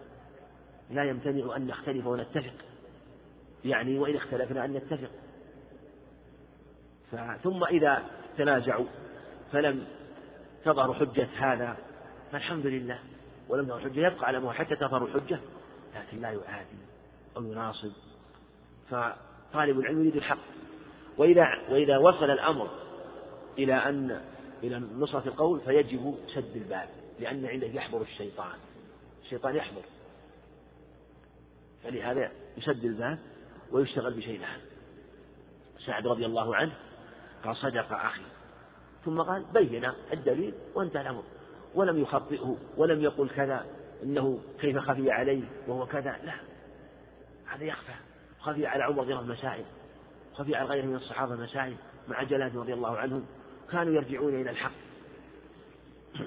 لا 0.90 1.04
يمتنع 1.04 1.56
أن 1.56 1.66
نختلف 1.66 2.06
ونتفق. 2.06 2.65
يعني 3.64 3.98
وإن 3.98 4.16
اختلفنا 4.16 4.64
أن 4.64 4.72
نتفق. 4.72 5.10
ثم 7.42 7.64
إذا 7.64 8.02
تنازعوا 8.38 8.86
فلم 9.52 9.86
تظهر 10.64 10.94
حجة 10.94 11.28
هذا 11.36 11.76
فالحمد 12.32 12.66
لله. 12.66 12.98
ولم 13.48 13.64
تظهر 13.66 13.80
حجة 13.80 14.06
يبقى 14.06 14.26
على 14.26 14.40
ما 14.40 14.52
حتى 14.52 14.76
تظهر 14.76 15.04
الحجة 15.04 15.40
لكن 15.96 16.20
لا 16.20 16.30
يعادي 16.30 16.76
أو 17.36 17.42
يناصب. 17.44 17.92
فطالب 18.90 19.80
العلم 19.80 20.00
يريد 20.00 20.16
الحق. 20.16 20.38
وإذا 21.18 21.46
وإذا 21.70 21.98
وصل 21.98 22.30
الأمر 22.30 22.70
إلى 23.58 23.74
أن 23.74 24.20
إلى 24.62 24.78
نصرة 24.78 25.28
القول 25.28 25.60
فيجب 25.60 26.14
سد 26.34 26.56
الباب 26.56 26.88
لأن 27.20 27.46
عنده 27.46 27.66
يحضر 27.66 28.02
الشيطان. 28.02 28.58
الشيطان 29.22 29.56
يحضر 29.56 29.82
فلهذا 31.84 32.30
يسد 32.56 32.84
الباب. 32.84 33.18
ويشتغل 33.72 34.14
بشيء 34.14 34.44
آخر 34.44 34.60
سعد 35.86 36.06
رضي 36.06 36.26
الله 36.26 36.56
عنه 36.56 36.72
قال 37.44 37.56
صدق 37.56 37.92
أخي. 37.92 38.22
ثم 39.04 39.22
قال 39.22 39.44
بين 39.54 39.90
الدليل 40.12 40.54
وانتهى 40.74 41.02
الأمر. 41.02 41.22
ولم 41.74 41.98
يخطئه 41.98 42.56
ولم 42.76 43.02
يقل 43.02 43.28
كذا 43.28 43.66
إنه 44.02 44.40
كيف 44.60 44.78
خفي 44.78 45.10
عليه 45.10 45.44
وهو 45.68 45.86
كذا. 45.86 46.16
لا. 46.24 46.34
هذا 47.46 47.64
يخفى. 47.64 47.92
خفي 48.40 48.66
على 48.66 48.84
عمر 48.84 49.02
رضي 49.02 49.12
الله 49.12 49.22
عنه 49.22 49.32
مسائل. 49.32 49.64
خفي 50.34 50.54
على 50.54 50.68
غيره 50.68 50.86
من 50.86 50.96
الصحابة 50.96 51.36
مسائل 51.36 51.76
مع 52.08 52.22
جلاله 52.22 52.60
رضي 52.60 52.74
الله 52.74 52.96
عنهم. 52.96 53.26
كانوا 53.72 53.94
يرجعون 53.94 54.40
إلى 54.40 54.50
الحق. 54.50 54.72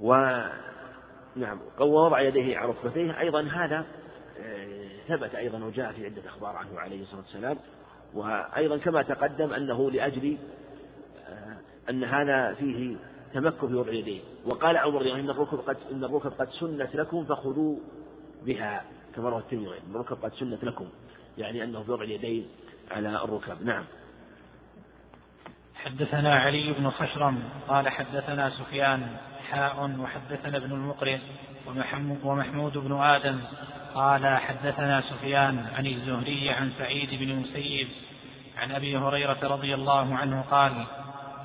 و 0.00 0.14
نعم. 1.36 1.60
ووضع 1.80 2.20
يديه 2.20 2.58
على 2.58 2.68
ركبتيه. 2.70 3.20
أيضا 3.20 3.42
هذا 3.42 3.86
ثبت 5.08 5.34
أيضا 5.34 5.64
وجاء 5.64 5.92
في 5.92 6.04
عدة 6.04 6.28
أخبار 6.28 6.56
عنه 6.56 6.80
عليه 6.80 7.02
الصلاة 7.02 7.20
والسلام 7.20 7.58
وأيضا 8.14 8.76
كما 8.76 9.02
تقدم 9.02 9.52
أنه 9.52 9.90
لأجل 9.90 10.38
آه، 11.28 11.56
أن 11.90 12.04
هذا 12.04 12.54
فيه 12.54 12.96
تمكن 13.34 13.68
في 13.68 13.74
وضع 13.74 13.92
يديه. 13.92 14.20
وقال 14.44 14.76
عمر 14.76 14.94
رضي 14.94 15.04
الله 15.04 15.14
عنه 15.14 15.24
إن 15.24 15.30
الركب 15.30 15.58
قد 15.58 15.76
إن 15.92 16.04
الركب 16.04 16.32
قد 16.32 16.48
سنت 16.48 16.96
لكم 16.96 17.24
فخذوا 17.24 17.76
بها 18.46 18.84
كما 19.16 19.28
روى 19.28 19.38
الترمذي 19.38 19.68
إن 19.68 19.94
الركب 19.94 20.24
قد 20.24 20.32
سنت 20.34 20.64
لكم 20.64 20.88
يعني 21.38 21.64
أنه 21.64 21.82
في 21.82 21.90
وضع 21.90 22.02
اليدين 22.02 22.46
على 22.90 23.24
الركب. 23.24 23.62
نعم. 23.62 23.84
حدثنا 25.74 26.34
علي 26.34 26.72
بن 26.72 26.90
خشرم 26.90 27.42
قال 27.68 27.88
حدثنا 27.88 28.50
سفيان 28.50 29.16
حاء 29.50 29.90
وحدثنا 30.00 30.56
ابن 30.56 30.72
المقرن 30.72 31.20
ومحمود 32.24 32.78
بن 32.78 33.00
آدم 33.00 33.40
قال 33.94 34.26
حدثنا 34.26 35.00
سفيان 35.00 35.66
عن 35.76 35.86
الزهري 35.86 36.50
عن 36.50 36.72
سعيد 36.78 37.08
بن 37.12 37.36
مسيب 37.36 37.88
عن 38.58 38.72
أبي 38.72 38.96
هريرة 38.96 39.38
رضي 39.42 39.74
الله 39.74 40.16
عنه 40.16 40.44
قال 40.50 40.72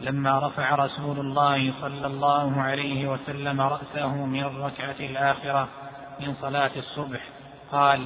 لما 0.01 0.47
رفع 0.47 0.75
رسول 0.75 1.19
الله 1.19 1.73
صلى 1.81 2.07
الله 2.07 2.61
عليه 2.61 3.07
وسلم 3.07 3.61
رأسه 3.61 4.25
من 4.25 4.43
الركعة 4.43 4.95
الآخرة 4.99 5.67
من 6.19 6.35
صلاة 6.41 6.71
الصبح 6.77 7.21
قال 7.71 8.01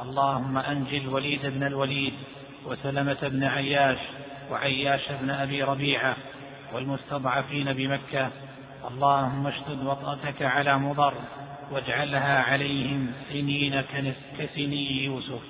اللهم 0.00 0.58
أنج 0.58 0.94
الوليد 0.94 1.46
بن 1.46 1.66
الوليد 1.66 2.14
وسلمة 2.66 3.18
بن 3.22 3.44
عياش 3.44 3.98
وعياش 4.50 5.12
بن 5.20 5.30
أبي 5.30 5.62
ربيعة 5.62 6.16
والمستضعفين 6.72 7.72
بمكة 7.72 8.30
اللهم 8.84 9.46
اشدد 9.46 9.86
وطأتك 9.86 10.42
على 10.42 10.78
مضر 10.78 11.14
واجعلها 11.72 12.42
عليهم 12.42 13.12
سنين 13.32 13.80
كسني 14.38 15.04
يوسف. 15.04 15.42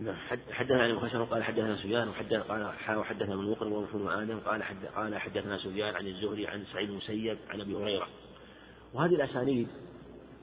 نعم 0.00 0.16
حدثنا 0.52 0.82
عن 0.82 1.00
خشر 1.00 1.24
قال 1.24 1.44
حدثنا 1.44 1.76
سفيان 1.76 2.08
وحدثنا 2.08 2.42
قال 2.42 2.96
وحدثنا 2.96 3.34
ابن 3.34 3.50
مقر 3.50 3.68
وابن 3.68 4.08
آدم 4.08 4.38
قال 4.38 4.62
حد 4.62 4.86
قال 4.96 5.18
حدثنا 5.18 5.58
سفيان 5.58 5.94
عن 5.96 6.06
الزهري 6.06 6.46
عن 6.46 6.64
سعيد 6.72 6.90
المسيب 6.90 7.38
عن 7.48 7.60
أبي 7.60 7.74
هريرة. 7.74 8.06
وهذه 8.94 9.14
الأسانيد 9.14 9.68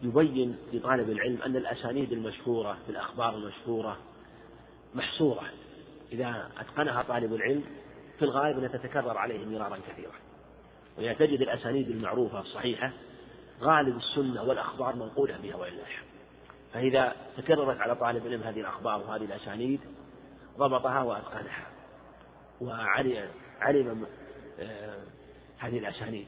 يبين 0.03 0.57
لطالب 0.73 1.09
العلم 1.09 1.41
أن 1.41 1.55
الأسانيد 1.55 2.11
المشهورة 2.11 2.77
في 2.85 2.91
الأخبار 2.91 3.35
المشهورة 3.35 3.97
محصورة. 4.95 5.43
إذا 6.11 6.49
أتقنها 6.57 7.01
طالب 7.01 7.33
العلم 7.33 7.63
في 8.19 8.25
الغالب 8.25 8.57
انها 8.57 8.77
تتكرر 8.77 9.17
عليه 9.17 9.45
مرارا 9.45 9.77
كثيرا. 9.89 10.26
وإذا 10.97 11.13
تجد 11.13 11.41
الأسانيد 11.41 11.89
المعروفة 11.89 12.39
الصحيحة 12.39 12.93
غالب 13.61 13.97
السنة 13.97 14.43
والأخبار 14.43 14.95
منقولة 14.95 15.37
بها 15.37 15.55
ولله 15.55 15.85
فإذا 16.73 17.15
تكررت 17.37 17.81
على 17.81 17.95
طالب 17.95 18.25
العلم 18.25 18.43
هذه 18.43 18.59
الأخبار 18.59 19.01
وهذه 19.01 19.25
الأسانيد 19.25 19.79
ضبطها 20.57 21.01
وأتقنها. 21.01 21.67
وعلم 22.61 23.29
علم 23.59 24.05
آه، 24.59 25.03
هذه 25.57 25.77
الأسانيد. 25.77 26.27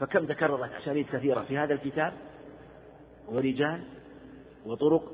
فكم 0.00 0.26
تكررت 0.26 0.72
أسانيد 0.72 1.06
كثيرة 1.06 1.40
في 1.40 1.58
هذا 1.58 1.74
الكتاب؟ 1.74 2.12
ورجال 3.28 3.84
وطرق 4.66 5.12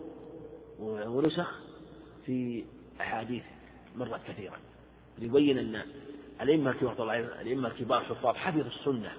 ونسخ 0.81 1.61
في 2.27 2.65
أحاديث 3.01 3.45
مرت 3.97 4.21
كثيرا. 4.29 4.57
ليبين 5.19 5.59
أن 5.59 5.83
الأئمة 6.43 6.71
الكبار 6.71 7.15
الأئمة 7.15 7.69
الكبار 7.69 8.01
حفاظ 8.01 8.37
حفظوا 8.37 8.63
السنة 8.63 9.13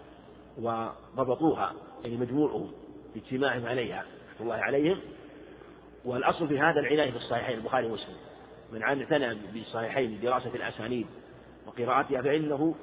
وضبطوها 0.58 1.74
يعني 2.04 2.18
مجموعهم 2.18 2.72
باجتماعهم 3.14 3.66
عليها 3.66 4.06
رحمة 4.36 4.42
الله 4.42 4.56
عليهم. 4.56 5.00
والأصل 6.06 6.48
في 6.48 6.60
هذا 6.60 6.80
العناية 6.80 7.12
بالصحيحين 7.12 7.58
البخاري 7.58 7.88
ومسلم. 7.88 8.16
من 8.74 8.84
اعتنى 8.84 9.38
بالصحيحين 9.54 10.20
دراسة 10.22 10.56
الأسانيد 10.56 11.08
وقراءتها 11.68 12.22
فإنه 12.22 12.76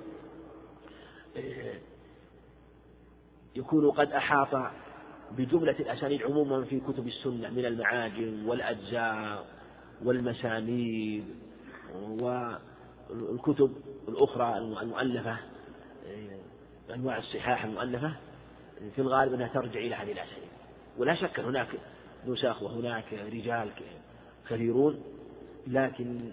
آه، 1.36 1.74
يكون 3.56 3.90
قد 3.90 4.12
أحاط 4.12 4.72
بجملة 5.30 5.76
الأسانيد 5.80 6.22
عموما 6.22 6.64
في 6.64 6.80
كتب 6.80 7.06
السنة 7.06 7.50
من 7.50 7.64
المعاجم 7.64 8.48
والأجزاء 8.48 9.46
والمسانيد 10.04 11.24
والكتب 13.10 13.72
الأخرى 14.08 14.58
المؤلفة 14.58 15.36
أنواع 16.94 17.18
الصحاح 17.18 17.64
المؤلفة 17.64 18.16
في 18.94 18.98
الغالب 18.98 19.34
أنها 19.34 19.48
ترجع 19.48 19.80
إلى 19.80 19.94
هذه 19.94 20.12
الأسانيد 20.12 20.50
ولا 20.98 21.14
شك 21.14 21.40
هناك 21.40 21.68
نسخ 22.26 22.62
وهناك 22.62 23.12
رجال 23.12 23.70
كثيرون 24.48 25.02
لكن 25.66 26.32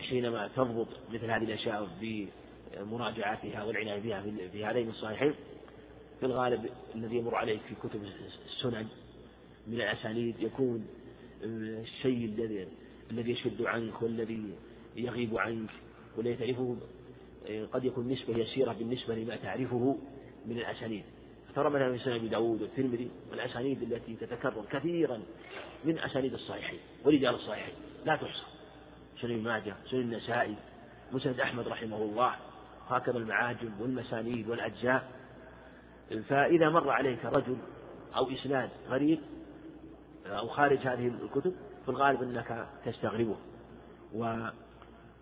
حينما 0.00 0.48
تضبط 0.48 0.88
مثل 1.10 1.24
هذه 1.30 1.44
الأشياء 1.44 1.88
بمراجعتها 2.00 3.64
والعناية 3.64 4.00
بها 4.00 4.22
في 4.52 4.64
هذين 4.64 4.88
الصحيحين 4.88 5.34
في 6.20 6.26
الغالب 6.26 6.70
الذي 6.94 7.16
يمر 7.16 7.34
عليك 7.34 7.60
في 7.60 7.74
كتب 7.74 8.04
السنن 8.46 8.86
من 9.66 9.74
الأسانيد 9.74 10.42
يكون 10.42 10.86
الشيء 11.42 12.24
الذي 12.24 12.68
الذي 13.10 13.30
يشد 13.30 13.62
عنك 13.62 14.02
والذي 14.02 14.54
يغيب 14.96 15.38
عنك. 15.38 15.70
ولا 16.18 16.34
تعرفه 16.34 16.76
قد 17.72 17.84
يكون 17.84 18.08
نسبة 18.08 18.36
يسيرة 18.36 18.72
بالنسبة 18.72 19.14
لما 19.14 19.36
تعرفه 19.36 19.98
من 20.46 20.58
الأسانيد. 20.58 21.04
ترى 21.54 21.70
مثلا 21.70 21.92
في 21.92 21.98
سنن 21.98 22.14
أبي 22.14 22.28
داود 22.28 22.62
والترمذي 22.62 23.10
والأسانيد 23.30 23.82
التي 23.82 24.16
تتكرر 24.16 24.64
كثيرا 24.70 25.20
من 25.84 25.98
أسانيد 25.98 26.32
الصحيحين 26.34 26.78
ورجال 27.04 27.34
الصحيحين. 27.34 27.74
لا 28.04 28.16
تحصى. 28.16 28.46
سنن 29.20 29.42
ماجه 29.42 29.74
سنن 29.90 30.00
النسائي 30.00 30.54
مسند 31.12 31.40
أحمد 31.40 31.68
رحمه 31.68 31.96
الله 31.96 32.34
هكذا 32.88 33.18
المعاجم 33.18 33.80
والمسانيد 33.80 34.48
والأجزاء. 34.48 35.10
فإذا 36.28 36.68
مر 36.68 36.90
عليك 36.90 37.24
رجل 37.24 37.56
أو 38.16 38.30
إسناد 38.30 38.70
غريب 38.88 39.20
أو 40.26 40.48
خارج 40.48 40.78
هذه 40.78 41.06
الكتب 41.06 41.54
في 41.84 41.88
الغالب 41.88 42.22
أنك 42.22 42.68
تستغربه. 42.84 43.36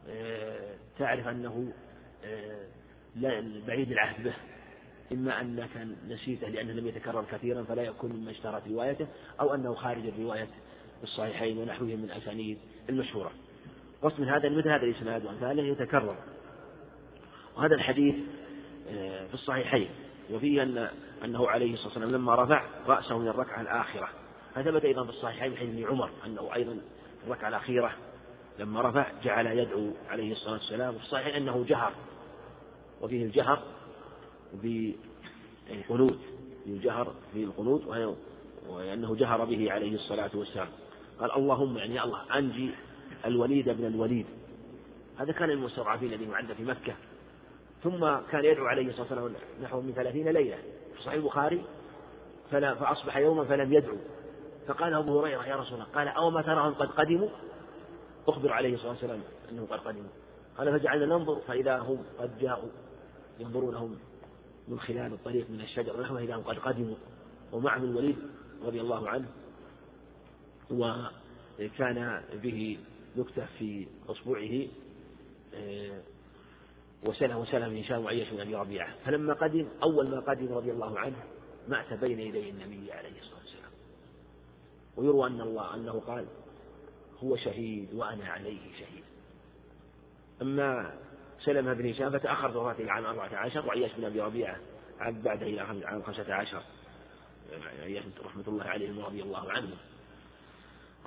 وتعرف 0.08 1.28
أنه 1.28 1.72
بعيد 3.66 3.92
العهد 3.92 4.24
به. 4.24 4.34
إما 5.12 5.40
أنك 5.40 5.70
نسيته 6.08 6.48
لأنه 6.48 6.72
لم 6.72 6.86
يتكرر 6.86 7.24
كثيرا 7.32 7.62
فلا 7.62 7.82
يكون 7.82 8.12
مما 8.12 8.30
اشترت 8.30 8.68
روايته 8.68 9.06
أو 9.40 9.54
أنه 9.54 9.74
خارج 9.74 10.06
الرواية 10.06 10.48
الصحيحين 11.02 11.58
ونحوهم 11.58 11.98
من 11.98 12.04
الأسانيد 12.04 12.58
المشهورة. 12.88 13.30
قصد 14.02 14.20
من 14.20 14.28
هذا 14.28 14.48
مثل 14.48 14.68
هذا 14.68 14.82
الإسناد؟ 14.82 15.24
وأمثاله 15.24 15.62
يتكرر. 15.62 16.16
وهذا 17.56 17.74
الحديث 17.74 18.14
في 19.28 19.34
الصحيحين. 19.34 19.88
وفيه 20.30 20.62
أن 20.62 20.88
أنه 21.24 21.48
عليه 21.48 21.72
الصلاة 21.72 21.88
والسلام 21.88 22.10
لما 22.10 22.34
رفع 22.34 22.64
رأسه 22.86 23.18
من 23.18 23.28
الركعة 23.28 23.60
الآخرة. 23.60 24.08
فثبت 24.54 24.84
أيضا 24.84 25.04
في 25.04 25.10
الصحيحين 25.10 25.76
من 25.76 25.84
عمر 25.84 26.10
أنه 26.26 26.54
أيضا 26.54 26.72
في 27.20 27.26
الركعة 27.26 27.48
الأخيرة. 27.48 27.92
لما 28.58 28.80
رفع 28.82 29.06
جعل 29.22 29.46
يدعو 29.46 29.90
عليه 30.08 30.32
الصلاة 30.32 30.52
والسلام 30.52 30.94
وفي 30.94 31.04
الصحيح 31.04 31.36
أنه 31.36 31.64
جهر 31.68 31.92
وفيه 33.02 33.24
الجهر 33.24 33.62
بالقنوت 34.52 36.18
الجهر 36.66 37.14
في 37.32 37.44
القنوت 37.44 37.86
وأنه 38.68 39.16
جهر 39.16 39.44
به 39.44 39.72
عليه 39.72 39.94
الصلاة 39.94 40.30
والسلام. 40.34 40.68
قال 41.20 41.32
اللهم 41.32 41.78
يعني 41.78 42.02
الله 42.02 42.38
أنجي 42.38 42.70
الوليد 43.24 43.68
بن 43.68 43.86
الوليد. 43.86 44.26
هذا 45.18 45.32
كان 45.32 45.50
المستضعفين 45.50 46.12
الذين 46.12 46.34
عند 46.34 46.52
في 46.52 46.64
مكة. 46.64 46.94
ثم 47.82 48.16
كان 48.30 48.44
يدعو 48.44 48.66
عليه 48.66 48.88
الصلاة 48.88 49.02
والسلام 49.02 49.32
نحو 49.62 49.80
من 49.80 49.92
ثلاثين 49.92 50.28
ليلة. 50.28 50.56
في 50.96 51.02
صحيح 51.02 51.14
البخاري 51.14 51.64
فلا 52.50 52.74
فأصبح 52.74 53.16
يوما 53.16 53.44
فلم 53.44 53.72
يدعو. 53.72 53.96
فقال 54.68 54.94
أبو 54.94 55.20
هريرة 55.20 55.46
يا 55.46 55.56
رسول 55.56 55.74
الله 55.74 55.84
قال 55.94 56.08
أو 56.08 56.30
ما 56.30 56.42
تراهم 56.42 56.74
قد 56.74 56.88
قدموا؟ 56.88 57.28
أخبر 58.28 58.52
عليه 58.52 58.74
الصلاة 58.74 58.90
والسلام 58.90 59.20
أنهم 59.50 59.66
قد 59.66 59.78
قدموا 59.78 60.10
قال 60.58 60.80
فجعلنا 60.80 61.06
ننظر 61.06 61.40
فإذا 61.40 61.78
هم 61.78 62.04
قد 62.18 62.38
جاءوا 62.38 62.68
ينظرونهم 63.40 63.98
من 64.68 64.80
خلال 64.80 65.12
الطريق 65.12 65.50
من 65.50 65.60
الشجر 65.60 66.00
نحو 66.00 66.18
إذا 66.18 66.36
هم 66.36 66.42
قد 66.42 66.58
قدموا. 66.58 66.96
ومعهم 67.52 67.84
الوليد 67.84 68.16
رضي 68.62 68.80
الله 68.80 69.08
عنه 69.08 69.28
وكان 70.70 72.22
به 72.42 72.78
نكتة 73.16 73.46
في 73.58 73.86
أصبعه 74.08 74.66
آه، 75.54 76.00
وسلم 77.04 77.36
وسلم 77.36 77.70
من 77.70 77.78
هشام 77.78 78.04
وعيش 78.04 78.30
بن 78.30 78.40
أبي 78.40 78.54
ربيعة 78.54 78.94
فلما 79.04 79.34
قدم 79.34 79.68
أول 79.82 80.08
ما 80.08 80.20
قدم 80.20 80.52
رضي 80.52 80.72
الله 80.72 80.98
عنه 80.98 81.16
مات 81.68 81.92
بين 81.92 82.20
يدي 82.20 82.50
النبي 82.50 82.92
عليه 82.92 83.18
الصلاة 83.18 83.40
والسلام. 83.40 83.70
ويروى 84.96 85.26
أن 85.26 85.40
الله 85.40 85.74
أنه 85.74 86.00
قال 86.00 86.26
هو 87.24 87.36
شهيد 87.36 87.94
وأنا 87.94 88.26
عليه 88.26 88.72
شهيد. 88.72 89.04
أما 90.42 90.98
سلمة 91.40 91.72
بن 91.72 91.90
هشام 91.90 92.10
فتأخر 92.10 92.58
وفاته 92.58 92.90
عام 92.90 93.04
أربعة 93.04 93.36
عشر 93.36 93.66
وعياش 93.66 93.90
بن 93.98 94.04
أبي 94.04 94.20
ربيعة 94.20 94.56
عاد 94.98 95.22
بعده 95.22 95.46
إلى 95.46 95.60
عام 95.60 96.02
خمسة 96.02 96.34
عشر. 96.34 96.62
عياش 97.82 98.04
رحمة 98.24 98.44
الله 98.48 98.64
عليهم 98.64 98.98
ورضي 98.98 99.22
الله 99.22 99.50
عنهم 99.50 99.76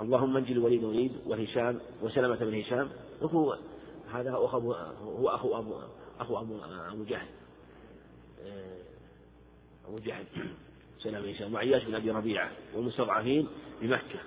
اللهم 0.01 0.38
انجل 0.38 0.51
الوليد 0.51 0.84
وليد 0.84 1.12
وهشام 1.26 1.80
وسلمة 2.01 2.36
بن 2.36 2.60
هشام. 2.60 2.89
وهو 3.22 3.57
هذا 4.14 4.32
أخو 4.34 4.57
أبو 4.57 4.74
هو 4.74 5.30
أخو 5.30 5.60
أبو 5.60 5.82
أخو 6.20 6.39
أبو 6.41 6.60
أبو 6.64 7.03
جهل. 7.03 7.28
أبو 9.88 9.99
جهل. 9.99 10.26
سلام 10.99 11.22
بن 11.22 11.30
هشام 11.30 11.53
وعياش 11.53 11.84
بن 11.84 11.95
أبي 11.95 12.12
ربيعة 12.12 12.51
والمستضعفين 12.76 13.47
بمكة. 13.82 14.20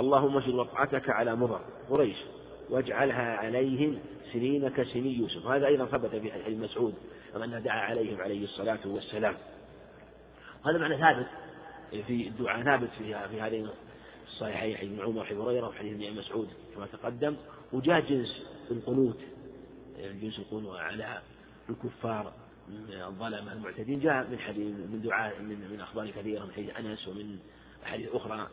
اللهم 0.00 0.36
اشد 0.36 0.54
وقعتك 0.54 1.10
على 1.10 1.36
مضر. 1.36 1.60
قريش. 1.90 2.16
واجعلها 2.70 3.36
عليهم 3.36 3.98
سنين 4.32 4.68
كسني 4.68 5.18
يوسف. 5.18 5.46
هذا 5.46 5.66
أيضا 5.66 5.86
ثبت 5.86 6.16
في 6.16 6.32
حديث 6.32 6.58
مسعود 6.58 6.94
أنه 7.36 7.58
دعا 7.58 7.80
عليهم 7.80 8.20
عليه 8.20 8.44
الصلاة 8.44 8.78
والسلام. 8.86 9.36
هذا 10.66 10.78
معنى 10.78 10.98
ثابت 10.98 11.26
في 12.06 12.28
الدعاء 12.28 12.62
ثابت 12.62 12.88
في 12.98 13.28
في 13.28 13.40
هذين 13.40 13.68
الصحيحين 14.26 14.76
حديث 14.76 14.90
ابن 14.90 15.00
عمر 15.00 15.20
وحديث 15.20 15.38
هريرة 15.38 15.68
وحديث 15.68 16.08
ابن 16.08 16.18
مسعود 16.18 16.48
كما 16.74 16.86
تقدم. 16.86 17.36
وجاء 17.72 18.00
جنس 18.00 18.46
القنوت 18.70 19.18
جنس 19.98 20.38
القنوت 20.38 20.78
على 20.78 21.22
الكفار 21.70 22.32
الظلمة 22.90 23.52
المعتدين. 23.52 24.00
جاء 24.00 24.30
من 24.30 24.38
حديث 24.38 24.74
من 24.74 25.00
دعاء 25.04 25.42
من 25.42 25.70
من 25.72 25.80
أخبار 25.80 26.10
كثيرة 26.10 26.44
من 26.44 26.52
حديث 26.52 26.76
أنس 26.76 27.08
ومن 27.08 27.38
أحاديث 27.84 28.08
أخرى. 28.14 28.48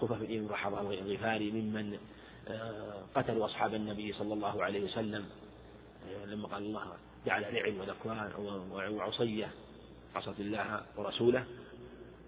خفف 0.00 0.22
بن 0.22 0.48
رحض 0.50 0.74
الغفاري 0.74 1.50
ممن 1.50 1.98
آه، 2.48 3.02
قتلوا 3.14 3.44
أصحاب 3.44 3.74
النبي 3.74 4.12
صلى 4.12 4.34
الله 4.34 4.64
عليه 4.64 4.84
وسلم. 4.84 5.24
آه، 6.08 6.24
لما 6.24 6.48
قال 6.48 6.62
الله 6.62 6.82
جعل 7.26 7.54
لعب 7.54 7.74
وذكوان 7.80 8.30
وعصية 8.92 9.48
عصت 10.14 10.40
الله 10.40 10.82
ورسوله 10.96 11.44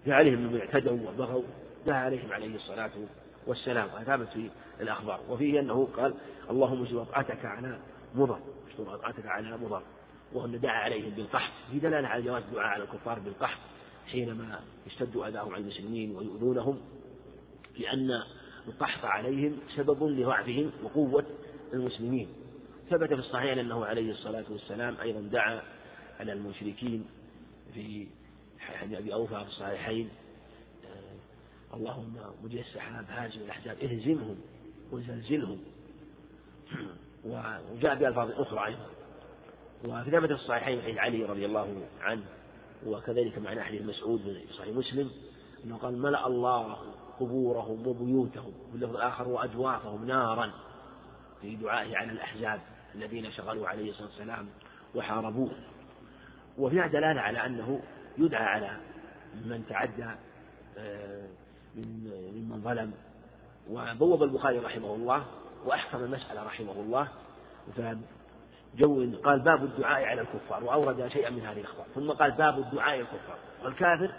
جاء 0.05 0.15
عليهم 0.15 0.39
من 0.39 0.59
اعتدوا 0.59 1.09
وبغوا 1.09 1.43
دعا 1.85 1.97
عليهم 1.97 2.33
عليه 2.33 2.55
الصلاة 2.55 2.91
والسلام. 3.47 4.03
ثابت 4.03 4.27
في 4.27 4.49
الأخبار. 4.81 5.19
وفيه 5.29 5.59
أنه 5.59 5.87
قال 5.97 6.13
اللهم 6.49 6.83
اشتر 6.83 6.95
وقعتك 6.95 7.45
على 7.45 7.79
مضر 8.15 8.39
اشتر 8.69 8.83
وقعتك 8.83 9.25
على 9.25 9.57
مضر. 9.57 9.81
وأن 10.33 10.59
دعا 10.59 10.77
عليهم 10.83 11.09
بالقحط 11.09 11.51
في 11.71 11.79
دلالة 11.79 12.07
على 12.07 12.23
جواز 12.23 12.43
الدعاء 12.43 12.67
على 12.67 12.83
الكفار 12.83 13.19
بالقحط 13.19 13.59
حينما 14.07 14.59
اشتد 14.85 15.17
أذاهم 15.17 15.53
على 15.53 15.61
المسلمين 15.61 16.15
ويؤذونهم. 16.15 16.81
لأن 17.79 18.23
القحط 18.67 19.05
عليهم 19.05 19.59
سبب 19.75 20.03
لضعفهم 20.03 20.71
وقوة 20.83 21.25
المسلمين. 21.73 22.27
ثبت 22.89 23.07
في 23.07 23.19
الصحيح 23.19 23.57
أنه 23.57 23.85
عليه 23.85 24.11
الصلاة 24.11 24.45
والسلام 24.49 24.95
أيضا 25.01 25.21
دعا 25.21 25.61
على 26.19 26.33
المشركين 26.33 27.05
في 27.73 28.07
حديث 28.59 28.97
أبي 28.97 29.13
أوفى 29.13 29.35
في 29.35 29.47
الصحيحين. 29.47 30.09
آه، 30.85 31.75
اللهم 31.75 32.17
مجيء 32.43 32.61
السحاب 32.61 33.05
هازم 33.09 33.41
الأحزاب 33.41 33.77
اهزمهم 33.79 34.37
وزلزلهم. 34.91 35.59
وجاء 37.25 37.95
بألفاظ 37.95 38.31
أخرى 38.31 38.65
أيضا. 38.65 38.89
وفي 39.85 40.11
ثبت 40.11 40.27
في 40.27 40.33
الصحيحين 40.33 40.79
عن 40.79 40.97
علي 40.97 41.23
رضي 41.23 41.45
الله 41.45 41.87
عنه 42.01 42.23
وكذلك 42.85 43.37
معنى 43.37 43.63
حديث 43.63 43.81
مسعود 43.81 44.21
في 44.21 44.53
صحيح 44.53 44.75
مسلم 44.75 45.11
أنه 45.65 45.77
قال 45.77 46.01
ملأ 46.01 46.27
الله 46.27 46.77
قبورهم 47.19 47.87
وبيوتهم 47.87 48.51
في 48.71 48.75
اللفظ 48.75 48.95
الآخر 48.95 49.27
وأجوافهم 49.27 50.05
نارا 50.05 50.51
في 51.41 51.55
دعائه 51.55 51.97
على 51.97 52.11
الأحزاب 52.11 52.61
الذين 52.95 53.31
شغلوا 53.31 53.67
عليه 53.67 53.89
الصلاة 53.89 54.07
والسلام 54.07 54.47
وحاربوه. 54.95 55.51
وفيها 56.57 56.87
دلالة 56.87 57.21
على 57.21 57.45
أنه 57.45 57.81
يدعى 58.17 58.45
على 58.45 58.77
من 59.45 59.65
تعدى 59.69 60.09
آه، 60.77 61.27
من 61.75 62.11
ممن 62.35 62.61
ظلم. 62.61 62.93
وبوب 63.69 64.23
البخاري 64.23 64.59
رحمه 64.59 64.95
الله 64.95 65.25
وأحكم 65.65 66.03
المسألة 66.03 66.43
رحمه 66.43 66.71
الله. 66.71 67.07
جو 68.75 69.11
قال 69.23 69.39
باب 69.39 69.63
الدعاء 69.63 70.03
على 70.03 70.21
الكفار 70.21 70.63
وأورد 70.63 71.07
شيئا 71.07 71.29
من 71.29 71.45
هذه 71.45 71.59
الأخبار. 71.59 71.85
ثم 71.95 72.11
قال 72.11 72.31
باب 72.31 72.59
الدعاء 72.59 72.99
الكفار. 72.99 73.37
والكافر 73.63 74.11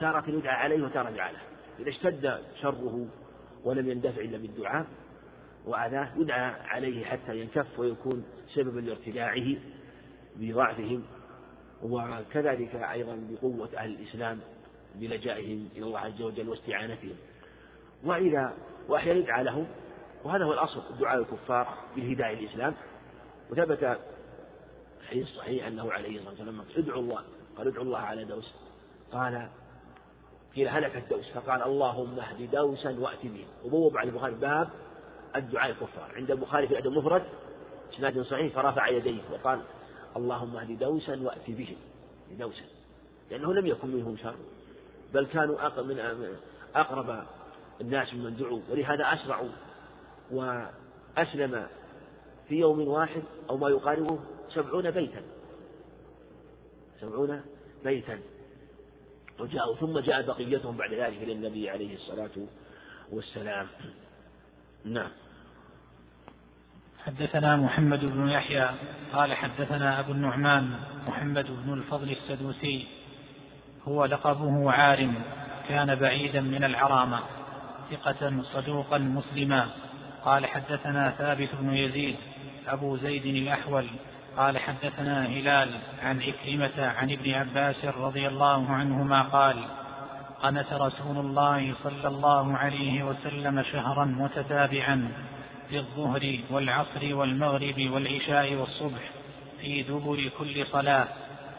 تارة 0.00 0.30
يدعى 0.30 0.56
عليه 0.56 0.84
وتارة 0.84 1.10
يدعى 1.10 1.32
له 1.32 1.51
إذا 1.78 1.88
اشتد 1.88 2.38
شره 2.60 3.06
ولم 3.64 3.88
يندفع 3.88 4.20
إلا 4.20 4.38
بالدعاء 4.38 4.86
وأذاه 5.66 6.08
يدعى 6.16 6.50
عليه 6.50 7.04
حتى 7.04 7.40
ينكف 7.40 7.78
ويكون 7.78 8.24
سببا 8.54 8.80
لارتداعه 8.80 9.56
بضعفهم 10.36 11.02
وكذلك 11.82 12.74
أيضا 12.74 13.18
بقوة 13.30 13.68
أهل 13.76 13.90
الإسلام 13.90 14.40
بلجائهم 14.94 15.68
إلى 15.76 15.84
الله 15.84 15.98
عز 15.98 16.22
وجل 16.22 16.48
واستعانتهم. 16.48 17.16
وإذا 18.04 18.54
وأحيانا 18.88 19.18
يدعى 19.18 19.44
لهم 19.44 19.66
وهذا 20.24 20.44
هو 20.44 20.52
الأصل 20.52 20.82
دعاء 21.00 21.18
الكفار 21.20 21.78
بالهداية 21.96 22.38
الإسلام 22.38 22.74
وثبت 23.50 23.98
في 25.08 25.22
الصحيح 25.22 25.66
أنه 25.66 25.92
عليه 25.92 26.18
الصلاة 26.18 26.30
والسلام 26.30 26.64
ادعوا 26.76 27.02
الله 27.02 27.22
قال 27.56 27.68
ادعوا 27.68 27.84
الله 27.84 27.98
على 27.98 28.24
دوس. 28.24 28.54
قال 29.12 29.48
قيل 30.56 30.68
هلكت 30.68 31.02
دوس 31.10 31.30
فقال 31.30 31.62
اللهم 31.62 32.18
اهد 32.20 32.50
دوسا 32.50 32.96
وأت 32.98 33.22
بهم 33.22 33.46
وبوب 33.64 33.96
على 33.96 34.08
البخاري 34.08 34.34
باب 34.34 34.70
الدعاء 35.36 35.70
الكفار. 35.70 36.12
عند 36.16 36.30
البخاري 36.30 36.66
في 36.66 36.72
الأدب 36.72 36.86
المفرد 36.86 37.22
إسناد 37.94 38.20
صحيح 38.20 38.54
فرفع 38.54 38.88
يديه 38.88 39.20
وقال 39.32 39.60
اللهم 40.16 40.56
اهد 40.56 40.78
دوسا 40.78 41.20
وأت 41.22 41.50
بهم 41.50 41.76
دوسا. 42.30 42.64
لأنه 43.30 43.54
لم 43.54 43.66
يكن 43.66 43.88
منهم 43.88 44.16
شر. 44.16 44.34
بل 45.14 45.26
كانوا 45.26 45.82
من 45.82 46.36
أقرب 46.74 47.24
الناس 47.80 48.14
ممن 48.14 48.36
دعوا. 48.36 48.60
ولهذا 48.70 49.04
أسرعوا 49.04 49.50
وأسلم 50.30 51.66
في 52.48 52.54
يوم 52.54 52.88
واحد 52.88 53.22
أو 53.50 53.56
ما 53.56 53.68
يقاربه 53.68 54.18
سبعون 54.48 54.90
بيتا. 54.90 55.22
سبعون 57.00 57.42
بيتا. 57.84 58.18
وجاءوا 59.40 59.76
ثم 59.76 59.98
جاء 59.98 60.22
بقيتهم 60.22 60.76
بعد 60.76 60.94
ذلك 60.94 61.22
إلى 61.22 61.32
النبي 61.32 61.70
عليه 61.70 61.94
الصلاة 61.94 62.30
والسلام. 63.12 63.66
نعم. 64.84 65.10
حدثنا 67.04 67.56
محمد 67.56 68.04
بن 68.04 68.28
يحيى 68.28 68.70
قال 69.12 69.34
حدثنا 69.34 70.00
أبو 70.00 70.12
النعمان 70.12 70.70
محمد 71.06 71.46
بن 71.50 71.72
الفضل 71.72 72.10
السدوسي 72.10 72.86
هو 73.88 74.04
لقبه 74.04 74.72
عارم 74.72 75.14
كان 75.68 75.94
بعيدا 75.94 76.40
من 76.40 76.64
العرامة 76.64 77.20
ثقة 77.90 78.42
صدوقا 78.42 78.98
مسلما. 78.98 79.68
قال 80.24 80.46
حدثنا 80.46 81.10
ثابت 81.10 81.48
بن 81.60 81.74
يزيد 81.74 82.16
أبو 82.68 82.96
زيد 82.96 83.26
الأحول 83.26 83.86
قال 84.36 84.58
حدثنا 84.58 85.26
هلال 85.26 85.70
عن 86.02 86.22
عكرمة 86.22 86.86
عن 86.86 87.10
ابن 87.10 87.34
عباس 87.34 87.84
رضي 87.84 88.28
الله 88.28 88.70
عنهما 88.70 89.22
قال 89.22 89.56
قنت 90.42 90.72
رسول 90.72 91.18
الله 91.18 91.74
صلى 91.84 92.08
الله 92.08 92.56
عليه 92.56 93.02
وسلم 93.02 93.62
شهرا 93.62 94.04
متتابعا 94.04 95.12
في 95.68 95.78
الظهر 95.78 96.38
والعصر 96.50 97.14
والمغرب 97.14 97.90
والعشاء 97.90 98.54
والصبح 98.54 99.10
في 99.60 99.82
دبر 99.82 100.30
كل 100.38 100.66
صلاة 100.66 101.08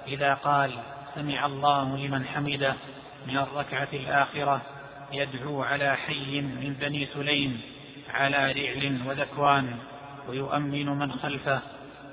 إذا 0.08 0.34
قال 0.34 0.72
سمع 1.16 1.46
الله 1.46 1.98
لمن 1.98 2.26
حمده 2.26 2.74
من 3.28 3.38
الركعة 3.38 3.88
الآخرة 3.94 4.62
يدعو 5.14 5.64
على 5.64 5.96
حي 5.96 6.42
من 6.42 6.76
بني 6.82 7.06
سليم 7.06 7.62
على 8.14 8.38
رعل 8.52 9.00
وذكوان 9.08 9.78
ويؤمن 10.30 10.86
من 10.86 11.12
خلفه 11.12 11.62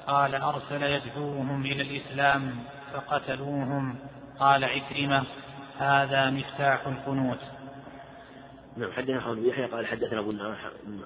قال 0.07 0.35
أرسل 0.35 0.83
يدعوهم 0.83 1.63
إلى 1.63 1.83
الإسلام 1.83 2.65
فقتلوهم. 2.93 3.99
قال 4.39 4.65
عكرمة 4.65 5.25
هذا 5.79 6.31
مفتاح 6.31 6.87
القنوت. 6.87 7.39
نعم 8.77 8.93
حدثنا 8.93 9.21
حول 9.21 9.47
يحيى 9.47 9.67
قال 9.67 9.87
حدثنا 9.87 10.21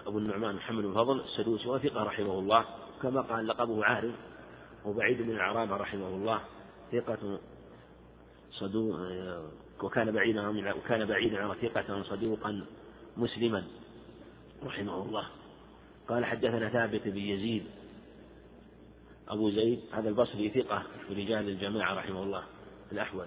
أبو 0.07 0.19
النعمان 0.19 0.55
محمد 0.55 0.85
بن 0.85 0.95
فضل 0.95 1.21
السدوسي 1.21 1.69
وثقة 1.69 2.03
رحمه 2.03 2.39
الله. 2.39 2.65
كما 3.03 3.21
قال 3.21 3.47
لقبه 3.47 3.85
عارف 3.85 4.15
وبعيد 4.85 5.23
من 5.23 5.31
العرابة 5.31 5.77
رحمه 5.77 6.09
الله 6.09 6.41
ثقة 6.93 7.39
صدوق 8.51 8.97
وكان 9.83 10.13
بعيدا 10.13 10.49
وكان 10.77 11.05
بعيدا 11.05 11.39
عن 11.45 11.55
ثقة 11.55 12.03
صدوقا 12.03 12.65
مسلما 13.17 13.65
رحمه 14.65 15.03
الله. 15.03 15.27
قال 16.09 16.25
حدثنا 16.25 16.69
ثابت 16.69 17.09
بن 17.09 17.19
يزيد 17.19 17.67
أبو 19.29 19.51
زيد 19.51 19.81
هذا 19.93 20.09
البصري 20.09 20.51
ثقة 20.51 20.83
في 21.09 21.15
رجال 21.15 21.49
الجماعة 21.49 21.95
رحمه 21.95 22.23
الله 22.23 22.45
الأحول. 22.93 23.27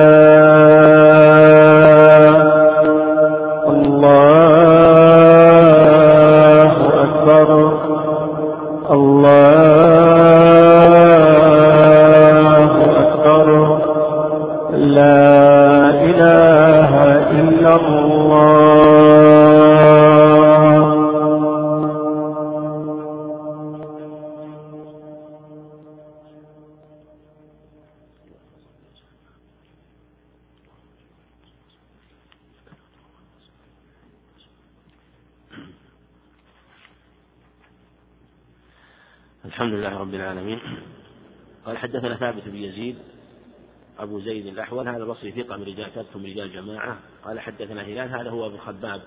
بصري 45.31 45.43
ثقة 45.43 45.57
من 45.57 45.63
رجال 45.63 45.91
ثبت 45.93 46.15
من 46.15 46.25
رجال 46.25 46.53
جماعة. 46.53 46.99
قال 47.23 47.39
حدثنا 47.39 47.81
هلال 47.81 48.09
هذا 48.09 48.29
هو 48.29 48.45
أبو 48.45 48.57
خباب 48.57 49.01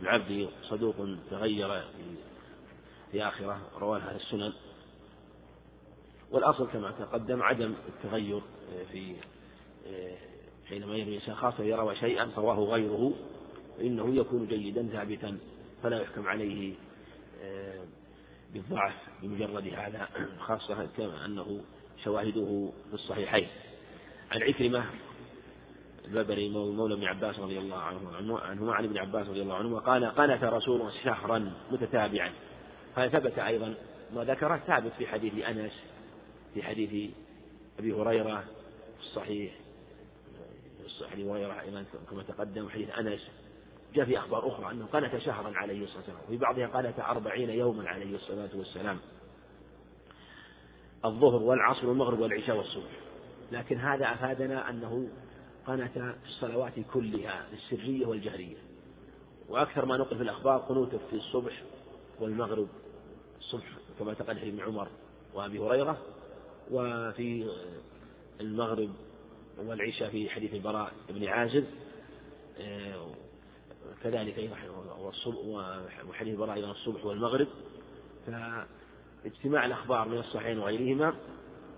العبدي 0.00 0.48
صدوق 0.62 0.96
تغير 1.30 1.82
في 3.12 3.22
آخرة 3.22 3.60
رواه 3.80 3.98
أهل 3.98 4.16
السنن. 4.16 4.52
والأصل 6.30 6.68
كما 6.68 6.90
تقدم 6.90 7.42
عدم 7.42 7.74
التغير 7.88 8.42
في 8.92 9.14
حينما 10.68 10.96
يروي 10.96 11.14
إنسان 11.14 11.34
خاصة 11.34 11.64
يروى 11.64 11.96
شيئا 11.96 12.26
فرواه 12.26 12.56
غيره 12.56 13.12
فإنه 13.78 14.14
يكون 14.14 14.46
جيدا 14.46 14.88
ثابتا 14.92 15.38
فلا 15.82 16.00
يحكم 16.00 16.28
عليه 16.28 16.74
بالضعف 18.54 18.94
بمجرد 19.22 19.68
هذا 19.74 20.08
خاصة 20.38 20.88
كما 20.96 21.24
أنه 21.24 21.60
شواهده 22.04 22.70
في 22.88 22.94
الصحيحين. 22.94 23.48
عن 24.30 24.42
عكرمة 24.42 24.84
الببري 26.08 26.48
مولى 26.48 26.94
ابن 26.94 27.04
عباس 27.04 27.38
رضي 27.38 27.58
الله 27.58 27.76
عنه 27.76 28.38
عنهما 28.38 28.74
عن 28.74 28.84
ابن 28.84 28.98
عباس 28.98 29.28
رضي 29.28 29.42
الله 29.42 29.54
عنهما 29.54 29.78
قال 29.78 30.04
قنت 30.04 30.44
رسول 30.44 30.92
شهرا 31.04 31.52
متتابعا. 31.70 32.32
فثبت 32.96 33.38
أيضا 33.38 33.74
ما 34.14 34.24
ذكره 34.24 34.56
ثابت 34.66 34.92
في 34.98 35.06
حديث 35.06 35.44
أنس 35.44 35.84
في 36.54 36.62
حديث 36.62 37.10
أبي 37.78 37.92
هريرة 37.92 38.44
في 38.98 39.00
الصحيح 39.00 39.52
حديث 41.10 41.26
هريرة 41.26 41.60
أيضا 41.60 41.84
كما 42.10 42.22
تقدم 42.22 42.68
حديث 42.68 42.98
أنس. 42.98 43.30
جاء 43.94 44.04
في 44.04 44.18
أخبار 44.18 44.48
أخرى 44.48 44.70
أنه 44.70 44.86
قنت 44.86 45.16
شهرا 45.16 45.52
عليه 45.56 45.84
الصلاة 45.84 45.98
والسلام 45.98 46.18
وفي 46.26 46.36
بعضها 46.36 46.66
قنت 46.66 47.00
أربعين 47.00 47.50
يوما 47.50 47.88
عليه 47.88 48.14
الصلاة 48.14 48.50
والسلام. 48.54 48.98
الظهر 51.04 51.42
والعصر 51.42 51.86
والمغرب 51.86 52.20
والعشاء 52.20 52.56
والصبح. 52.56 52.90
لكن 53.52 53.78
هذا 53.78 54.12
أفادنا 54.12 54.70
أنه 54.70 55.08
قنت 55.68 55.98
في 55.98 56.28
الصلوات 56.28 56.72
كلها 56.92 57.46
السرية 57.52 58.06
والجهرية. 58.06 58.56
وأكثر 59.48 59.84
ما 59.84 59.96
نقل 59.96 60.16
في 60.16 60.22
الأخبار 60.22 60.58
قنوته 60.58 60.98
في 61.10 61.16
الصبح 61.16 61.62
والمغرب 62.20 62.68
الصبح 63.38 63.64
كما 63.98 64.14
تقدم 64.14 64.38
ابن 64.38 64.60
عمر 64.60 64.88
وأبي 65.34 65.58
هريرة 65.58 65.98
وفي 66.70 67.50
المغرب 68.40 68.90
والعشاء 69.58 70.10
في 70.10 70.30
حديث 70.30 70.54
البراء 70.54 70.92
بن 71.08 71.24
عازب. 71.24 71.64
كذلك 74.02 74.38
أيضا 74.38 74.56
وحديث 76.08 76.34
البراء 76.34 76.54
أيضا 76.54 76.70
الصبح 76.70 77.06
والمغرب. 77.06 77.48
فاجتماع 78.26 79.66
الأخبار 79.66 80.08
من 80.08 80.18
الصحيحين 80.18 80.58
وغيرهما 80.58 81.14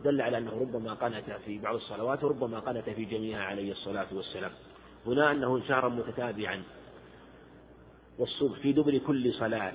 دل 0.05 0.21
على 0.21 0.39
أنه 0.39 0.51
ربما 0.61 0.95
قنت 0.95 1.31
في 1.45 1.59
بعض 1.59 1.75
الصلوات 1.75 2.25
وربما 2.25 2.59
قنت 2.59 2.91
في 2.91 3.05
جميعها 3.05 3.45
عليه 3.45 3.73
الصلاة 3.73 4.07
والسلام. 4.13 4.51
هنا 5.07 5.31
أنه 5.33 5.69
شهرا 5.69 5.89
متتابعا. 5.89 6.63
والصبح 8.19 8.59
في 8.59 8.73
دبر 8.73 8.99
كل 8.99 9.33
صلاة. 9.33 9.73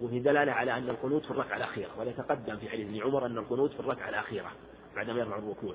وفي 0.00 0.18
دلالة 0.20 0.52
على 0.52 0.76
أن 0.76 0.88
القنوت 0.90 1.24
في 1.24 1.30
الركعة 1.30 1.56
الأخيرة. 1.56 1.90
وليتقدم 1.98 2.56
في 2.56 2.68
حديث 2.68 2.86
ابن 2.86 3.02
عمر 3.02 3.26
أن 3.26 3.38
القنوت 3.38 3.72
في 3.72 3.80
الركعة 3.80 4.08
الأخيرة 4.08 4.52
بعدما 4.96 5.18
يرفع 5.18 5.38
الركوع. 5.38 5.74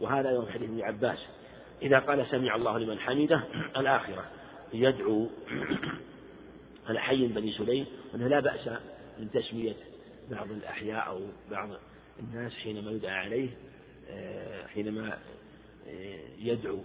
وهذا 0.00 0.30
يوم 0.30 0.46
حديث 0.46 0.70
ابن 0.70 0.82
عباس. 0.82 1.18
إذا 1.82 1.98
قال 1.98 2.26
سمع 2.26 2.54
الله 2.54 2.78
لمن 2.78 2.98
حمده 2.98 3.44
الآخرة. 3.76 4.24
يدعو 4.72 5.26
على 6.88 7.00
حي 7.00 7.26
بني 7.26 7.52
سليم. 7.52 7.86
أنه 8.14 8.28
لا 8.28 8.40
بأس 8.40 8.68
من 9.18 9.30
تسمية 9.30 9.76
بعض 10.30 10.50
الأحياء 10.50 11.08
أو 11.08 11.20
بعض 11.50 11.68
الناس 12.20 12.52
حينما 12.52 12.90
يدعى 12.90 13.18
عليه 13.18 13.48
آه، 14.10 14.66
حينما 14.66 15.18
آه، 15.88 16.18
يدعو. 16.38 16.78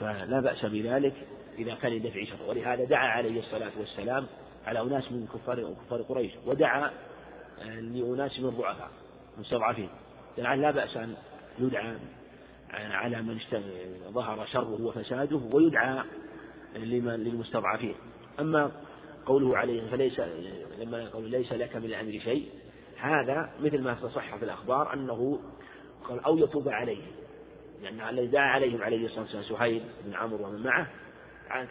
فلا 0.00 0.40
بأس 0.40 0.64
بذلك 0.64 1.14
إذا 1.58 1.74
كان 1.74 1.92
يدفع 1.92 2.24
شر 2.24 2.42
ولهذا 2.48 2.84
دعا 2.84 3.08
عليه 3.08 3.38
الصلاة 3.38 3.72
والسلام 3.78 4.26
على 4.66 4.80
أناس 4.80 5.12
من 5.12 5.26
كفار 5.26 5.74
كفار 5.74 6.02
قريش 6.02 6.32
ودعا 6.46 6.90
آه، 7.60 7.80
لأناس 7.80 8.40
من 8.40 8.50
ضعفاء 8.50 8.90
مستضعفين. 9.38 9.88
لا 10.38 10.70
بأس 10.70 10.96
أن 10.96 11.14
يدعى 11.58 11.96
على 12.70 13.22
من 13.22 13.38
ظهر 14.12 14.46
شره 14.46 14.82
وفساده 14.82 15.36
ويدعى 15.52 16.04
لمن 16.76 17.14
للمستضعفين. 17.14 17.94
أما 18.40 18.72
قوله 19.26 19.56
عليه 19.56 19.90
فليس 19.90 20.20
لما 20.78 21.02
يقول 21.02 21.30
ليس 21.30 21.52
لك 21.52 21.76
من 21.76 21.84
الأمر 21.84 22.18
شيء 22.18 22.48
هذا 23.00 23.50
مثل 23.60 23.82
ما 23.82 23.94
تصح 23.94 24.36
في 24.36 24.44
الأخبار 24.44 24.94
أنه 24.94 25.40
قال 26.08 26.24
أو 26.24 26.38
يتوب 26.38 26.68
عليهم 26.68 27.12
لأن 27.82 28.00
الذي 28.00 28.26
دعا 28.26 28.48
عليهم 28.48 28.82
عليه 28.82 29.04
الصلاة 29.04 29.20
والسلام 29.20 29.44
سهيل 29.44 29.82
بن 30.04 30.14
عمرو 30.14 30.46
ومن 30.46 30.62
معه 30.62 30.86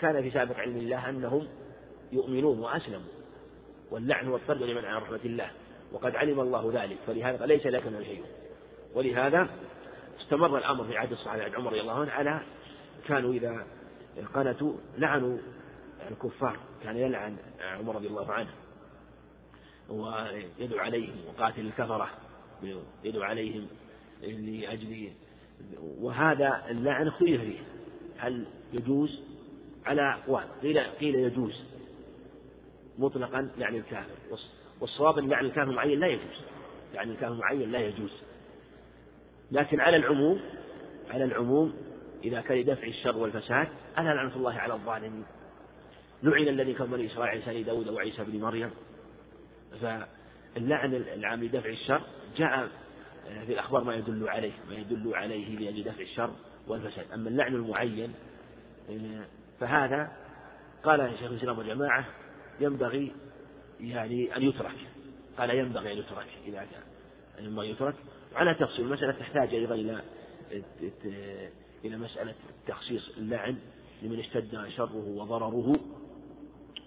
كان 0.02 0.22
في 0.22 0.32
سابق 0.32 0.58
علم 0.58 0.78
الله 0.78 1.10
أنهم 1.10 1.48
يؤمنون 2.12 2.60
وأسلموا. 2.60 3.12
واللعن 3.92 4.28
والطرد 4.28 4.64
لمن 4.64 4.86
عن 4.86 5.02
رحمة 5.02 5.20
الله. 5.26 5.52
وقد 5.92 6.16
علم 6.16 6.40
الله 6.40 6.72
ذلك. 6.74 6.98
فلهذا 7.08 7.46
ليس 7.46 7.66
لك 7.66 7.88
من 7.88 8.04
شيء 8.04 8.24
ولهذا 8.96 9.50
استمر 10.22 10.58
الأمر 10.58 10.84
في 10.84 10.98
عهد 10.98 11.12
الصحابة 11.12 11.44
عهد 11.44 11.56
عمر 11.56 11.72
رضي 11.72 11.82
الله 11.82 12.02
عنه 12.02 12.12
على 12.12 12.42
كانوا 13.08 13.34
إذا 13.34 13.66
قنتوا 14.34 14.74
لعنوا 14.98 15.38
الكفار. 16.12 16.58
كان 16.84 16.98
يلعن 16.98 17.38
عمر 17.62 17.96
رضي 17.96 18.08
الله 18.08 18.32
عنه. 18.32 18.50
ويدعو 19.90 20.80
عليهم 20.80 21.16
وقاتل 21.28 21.62
الكفرة 21.62 22.10
يدعو 23.04 23.24
عليهم 23.24 23.68
لأجل 24.22 25.10
وهذا 25.82 26.66
اللعن 26.70 27.08
اختلف 27.08 27.42
فيه. 27.42 27.60
هل 28.18 28.46
يجوز؟ 28.74 29.22
على 29.86 30.14
أقوال 30.14 30.44
قيل 30.62 30.80
قيل 30.80 31.16
يجوز. 31.16 31.64
مطلقا 32.98 33.52
لعن 33.58 33.76
الكافر. 33.76 34.16
والصواب 34.82 35.18
أن 35.18 35.30
لعن 35.30 35.46
الكافر 35.46 35.72
معين 35.72 36.00
لا 36.00 36.08
يجوز. 36.08 36.42
لعن 36.94 37.12
الكافر 37.12 37.34
معين 37.34 37.72
لا 37.72 37.80
يجوز. 37.80 38.12
لكن 39.52 39.80
على 39.80 39.98
العموم 39.98 40.40
على 41.10 41.24
العموم 41.24 41.74
إذا 42.24 42.42
كان 42.42 42.58
لدفع 42.58 42.88
الشر 42.88 43.18
والفساد 43.18 43.68
ألا 43.98 44.14
لعنة 44.14 44.36
الله 44.36 44.54
على 44.54 44.74
الظالمين. 44.74 45.26
لعن 46.24 46.48
الذي 46.48 46.74
كان 46.74 46.88
بني 46.88 47.06
إسرائيل 47.06 47.44
عيسى 47.44 47.64
داود 47.64 47.88
وعيسى 47.88 48.24
بن 48.24 48.40
مريم. 48.40 48.72
فاللعن 49.82 50.94
العام 50.94 51.44
لدفع 51.44 51.70
الشر 51.70 52.02
جاء 52.38 52.70
في 53.46 53.54
الأخبار 53.54 53.84
ما 53.84 53.96
يدل 53.96 54.30
عليه 54.30 54.52
ما 54.70 54.76
يدل 54.76 55.16
عليه 55.16 55.56
لأجل 55.60 55.84
دفع 55.84 56.02
الشر 56.02 56.34
والفساد. 56.68 57.12
أما 57.12 57.30
اللعن 57.30 57.56
المعين 57.56 58.14
فهذا 59.60 60.12
قال 60.84 61.12
شيخ 61.20 61.32
الإسلام 61.32 61.58
والجماعة 61.58 62.06
ينبغي 62.60 63.12
يعني 63.80 64.36
أن 64.36 64.42
يترك. 64.42 64.76
قال 65.38 65.50
ينبغي 65.50 65.94
أن 65.94 65.98
يترك 65.98 66.28
إذا 66.46 66.58
كان 66.58 67.46
ينبغي 67.46 67.68
أن 67.68 67.72
يترك. 67.72 67.96
على 68.36 68.56
تفصيل 68.56 68.86
المسألة 68.86 69.12
تحتاج 69.12 69.54
أيضا 69.54 69.76
إلى 69.76 70.02
إلى 71.86 71.98
مسألة 71.98 72.36
تخصيص 72.68 73.10
اللعن 73.18 73.58
لمن 74.02 74.20
اشتد 74.20 74.68
شره 74.68 75.08
وضرره 75.08 75.76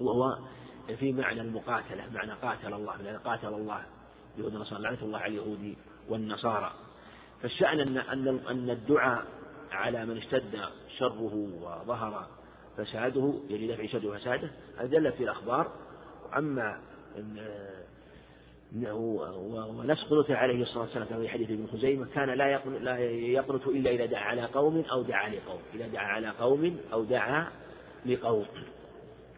وهو 0.00 0.38
في 0.96 1.12
معنى 1.12 1.40
المقاتلة 1.40 2.04
معنى 2.14 2.32
قاتل 2.32 2.74
الله 2.74 3.02
لأن 3.02 3.16
قاتل 3.16 3.48
الله 3.48 3.82
اليهود 4.36 4.54
والنصارى 4.54 4.82
لعنة 4.82 4.98
الله 5.02 5.18
على 5.18 5.32
اليهود 5.32 5.76
والنصارى. 6.08 6.72
فالشأن 7.42 7.80
أن 7.80 7.96
أن 7.96 8.28
أن 8.48 8.70
الدعاء 8.70 9.24
على 9.72 10.06
من 10.06 10.16
اشتد 10.16 10.58
شره 10.98 11.48
وظهر 11.62 12.26
فساده 12.76 13.34
يعني 13.50 13.66
دفع 13.66 13.86
شره 13.86 14.08
وفساده 14.08 14.50
دلت 14.82 15.14
في 15.14 15.24
الأخبار. 15.24 15.72
أما 16.36 16.80
ونفس 18.74 20.04
قنوته 20.04 20.36
عليه 20.36 20.62
الصلاة 20.62 20.82
والسلام 20.82 21.20
في 21.20 21.28
حديث 21.28 21.50
ابن 21.50 21.66
خزيمة 21.66 22.06
كان 22.14 22.28
لا 22.28 22.66
لا 22.66 22.98
يقنط 23.08 23.68
إلا 23.68 23.90
إذا 23.90 24.06
دعا 24.06 24.24
على 24.24 24.42
قوم 24.42 24.84
أو 24.92 25.02
دعا 25.02 25.28
لقوم. 25.28 25.60
إذا 25.74 25.86
دعا 25.86 26.06
على 26.06 26.28
قوم 26.28 26.80
أو 26.92 27.04
دعا 27.04 27.48
لقوم. 28.06 28.46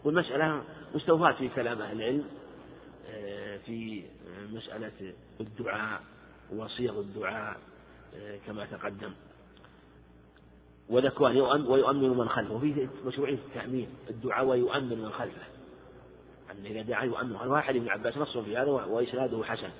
والمسألة 0.04 0.62
مستوفاة 0.94 1.32
في 1.32 1.48
كلام 1.48 1.82
أهل 1.82 1.96
العلم 1.96 2.24
آه، 3.08 3.56
في 3.56 4.02
مسألة 4.52 5.14
الدعاء 5.40 6.00
وصيغ 6.52 7.00
الدعاء 7.00 7.56
آه، 8.16 8.38
كما 8.46 8.66
تقدم. 8.66 9.12
وذكوان 10.88 11.36
ويؤمن 11.66 12.08
من 12.08 12.28
خلفه. 12.28 12.54
وفيه 12.54 12.88
مشروعية 13.06 13.34
التأمين 13.34 13.88
الدعاء 14.10 14.44
ويؤمن 14.44 14.98
من 14.98 15.10
خلفه. 15.10 15.42
أن 16.50 16.66
إذا 16.66 16.82
دعا 16.82 17.04
يؤمن 17.04 17.36
عن 17.36 17.48
واحد 17.48 17.76
ابن 17.76 17.88
عباس 17.88 18.16
نص 18.16 18.38
في 18.38 18.56
هذا 18.56 18.70
وإسناده 18.70 19.44
حسن. 19.44 19.70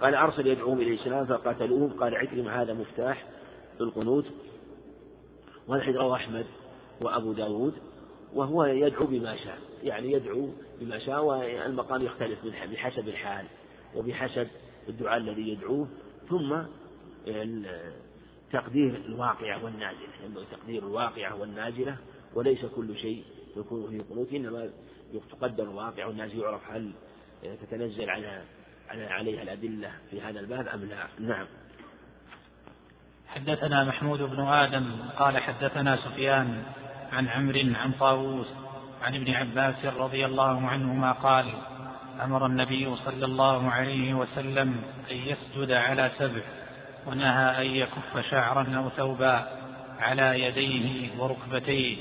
قال 0.00 0.14
أرسل 0.14 0.46
يدعوهم 0.46 0.80
إلى 0.80 0.94
الإسلام 0.94 1.26
فقاتلوهم. 1.26 1.92
قال 2.00 2.16
عكرم 2.16 2.48
هذا 2.48 2.74
مفتاح 2.74 3.26
القنوت. 3.80 4.24
والحديث 5.68 5.96
رواه 5.96 6.16
أحمد 6.16 6.46
وأبو 7.00 7.32
داود. 7.32 7.74
وهو 8.34 8.64
يدعو 8.64 9.06
بما 9.06 9.36
شاء 9.36 9.58
يعني 9.82 10.12
يدعو 10.12 10.48
بما 10.80 10.98
شاء 10.98 11.24
والمقام 11.24 12.02
يختلف 12.02 12.38
بحسب 12.46 13.08
الحال 13.08 13.46
وبحسب 13.94 14.48
الدعاء 14.88 15.18
الذي 15.18 15.48
يدعوه 15.48 15.88
ثم 16.28 16.62
تقدير 18.52 18.96
الواقعة 19.06 19.64
والنازلة 19.64 20.08
ينبغي 20.24 20.46
تقدير 20.52 20.82
الواقعة 20.82 21.40
والنازلة 21.40 21.96
وليس 22.34 22.64
كل 22.64 22.98
شيء 22.98 23.24
يكون 23.56 23.90
في 23.90 23.98
قنوت 23.98 24.32
إنما 24.32 24.70
تقدر 25.30 25.62
الواقع 25.62 26.06
والنازلة 26.06 26.42
يعرف 26.42 26.70
هل 26.70 26.90
تتنزل 27.42 28.10
على 28.10 28.42
عليها 28.90 29.42
الأدلة 29.42 29.90
في 30.10 30.20
هذا 30.20 30.40
الباب 30.40 30.68
أم 30.68 30.84
لا. 30.84 31.06
نعم. 31.18 31.46
حدثنا 33.26 33.84
محمود 33.84 34.22
بن 34.22 34.40
آدم 34.40 34.84
قال 35.18 35.38
حدثنا 35.38 35.96
سفيان 35.96 36.62
عن 37.12 37.28
عمرو 37.28 37.74
عن 37.74 37.92
طاووس 37.92 38.46
عن 39.02 39.14
ابن 39.14 39.30
عباس 39.30 39.84
رضي 39.84 40.26
الله 40.26 40.66
عنهما 40.66 41.12
قال 41.12 41.46
أمر 42.24 42.46
النبي 42.46 42.96
صلى 42.96 43.24
الله 43.24 43.70
عليه 43.70 44.14
وسلم 44.14 44.82
أن 45.10 45.16
يسجد 45.16 45.72
على 45.72 46.10
سبع 46.18 46.42
ونهى 47.06 47.62
أن 47.62 47.76
يكف 47.76 48.30
شعرا 48.30 48.76
أو 48.76 48.88
ثوبا 48.88 49.46
على 49.98 50.42
يديه 50.42 51.10
وركبتيه 51.18 51.96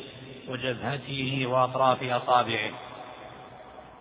وجبهته 0.49 1.47
وأطراف 1.47 2.03
أصابعه. 2.03 2.71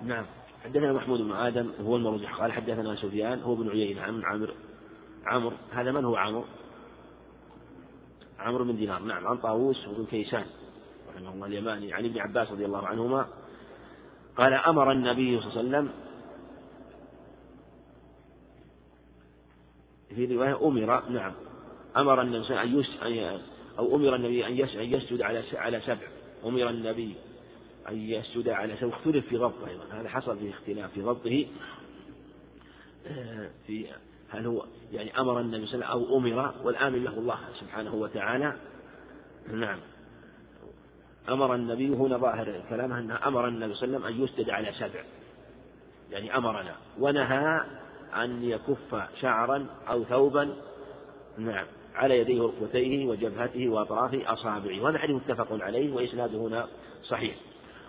نعم. 0.02 0.24
حدثنا 0.64 0.92
محمود 0.92 1.20
بن 1.20 1.32
آدم 1.32 1.70
هو 1.80 1.96
المرجح. 1.96 2.34
قال 2.34 2.52
حدثنا 2.52 2.96
سفيان 2.96 3.42
هو 3.42 3.54
بن 3.54 3.70
عيينة 3.70 4.02
عن 4.02 4.22
عمرو 4.24 4.54
عمرو 5.26 5.56
هذا 5.72 5.92
من 5.92 6.04
هو 6.04 6.16
عمرو؟ 6.16 6.44
عمرو 8.38 8.64
بن 8.64 8.76
دينار. 8.76 9.02
نعم 9.02 9.26
عن 9.26 9.36
طاووس 9.36 9.86
بن 9.86 10.06
كيسان. 10.10 10.44
رحمه 11.18 11.34
الله 11.34 11.46
اليماني 11.46 11.92
عن 11.92 12.04
ابن 12.04 12.18
عباس 12.18 12.50
رضي 12.50 12.64
الله 12.64 12.86
عنهما 12.86 13.28
قال 14.36 14.52
أمر 14.52 14.92
النبي 14.92 15.40
صلى 15.40 15.50
الله 15.50 15.58
عليه 15.58 15.68
وسلم 15.68 15.90
في 20.14 20.34
رواية 20.36 20.66
أمر 20.66 21.10
نعم 21.10 21.32
أمر 21.96 22.22
النبي 22.22 22.50
أن 22.50 22.84
أن 23.02 23.40
أو 23.78 23.96
أمر 23.96 24.14
النبي 24.14 24.46
أن 24.46 24.56
يسجد 24.94 25.22
على 25.22 25.42
على 25.54 25.80
سبع. 25.80 26.08
أمر 26.44 26.70
النبي 26.70 27.14
أن 27.88 27.96
يسجد 27.96 28.48
على 28.48 28.76
سبع. 28.76 28.96
اختلف 28.96 29.26
في 29.26 29.36
ضبطه 29.36 29.68
أيضا 29.68 29.84
هذا 29.90 30.08
حصل 30.08 30.38
في 30.38 30.50
اختلاف 30.50 30.92
في 30.92 31.02
ضبطه 31.02 31.46
آه، 33.06 33.50
في 33.66 33.86
هل 34.30 34.46
هو 34.46 34.64
يعني 34.92 35.20
أمر 35.20 35.40
النبي 35.40 35.66
صلى 35.66 35.74
الله 35.74 35.86
عليه 35.86 35.96
وسلم 35.96 36.10
أو 36.10 36.18
أمر 36.18 36.54
والآمر 36.66 36.98
له 36.98 37.18
الله 37.18 37.38
سبحانه 37.60 37.94
وتعالى. 37.94 38.56
نعم. 39.52 39.78
أمر 41.28 41.54
النبي 41.54 41.88
هنا 41.88 42.16
ظاهر 42.16 42.62
كلامه 42.68 42.98
أنه 42.98 43.18
أمر 43.26 43.48
النبي 43.48 43.74
صلى 43.74 43.86
الله 43.86 44.06
عليه 44.06 44.16
وسلم 44.16 44.22
أن 44.22 44.24
يسجد 44.24 44.50
على 44.50 44.72
سبع. 44.72 45.04
يعني 46.10 46.36
أمرنا. 46.36 46.74
ونهى 46.98 47.60
أن 48.16 48.44
يكف 48.44 49.02
شعرا 49.20 49.66
أو 49.88 50.04
ثوبا 50.04 50.54
نعم 51.38 51.66
على 51.94 52.18
يديه 52.18 52.40
وركبتيه 52.40 53.06
وجبهته 53.06 53.68
وأطراف 53.68 54.14
أصابعه. 54.14 54.80
وهذا 54.80 54.98
حديث 54.98 55.16
متفق 55.16 55.48
عليه 55.50 55.94
وإسناده 55.94 56.38
هنا 56.38 56.66
صحيح. 57.02 57.34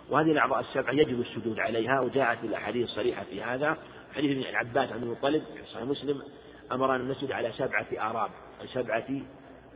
وهذه 0.09 0.31
الأعضاء 0.31 0.59
السبعة 0.59 0.91
يجب 0.91 1.19
السجود 1.21 1.59
عليها 1.59 1.99
وجاءت 1.99 2.43
الأحاديث 2.43 2.83
الصريحة 2.89 3.23
في 3.23 3.43
هذا. 3.43 3.77
حديث 4.15 4.31
ابن 4.31 4.55
عباس 4.55 4.91
عن 4.91 5.03
المطلب 5.03 5.43
صحيح 5.73 5.83
مسلم 5.83 6.21
أمرنا 6.71 6.95
أن 6.95 7.07
نسجد 7.07 7.31
على 7.31 7.51
سبعة 7.51 7.87
أعراب 7.99 8.29
سبعة 8.73 9.21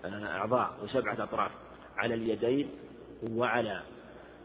آه، 0.06 0.38
أعضاء 0.38 0.78
وسبعة 0.84 1.24
أطراف 1.24 1.52
على 1.98 2.14
اليدين 2.14 2.70
وعلى 3.32 3.82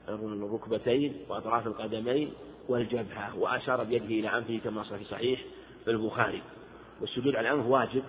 الركبتين 0.08 1.16
وأطراف 1.28 1.66
القدمين 1.66 2.32
والجبهة 2.68 3.38
وأشار 3.38 3.84
بيده 3.84 4.04
إلى 4.04 4.38
أنفه 4.38 4.60
كما 4.64 4.82
في 4.82 5.04
صحيح 5.04 5.40
البخاري. 5.88 6.42
والسجود 7.00 7.36
على 7.36 7.50
الأنف 7.50 7.66
واجب. 7.66 8.02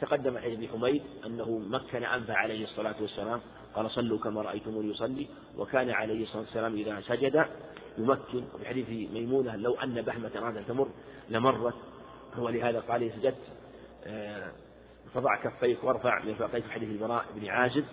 تقدم 0.00 0.38
حديث 0.38 0.58
ابن 0.58 0.68
حميد 0.68 1.02
أنه 1.26 1.58
مكن 1.58 2.04
أنفه 2.04 2.34
عليه 2.34 2.64
الصلاة 2.64 2.94
والسلام 3.00 3.40
قال 3.74 3.90
صلوا 3.90 4.18
كما 4.18 4.42
رأيتموني 4.42 4.90
يصلي. 4.90 5.26
وكان 5.58 5.90
عليه 5.90 6.22
الصلاة 6.22 6.42
والسلام 6.42 6.74
إذا 6.74 7.00
سجد 7.00 7.46
يمكن. 7.98 8.44
وفي 8.54 8.68
حديث 8.68 8.88
ميمونة 8.88 9.56
لو 9.56 9.74
أن 9.74 10.02
بهمة 10.02 10.30
أراد 10.36 10.56
أن 10.56 10.66
تمر 10.66 10.88
لمرت. 11.28 11.74
ولهذا 12.38 12.80
قال 12.80 13.12
سجدت 13.12 13.36
آه، 14.06 14.52
فضع 15.14 15.36
كفيك 15.36 15.84
وارفع 15.84 16.24
مرفقيك. 16.24 16.64
في 16.64 16.72
حديث 16.72 16.88
البراء 16.88 17.24
بن 17.34 17.48
عازب. 17.48 17.84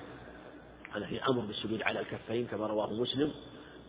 هذا 0.93 1.05
في 1.05 1.19
أمر 1.29 1.41
بالسجود 1.41 1.81
على 1.81 1.99
الكفين 1.99 2.47
كما 2.47 2.67
رواه 2.67 2.93
مسلم 2.93 3.31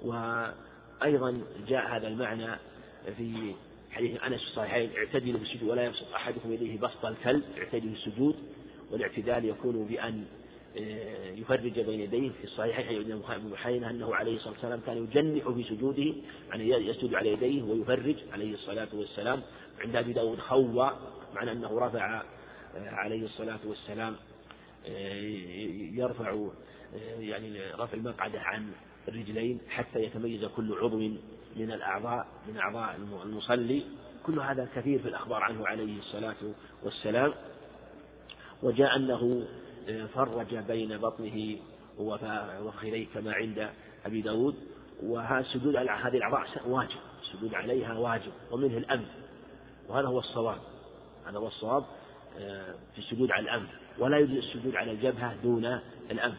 وأيضا 0.02 1.40
جاء 1.68 1.96
هذا 1.96 2.08
المعنى 2.08 2.58
في 3.16 3.54
حديث 3.90 4.22
أنس 4.22 4.40
في 4.40 4.46
الصحيحين 4.46 4.90
اعتدلوا 4.96 5.38
بالسجود 5.38 5.70
ولا 5.70 5.84
يبسط 5.84 6.14
أحدكم 6.14 6.52
يديه 6.52 6.78
بسط 6.78 7.04
الكلب 7.04 7.42
اعتدلوا 7.58 7.92
السجود 7.92 8.36
والاعتدال 8.90 9.44
يكون 9.44 9.84
بأن 9.86 10.24
آه، 10.78 11.30
يفرج 11.30 11.80
بين 11.80 12.00
يديه 12.00 12.30
في 12.30 12.44
الصحيحين 12.44 13.00
ابن 13.00 13.50
محينة 13.50 13.90
أنه 13.90 14.14
عليه 14.14 14.36
الصلاة 14.36 14.52
والسلام 14.52 14.80
كان 14.80 14.96
يجنح 14.96 15.48
في 15.48 15.64
سجوده 15.64 16.14
يعني 16.50 16.70
يسجد 16.88 17.14
على 17.14 17.32
يديه 17.32 17.62
ويفرج 17.62 18.16
عليه 18.32 18.54
الصلاة 18.54 18.88
والسلام. 18.94 19.42
عند 19.80 19.96
أبي 19.96 20.12
داود 20.12 20.38
خوى 20.38 20.90
معنى 21.34 21.52
أنه 21.52 21.78
رفع 21.78 22.22
آه، 22.76 22.90
عليه 22.90 23.24
الصلاة 23.24 23.58
والسلام 23.66 24.16
آه، 24.86 25.14
يرفع 25.94 26.48
يعني 27.18 27.70
رفع 27.72 27.94
المقعدة 27.94 28.40
عن 28.40 28.72
الرجلين 29.08 29.60
حتى 29.68 30.02
يتميز 30.02 30.44
كل 30.44 30.78
عضو 30.78 30.98
من 31.56 31.72
الأعضاء 31.72 32.26
من 32.48 32.56
أعضاء 32.56 32.96
المصلي. 33.24 33.84
كل 34.26 34.38
هذا 34.38 34.68
كثير 34.74 34.98
في 34.98 35.08
الأخبار 35.08 35.42
عنه 35.42 35.66
عليه 35.66 35.98
الصلاة 35.98 36.36
والسلام. 36.82 37.32
وجاء 38.62 38.96
أنه 38.96 39.46
فرج 40.14 40.56
بين 40.56 40.98
بطنه 40.98 41.56
وفخذيه 41.98 43.06
كما 43.14 43.32
عند 43.32 43.70
أبي 44.06 44.20
داود. 44.20 44.54
السجود 45.40 45.76
على 45.76 45.90
هذه 45.90 46.16
الأعضاء 46.16 46.46
واجب 46.66 46.98
السجود 47.22 47.54
عليها 47.54 47.98
واجب 47.98 48.32
ومنه 48.50 48.78
الأنف 48.78 49.08
وهذا 49.88 50.08
هو 50.08 50.18
الصواب. 50.18 50.60
هذا 51.26 51.38
هو 51.38 51.46
الصواب 51.46 51.84
آه، 52.38 52.74
في 52.92 52.98
السجود 52.98 53.30
على 53.30 53.42
الأنف 53.42 53.68
ولا 53.98 54.18
يجوز 54.18 54.36
السجود 54.36 54.76
على 54.76 54.90
الجبهة 54.90 55.34
دون 55.42 55.80
الأنف 56.10 56.36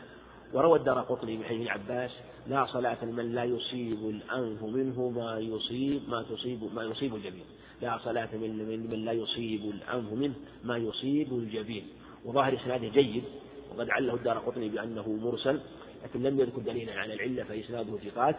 وروى 0.55 0.79
الدار 0.79 0.99
قطني 1.01 1.37
من 1.37 1.43
حديث 1.43 1.67
عباس 1.67 2.11
لا 2.47 2.65
صلاة 2.65 3.05
لمن 3.05 3.35
لا 3.35 3.43
يصيب 3.43 4.09
الأنف 4.09 4.63
منه 4.63 5.09
ما 5.09 5.39
يصيب 5.39 6.09
ما 6.09 6.23
تصيب 6.23 6.73
ما 6.75 6.83
يصيب 6.83 7.15
الجبين. 7.15 7.45
لا 7.81 7.97
صلاة 7.97 8.29
من 8.33 8.87
من 8.91 9.05
لا 9.05 9.11
يصيب 9.11 9.61
الأنف 9.61 10.13
منه 10.13 10.33
ما 10.63 10.77
يصيب 10.77 11.33
الجبين. 11.33 11.87
وظاهر 12.25 12.55
إسناده 12.55 12.87
جيد 12.87 13.23
وقد 13.71 13.89
عله 13.89 14.15
الدار 14.15 14.37
قطني 14.37 14.69
بأنه 14.69 15.09
مرسل 15.09 15.59
لكن 16.03 16.23
لم 16.23 16.39
يذكر 16.39 16.61
دليلا 16.61 16.93
على 16.93 17.13
العلة 17.13 17.43
فإسناده 17.43 17.97
ثقات. 17.97 18.35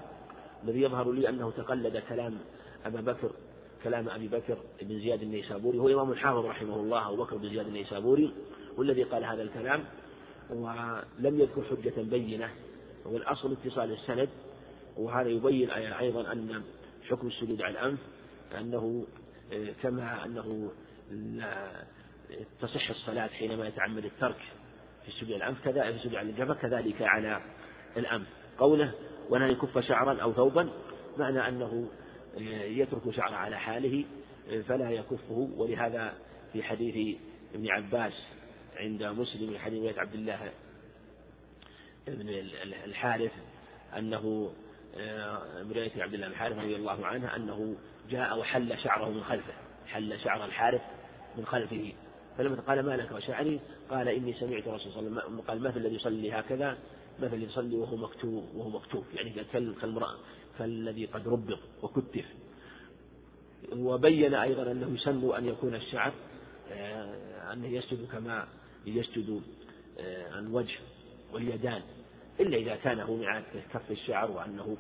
الذي 0.64 0.82
يظهر 0.82 1.12
لي 1.12 1.28
أنه 1.28 1.50
تقلد 1.50 1.96
كلام 2.08 2.38
أبا 2.86 3.00
بكر 3.00 3.30
كلام 3.84 4.08
أبي 4.08 4.28
بكر 4.28 4.58
بن 4.82 5.00
زياد 5.00 5.22
النيسابوري 5.22 5.78
هو 5.78 5.88
إمام 5.88 6.12
الحافظ 6.12 6.44
رحمه 6.44 6.76
الله 6.76 7.08
أبو 7.08 7.16
بكر 7.24 7.36
بن 7.36 7.48
زياد 7.48 7.66
النيسابوري 7.66 8.32
والذي 8.76 9.02
قال 9.02 9.24
هذا 9.24 9.42
الكلام. 9.42 9.84
ولم 10.50 11.40
يذكر 11.40 11.62
حجة 11.62 12.02
بينة 12.02 12.50
والأصل 13.04 13.52
اتصال 13.52 13.92
السند 13.92 14.28
وهذا 14.96 15.28
يبين 15.28 15.70
أيضا 15.70 16.32
أن 16.32 16.62
حكم 17.08 17.26
السجود 17.26 17.62
على 17.62 17.72
الأنف 17.72 17.98
أنه 18.58 19.06
كما 19.82 20.24
أنه 20.24 20.70
لا 21.10 21.84
تصح 22.60 22.90
الصلاة 22.90 23.26
حينما 23.26 23.66
يتعمد 23.68 24.04
الترك 24.04 24.40
في 25.02 25.08
السجود 25.08 25.32
على 25.32 25.36
الأنف 25.36 25.64
كذلك 25.64 25.90
في 25.90 25.96
السجود 25.96 26.14
على 26.14 26.30
الجبهة 26.30 26.54
كذلك 26.54 27.02
على 27.02 27.40
الأنف. 27.96 28.26
قوله 28.58 28.94
ولا 29.30 29.46
يكف 29.46 29.78
شعرا 29.78 30.22
أو 30.22 30.32
ثوبا 30.32 30.70
معنى 31.18 31.48
أنه 31.48 31.88
يترك 32.80 33.10
شعره 33.10 33.34
على 33.34 33.58
حاله 33.58 34.04
فلا 34.68 34.90
يكفه. 34.90 35.50
ولهذا 35.56 36.14
في 36.52 36.62
حديث 36.62 37.18
ابن 37.54 37.70
عباس 37.70 38.26
عند 38.76 39.02
مسلم 39.02 39.50
من 39.50 39.58
حديث 39.58 39.98
عبد 39.98 40.14
الله 40.14 40.52
بن 42.08 42.28
الحارث 42.84 43.32
أنه 43.98 44.52
من 45.64 45.72
رواية 45.72 46.02
عبد 46.02 46.14
الله 46.14 46.26
بن 46.26 46.32
الحارث 46.32 46.58
رضي 46.58 46.76
الله 46.76 47.06
عنه 47.06 47.36
أنه 47.36 47.76
جاء 48.10 48.38
وحل 48.38 48.78
شعره 48.78 49.10
من 49.10 49.24
خلفه 49.24 49.52
حل 49.86 50.18
شعر 50.20 50.44
الحارث 50.44 50.80
من 51.36 51.46
خلفه. 51.46 51.92
فلما 52.38 52.60
قال 52.60 52.86
ما 52.86 52.96
لك 52.96 53.12
وشعني؟ 53.12 53.60
قال 53.90 54.08
إني 54.08 54.32
سمعت 54.32 54.66
الرسول 54.66 54.92
صلى 54.92 55.06
الله 55.08 55.20
عليه 55.20 55.30
وسلم 55.30 55.40
قال 55.40 55.62
مثل 55.62 55.76
الذي 55.76 55.94
يصلي 55.94 56.32
هكذا 56.32 56.78
مثل 57.22 57.42
يصلي 57.42 57.76
وهو 57.76 57.96
مكتوب 57.96 58.54
وهو 58.54 58.68
مكتوب. 58.68 59.04
يعني 59.14 59.44
كالمرأة 59.52 60.14
كالذي 60.58 61.06
قد 61.06 61.28
ربط 61.28 61.58
وكتف. 61.82 62.24
وبين 63.72 64.34
أيضا 64.34 64.72
أنه 64.72 64.94
يسن 64.94 65.34
أن 65.36 65.46
يكون 65.46 65.74
الشعر 65.74 66.12
آه، 66.72 67.52
أنه 67.52 67.66
يسجد 67.66 68.08
كما 68.12 68.48
يسجد 68.86 69.42
آه، 69.98 70.38
الوجه 70.38 70.78
واليدان 71.32 71.82
إلا 72.40 72.56
إذا 72.56 72.76
كان 72.76 73.00
هو 73.00 73.42
كف 73.72 73.90
الشعر 73.90 74.30
وأنه 74.30 74.76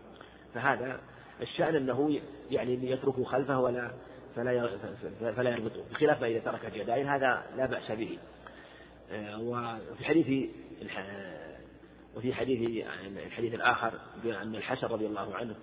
فهذا 0.54 1.00
الشأن 1.42 1.76
أنه 1.76 2.20
يعني 2.50 2.90
يتركه 2.90 3.24
خلفه 3.24 3.60
ولا 3.60 3.90
فلا 4.36 4.76
فلا 5.32 5.50
يربطه 5.50 5.84
بخلاف 5.90 6.20
ما 6.20 6.26
إذا 6.26 6.38
ترك 6.38 6.66
الجدائر 6.66 7.16
هذا 7.16 7.46
لا 7.56 7.66
بأس 7.66 7.92
به. 7.92 8.18
آه، 9.10 9.40
وفي 9.40 10.04
حديث 10.04 10.50
وفي 12.16 12.34
حديث 12.34 12.86
الحديث 13.26 13.54
الآخر 13.54 13.92
أن 14.24 14.54
الحسن 14.54 14.86
رضي 14.86 15.06
الله 15.06 15.34
عنه 15.34 15.54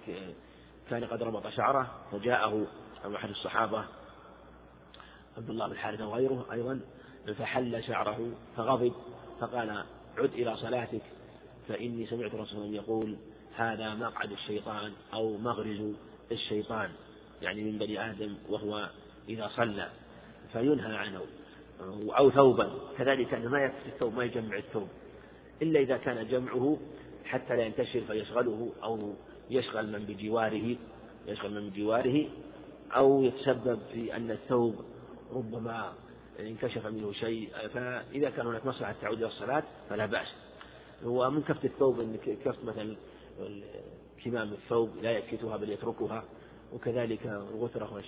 كان 0.90 1.04
قد 1.04 1.24
ربط 1.24 1.48
شعره 1.48 1.92
فجاءه 2.12 2.68
أحد 3.16 3.30
الصحابة 3.30 3.86
عبد 5.38 5.50
الله 5.50 5.68
بن 5.68 5.78
حارثة 5.78 6.08
وغيره 6.08 6.48
أيضا 6.52 6.80
فحل 7.32 7.84
شعره 7.84 8.32
فغضب 8.58 8.94
فقال 9.40 9.84
عد 10.18 10.34
إلى 10.34 10.56
صلاتك 10.58 11.02
فإني 11.68 12.06
سمعت 12.06 12.36
رسول 12.36 12.76
يقول 12.76 13.18
هذا 13.56 13.96
مقعد 13.96 14.32
الشيطان 14.32 14.92
أو 15.14 15.38
مغرز 15.38 15.94
الشيطان 16.32 16.90
يعني 17.42 17.64
من 17.64 17.78
بني 17.78 18.10
آدم 18.10 18.36
وهو 18.50 18.90
إذا 19.30 19.48
صلى 19.48 19.90
فينهى 20.54 20.96
عنه 20.96 21.22
أو 22.18 22.30
ثوبا 22.30 22.72
كذلك 22.98 23.34
أنه 23.34 23.50
ما 23.50 23.64
يكفي 23.64 23.90
الثوب 23.90 24.14
ما 24.14 24.24
يجمع 24.24 24.58
الثوب 24.58 24.88
إلا 25.62 25.80
إذا 25.80 25.98
كان 25.98 26.28
جمعه 26.28 26.78
حتى 27.26 27.56
لا 27.56 27.64
ينتشر 27.64 28.02
فيشغله 28.02 28.72
أو 28.84 29.14
يشغل 29.50 29.92
من 29.92 30.06
بجواره 30.06 30.76
يشغل 31.28 31.54
من 31.54 31.70
بجواره 31.70 32.30
أو 32.92 33.24
يتسبب 33.24 33.80
في 33.94 34.16
أن 34.16 34.32
الثوب 34.32 34.76
ربما 35.32 35.94
انكشف 36.40 36.86
منه 36.86 37.12
شيء 37.12 37.50
فإذا 37.74 38.30
كان 38.30 38.48
هناك 38.48 38.66
مصلحة 38.66 38.96
تعود 39.02 39.18
إلى 39.18 39.28
الصلاة 39.28 39.64
فلا 39.90 40.06
بأس. 40.06 40.28
ومن 41.04 41.42
كفت 41.42 41.66
الثوب 41.66 42.00
أن 42.00 42.18
كفت 42.46 42.64
مثلا 42.64 42.96
كمام 44.24 44.54
الثوب 44.54 44.98
لا 45.02 45.12
يكفتها 45.12 45.58
بل 45.58 45.70
يتركها 45.70 46.24
وكذلك 46.74 47.26
الغترة 47.26 48.04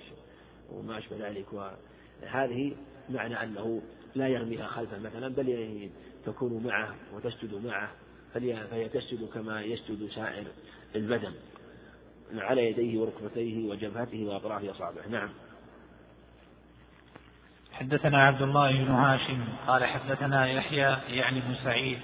وما 0.72 0.98
أشبه 0.98 1.28
ذلك. 1.28 1.46
وهذه 1.54 2.76
معنى 3.10 3.44
أنه 3.44 3.82
لا 4.16 4.28
يرميها 4.28 4.68
خلفه 4.68 5.00
مثلا 5.00 5.28
بل 5.28 5.90
تكون 6.26 6.64
معه 6.64 6.96
وتسجد 7.14 7.66
معه 7.66 7.92
فهي 8.34 8.90
تسجد 8.90 9.30
كما 9.34 9.62
يسجد 9.62 10.10
سائر 10.10 10.48
البدن 10.96 11.34
على 12.34 12.70
يديه 12.70 13.00
وركبتيه 13.00 13.70
وجبهته 13.70 14.26
وأطراف 14.26 14.64
أصابعه 14.64 15.08
نعم. 15.08 15.30
حدثنا 17.80 18.24
عبد 18.24 18.42
الله 18.42 18.72
بن 18.72 18.92
هاشم 18.92 19.44
قال 19.68 19.86
حدثنا 19.86 20.48
يحيى 20.48 20.98
يعني 21.10 21.40
بن 21.40 21.56
سعيد 21.64 22.00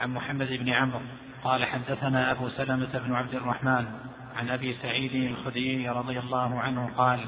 عن 0.00 0.14
محمد 0.14 0.52
بن 0.52 0.68
عمرو 0.68 1.00
قال 1.44 1.64
حدثنا 1.64 2.30
أبو 2.30 2.48
سلمة 2.48 2.98
بن 3.06 3.14
عبد 3.14 3.34
الرحمن 3.34 3.86
عن 4.36 4.50
أبي 4.50 4.76
سعيد 4.82 5.14
الخدري 5.14 5.88
رضي 5.88 6.18
الله 6.18 6.60
عنه 6.60 6.90
قال 6.96 7.20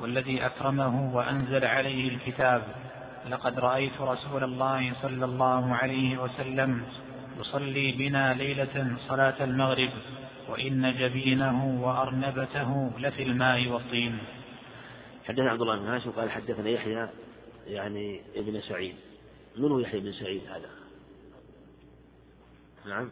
والذي 0.00 0.46
أكرمه 0.46 1.14
وأنزل 1.14 1.64
عليه 1.64 2.08
الكتاب 2.08 2.62
لقد 3.30 3.58
رأيت 3.58 4.00
رسول 4.00 4.44
الله 4.44 4.92
صلى 5.02 5.24
الله 5.24 5.74
عليه 5.74 6.18
وسلم 6.18 6.82
يصلي 7.40 7.92
بنا 7.92 8.34
ليلة 8.34 8.96
صلاة 9.08 9.44
المغرب 9.44 9.90
وإن 10.48 10.94
جبينه 10.98 11.64
وأرنبته 11.82 12.90
لفي 12.98 13.22
الماء 13.22 13.68
والطين. 13.68 14.18
حدثنا 15.26 15.50
عبد 15.50 15.60
الله 15.60 15.78
بن 15.78 15.86
هاشم 15.86 16.10
قال 16.10 16.30
حدثنا 16.30 16.68
يحيى 16.68 17.08
يعني 17.66 18.22
ابن 18.36 18.60
سعيد. 18.60 18.96
من 19.56 19.70
هو 19.72 19.78
يحيى 19.78 20.00
بن 20.00 20.12
سعيد 20.12 20.42
هذا؟ 20.46 20.70
نعم. 22.86 23.10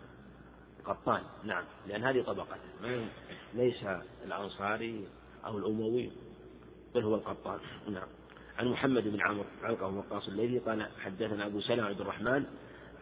قطان. 0.84 1.22
نعم. 1.44 1.64
لأن 1.88 2.04
هذه 2.04 2.22
طبقة. 2.22 2.56
ليس 3.54 3.84
الأنصاري 4.24 5.08
أو 5.44 5.58
الأموي 5.58 6.10
بل 6.94 7.02
هو 7.02 7.14
القطان. 7.14 7.58
نعم. 7.88 8.08
عن 8.58 8.68
محمد 8.68 9.08
بن 9.08 9.20
عمرو 9.20 9.44
علقه 9.62 9.86
وقاص 9.86 10.28
الليثي 10.28 10.58
قال 10.58 10.86
حدثنا 11.04 11.46
أبو 11.46 11.60
سلمة 11.60 11.86
عبد 11.86 12.00
الرحمن 12.00 12.44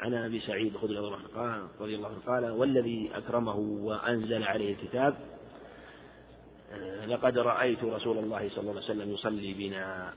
عن 0.00 0.14
أبي 0.14 0.40
سعيد 0.40 0.74
الخدري 0.74 0.98
رضي 0.98 1.96
الله 1.96 2.06
عنه 2.06 2.18
قال 2.26 2.50
والذي 2.50 3.10
أكرمه 3.14 3.56
وأنزل 3.56 4.42
عليه 4.42 4.72
الكتاب 4.72 5.14
لقد 7.06 7.38
رأيت 7.38 7.84
رسول 7.84 8.18
الله 8.18 8.48
صلى 8.48 8.60
الله 8.60 8.72
عليه 8.72 8.84
وسلم 8.84 9.10
يصلي 9.10 9.54
بنا 9.54 10.14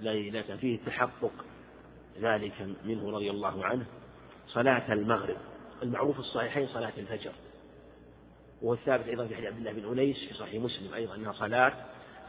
ليلة 0.00 0.56
فيه 0.56 0.78
تحقق 0.86 1.32
ذلك 2.20 2.68
منه 2.84 3.10
رضي 3.10 3.30
الله 3.30 3.64
عنه 3.64 3.86
صلاة 4.48 4.92
المغرب. 4.92 5.36
المعروف 5.82 6.18
الصحيحين 6.18 6.66
صلاة 6.66 6.92
الفجر. 6.98 7.32
والثابت 8.62 9.06
أيضا 9.06 9.26
في 9.26 9.36
حديث 9.36 9.48
عبد 9.48 9.58
الله 9.58 9.72
بن 9.72 9.98
أنيس 9.98 10.24
في 10.28 10.34
صحيح 10.34 10.62
مسلم 10.62 10.94
أيضا 10.94 11.14
أنها 11.14 11.32
صلاة 11.32 11.72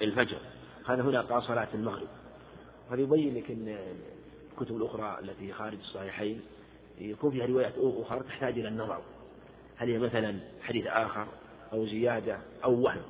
الفجر. 0.01 0.39
هذا 0.87 1.01
هنا 1.01 1.21
قال 1.21 1.43
صلاة 1.43 1.67
المغرب. 1.73 2.07
هذا 2.91 3.01
يبين 3.01 3.35
لك 3.35 3.51
أن 3.51 3.77
الكتب 4.51 4.77
الأخرى 4.77 5.19
التي 5.19 5.53
خارج 5.53 5.77
الصحيحين 5.77 6.41
يكون 6.99 7.31
فيها 7.31 7.45
روايات 7.45 7.73
أخرى 7.77 8.19
تحتاج 8.19 8.59
إلى 8.59 8.67
النظر. 8.67 9.01
هل 9.75 9.89
هي 9.89 9.97
مثلا 9.99 10.39
حديث 10.61 10.87
آخر 10.87 11.27
أو 11.73 11.85
زيادة 11.85 12.39
أو 12.63 12.81
وهم؟ 12.81 13.01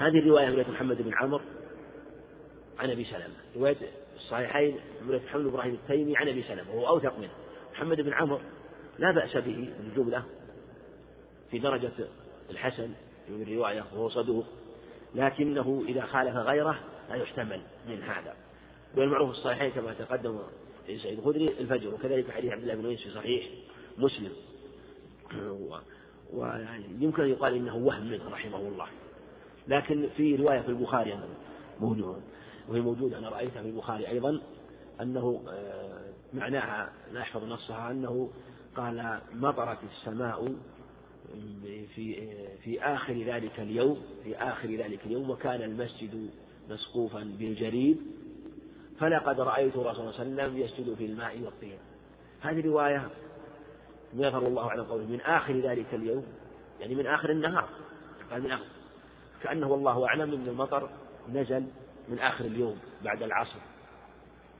هذه 0.00 0.18
الرواية 0.18 0.50
رواية 0.50 0.70
محمد 0.70 1.02
بن 1.02 1.14
عمرو 1.14 1.40
عن 2.78 2.90
أبي 2.90 3.04
سلمة. 3.04 3.34
رواية 3.56 3.76
الصحيحين 4.16 4.76
رواية 5.06 5.20
محمد 5.24 5.42
بن 5.42 5.48
إبراهيم 5.48 5.74
التيمي 5.74 6.16
عن 6.16 6.28
أبي 6.28 6.42
سلمة 6.42 6.74
وهو 6.74 6.88
أوثق 6.88 7.18
منه. 7.18 7.30
محمد 7.72 8.00
بن 8.00 8.12
عمرو 8.12 8.40
لا 8.98 9.10
بأس 9.10 9.36
به 9.36 9.72
الجملة 9.80 10.24
في 11.50 11.58
درجة 11.58 11.90
الحسن 12.50 12.90
في 13.26 13.42
الرواية 13.42 13.84
وهو 13.92 14.08
صدوق. 14.08 14.46
لكنه 15.14 15.84
إذا 15.88 16.06
خالف 16.06 16.36
غيره 16.36 16.78
لا 17.10 17.14
يحتمل 17.14 17.62
من 17.88 18.02
هذا. 18.02 18.34
والمعروف 18.96 19.30
الصحيحين 19.30 19.70
كما 19.70 19.94
تقدم 19.94 20.38
سعيد 20.86 21.18
الخدري 21.18 21.48
الفجر 21.48 21.94
وكذلك 21.94 22.30
حديث 22.30 22.52
عبد 22.52 22.62
الله 22.62 22.74
بن 22.74 22.96
في 22.96 23.10
صحيح 23.10 23.46
مسلم. 23.98 24.32
ويمكن 26.32 27.22
أن 27.22 27.28
يقال 27.28 27.54
إنه 27.54 27.76
وهم 27.76 28.10
منه 28.10 28.30
رحمه 28.30 28.58
الله. 28.58 28.86
لكن 29.70 30.08
في 30.16 30.36
رواية 30.36 30.60
في 30.60 30.68
البخاري 30.68 31.20
موجود 31.80 32.22
وهي 32.68 32.80
موجودة 32.80 33.18
أنا 33.18 33.28
رأيتها 33.28 33.62
في 33.62 33.68
البخاري 33.68 34.08
أيضا 34.08 34.40
أنه 35.00 35.42
آه، 35.48 36.00
معناها 36.34 36.92
لا 37.12 37.20
أحفظ 37.20 37.44
نصها 37.44 37.90
أنه 37.90 38.30
قال 38.76 39.20
مطرت 39.32 39.78
السماء 39.92 40.54
في 41.94 42.28
في 42.64 42.82
آخر 42.82 43.12
ذلك 43.12 43.60
اليوم 43.60 44.02
في 44.24 44.36
آخر 44.36 44.68
ذلك 44.68 45.06
اليوم 45.06 45.30
وكان 45.30 45.62
المسجد 45.62 46.30
مسقوفا 46.70 47.34
بالجريد 47.38 48.00
فلقد 49.00 49.40
رأيت 49.40 49.76
الرسول 49.76 49.94
صلى 49.94 50.22
الله 50.22 50.42
عليه 50.42 50.52
وسلم 50.52 50.58
يسجد 50.58 50.94
في 50.94 51.06
الماء 51.06 51.40
والطين. 51.40 51.78
هذه 52.40 52.66
رواية 52.66 53.10
يظهر 54.14 54.46
الله 54.46 54.68
أعلم 54.68 54.84
قوله 54.84 55.06
من 55.06 55.20
آخر 55.20 55.60
ذلك 55.60 55.94
اليوم 55.94 56.26
يعني 56.80 56.94
من 56.94 57.06
آخر 57.06 57.30
النهار 57.30 57.68
قال 58.30 58.42
من 58.42 58.50
آخر 58.50 58.64
كأنه 59.42 59.68
والله 59.68 60.06
أعلم 60.06 60.32
أن 60.32 60.48
المطر 60.48 60.88
نزل 61.32 61.64
من 62.08 62.18
آخر 62.18 62.44
اليوم 62.44 62.78
بعد 63.04 63.22
العصر. 63.22 63.58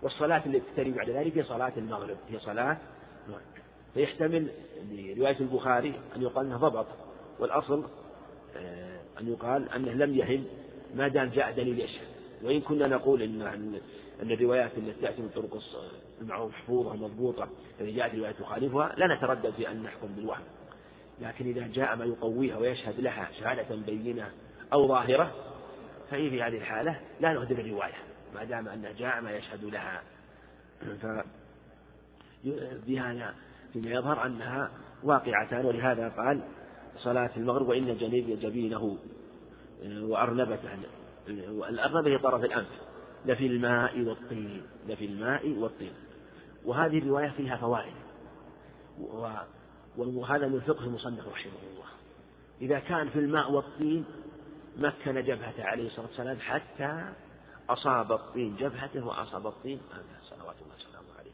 والصلاة 0.03 0.43
التي 0.47 0.63
تلي 0.77 0.91
بعد 0.91 1.11
ذلك 1.11 1.39
هي 1.39 1.43
صلاة 1.43 1.73
المغرب 1.77 2.17
هي 2.29 2.39
صلاة 2.39 2.79
فيحتمل 3.95 4.51
رواية 5.19 5.41
البخاري 5.41 5.95
أن 6.17 6.23
يقال 6.23 6.47
أنه 6.47 6.57
ضبط 6.57 6.87
والأصل 7.39 7.85
آه، 8.57 9.01
أن 9.21 9.29
يقال 9.29 9.69
أنه 9.69 9.93
لم 9.93 10.15
يهم 10.15 10.45
ما 10.95 11.09
دام 11.09 11.29
جاء 11.29 11.53
دليل 11.53 11.81
يشهد. 11.81 12.07
وإن 12.43 12.61
كنا 12.61 12.87
نقول 12.87 13.23
إن 13.23 13.43
أن 13.43 14.31
الروايات 14.31 14.71
التي 14.79 15.01
تأتي 15.01 15.23
من 15.23 15.29
طرق 15.29 15.63
المعروف 16.21 16.53
محفوظة 16.53 16.97
مضبوطة 16.97 17.49
إذا 17.81 17.91
جاءت 17.91 18.15
رواية 18.15 18.33
تخالفها 18.33 18.95
لا 18.97 19.17
نتردد 19.17 19.51
في 19.51 19.71
أن 19.71 19.83
نحكم 19.83 20.09
بالوهم. 20.17 20.45
لكن 21.21 21.47
إذا 21.47 21.67
جاء 21.67 21.97
ما 21.97 22.05
يقويها 22.05 22.57
ويشهد 22.57 23.01
لها 23.01 23.29
شهادة 23.41 23.77
بينة 23.77 24.31
أو 24.73 24.89
ظاهرة 24.89 25.35
فهي 26.11 26.31
في 26.31 26.43
هذه 26.43 26.57
الحالة 26.57 27.01
لا 27.21 27.33
نهدر 27.33 27.59
الرواية 27.59 27.95
ما 28.35 28.45
دام 28.45 28.69
أن 28.69 28.95
جاء 28.99 29.21
ما 29.21 29.31
يشهد 29.31 29.65
لها. 29.65 30.03
ف 31.03 31.07
بهذا 32.87 33.35
فيما 33.73 33.91
يظهر 33.91 34.27
أنها 34.27 34.71
واقعتان 35.03 35.67
ولهذا 35.67 36.09
قال 36.09 36.41
صلاة 36.97 37.31
المغرب 37.37 37.69
وإن 37.69 37.99
جنيب 37.99 38.41
جبينه. 38.41 38.99
وأرنبته 39.85 40.69
الأرنبة 41.69 42.11
هي 42.11 42.19
طرف 42.19 42.45
الأنف 42.45 42.69
لفي 43.27 43.47
الماء 43.47 44.01
والطين 44.01 44.63
لفي 44.89 45.05
الماء 45.05 45.49
والطين. 45.49 45.93
وهذه 46.65 46.99
الرواية 46.99 47.29
فيها 47.29 47.57
فوائد 47.57 47.95
وهذا 49.97 50.49
من 50.49 50.61
فقه 50.61 50.85
المصنف 50.85 51.29
رحمه 51.29 51.53
الله. 51.73 51.87
إذا 52.61 52.79
كان 52.79 53.09
في 53.09 53.19
الماء 53.19 53.53
والطين 53.53 54.05
مكن 54.77 55.23
جبهته 55.25 55.65
عليه 55.65 55.87
الصلاة 55.87 56.07
والسلام 56.07 56.41
حتى 56.41 57.13
أصاب 57.69 58.13
الطين 58.13 58.57
جبهته 58.57 59.07
وأصاب 59.07 59.47
الطين 59.47 59.81
صلوات 60.23 60.57
الله 60.63 60.75
وسلامه 60.75 61.19
عليه. 61.19 61.31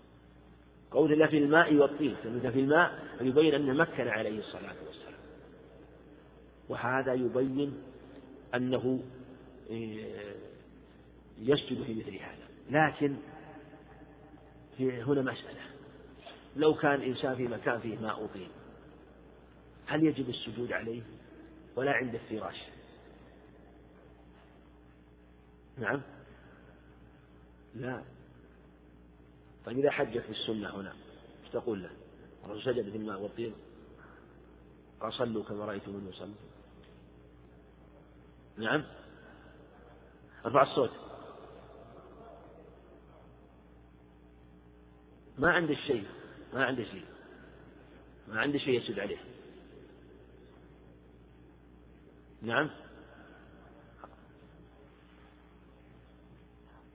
قول 0.90 1.12
الله 1.12 1.26
في 1.26 1.38
الماء 1.38 1.74
والطين. 1.74 2.16
في 2.22 2.60
الماء 2.60 3.04
يبين 3.20 3.54
أنه 3.54 3.72
مكن 3.72 4.08
عليه 4.08 4.38
الصلاة 4.38 4.74
والسلام. 4.86 5.20
وهذا 6.68 7.12
يبين 7.14 7.82
أنه 8.54 9.00
إيه، 9.70 10.34
يسجد 11.38 11.82
في 11.82 11.94
مثل 11.94 12.14
هذا. 12.16 12.46
لكن 12.70 13.16
في 14.76 15.02
هنا 15.02 15.22
مسألة. 15.22 15.60
لو 16.56 16.74
كان 16.74 17.02
إنسان 17.02 17.36
في 17.36 17.48
مكان 17.48 17.80
فيه 17.80 17.98
ماء 17.98 18.24
وطين 18.24 18.48
هل 19.86 20.04
يجب 20.04 20.28
السجود 20.28 20.72
عليه؟ 20.72 21.02
ولا 21.76 21.92
عند 21.92 22.14
الفراش. 22.14 22.56
نعم. 25.76 26.02
لا. 27.74 28.02
طيب 29.64 29.78
إذا 29.78 29.90
حجت 29.90 30.18
في 30.18 30.30
السنة 30.30 30.80
هنا 30.80 30.92
إيش 31.44 31.52
تقول 31.52 31.82
له؟ 31.82 31.90
الرسول 32.44 32.74
سجد 32.74 32.90
في 32.90 32.96
الماء 32.96 33.20
والطين. 33.20 33.54
قال 35.00 35.12
صلوا 35.12 35.44
كما 35.44 35.64
رأيتم 35.64 36.08
يصلي 36.08 36.34
نعم. 38.56 38.84
ارفع 40.46 40.62
الصوت. 40.62 40.90
ما 45.38 45.52
عنده 45.52 45.74
شيء 45.74 46.06
ما 46.54 46.64
عنده 46.64 46.84
شيء. 46.84 47.04
ما 48.28 48.40
عنده 48.40 48.58
شيء 48.58 48.80
يسد 48.80 48.98
عليه. 48.98 49.18
نعم. 52.42 52.70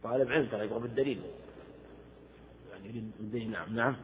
طالب 0.03 0.32
علم 0.32 0.45
ترى 0.45 0.65
يبغى 0.65 0.80
بالدليل. 0.80 1.22
يعني 2.72 2.90
يريد 2.90 3.11
بالدليل 3.19 3.52
نعم 3.52 3.76
نعم. 3.76 3.95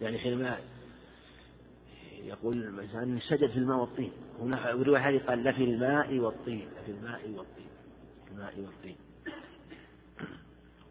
يعني 0.00 0.18
حينما 0.18 0.58
يقول 2.22 2.56
الإنسان 2.56 3.20
سجد 3.20 3.50
في 3.50 3.58
الماء 3.58 3.78
والطين. 3.78 4.12
هنا 4.40 4.70
الرواية 4.70 5.08
هذه 5.08 5.18
قال 5.26 5.44
لا 5.44 5.52
في 5.52 5.64
الماء 5.64 6.18
والطين 6.18 6.68
لا 6.76 6.82
في 6.82 6.90
الماء 6.90 7.30
والطين 7.30 7.68
في 8.24 8.32
الماء 8.32 8.60
والطين. 8.60 8.96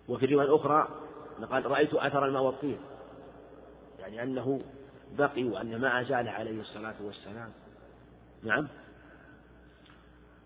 وفي 0.08 0.26
الرواية 0.26 0.48
الأخرى 0.48 0.90
قال 1.52 1.66
رأيت 1.66 1.94
أثر 1.94 2.26
الماء 2.26 2.44
والطين. 2.44 2.78
يعني 4.00 4.24
أنه 4.24 4.62
بقي 5.18 5.44
وأن 5.44 5.82
ما 5.82 6.02
أزال 6.02 6.28
عليه 6.28 6.62
الصلاة 6.62 6.96
والسلام. 7.02 7.52
نعم. 8.44 8.68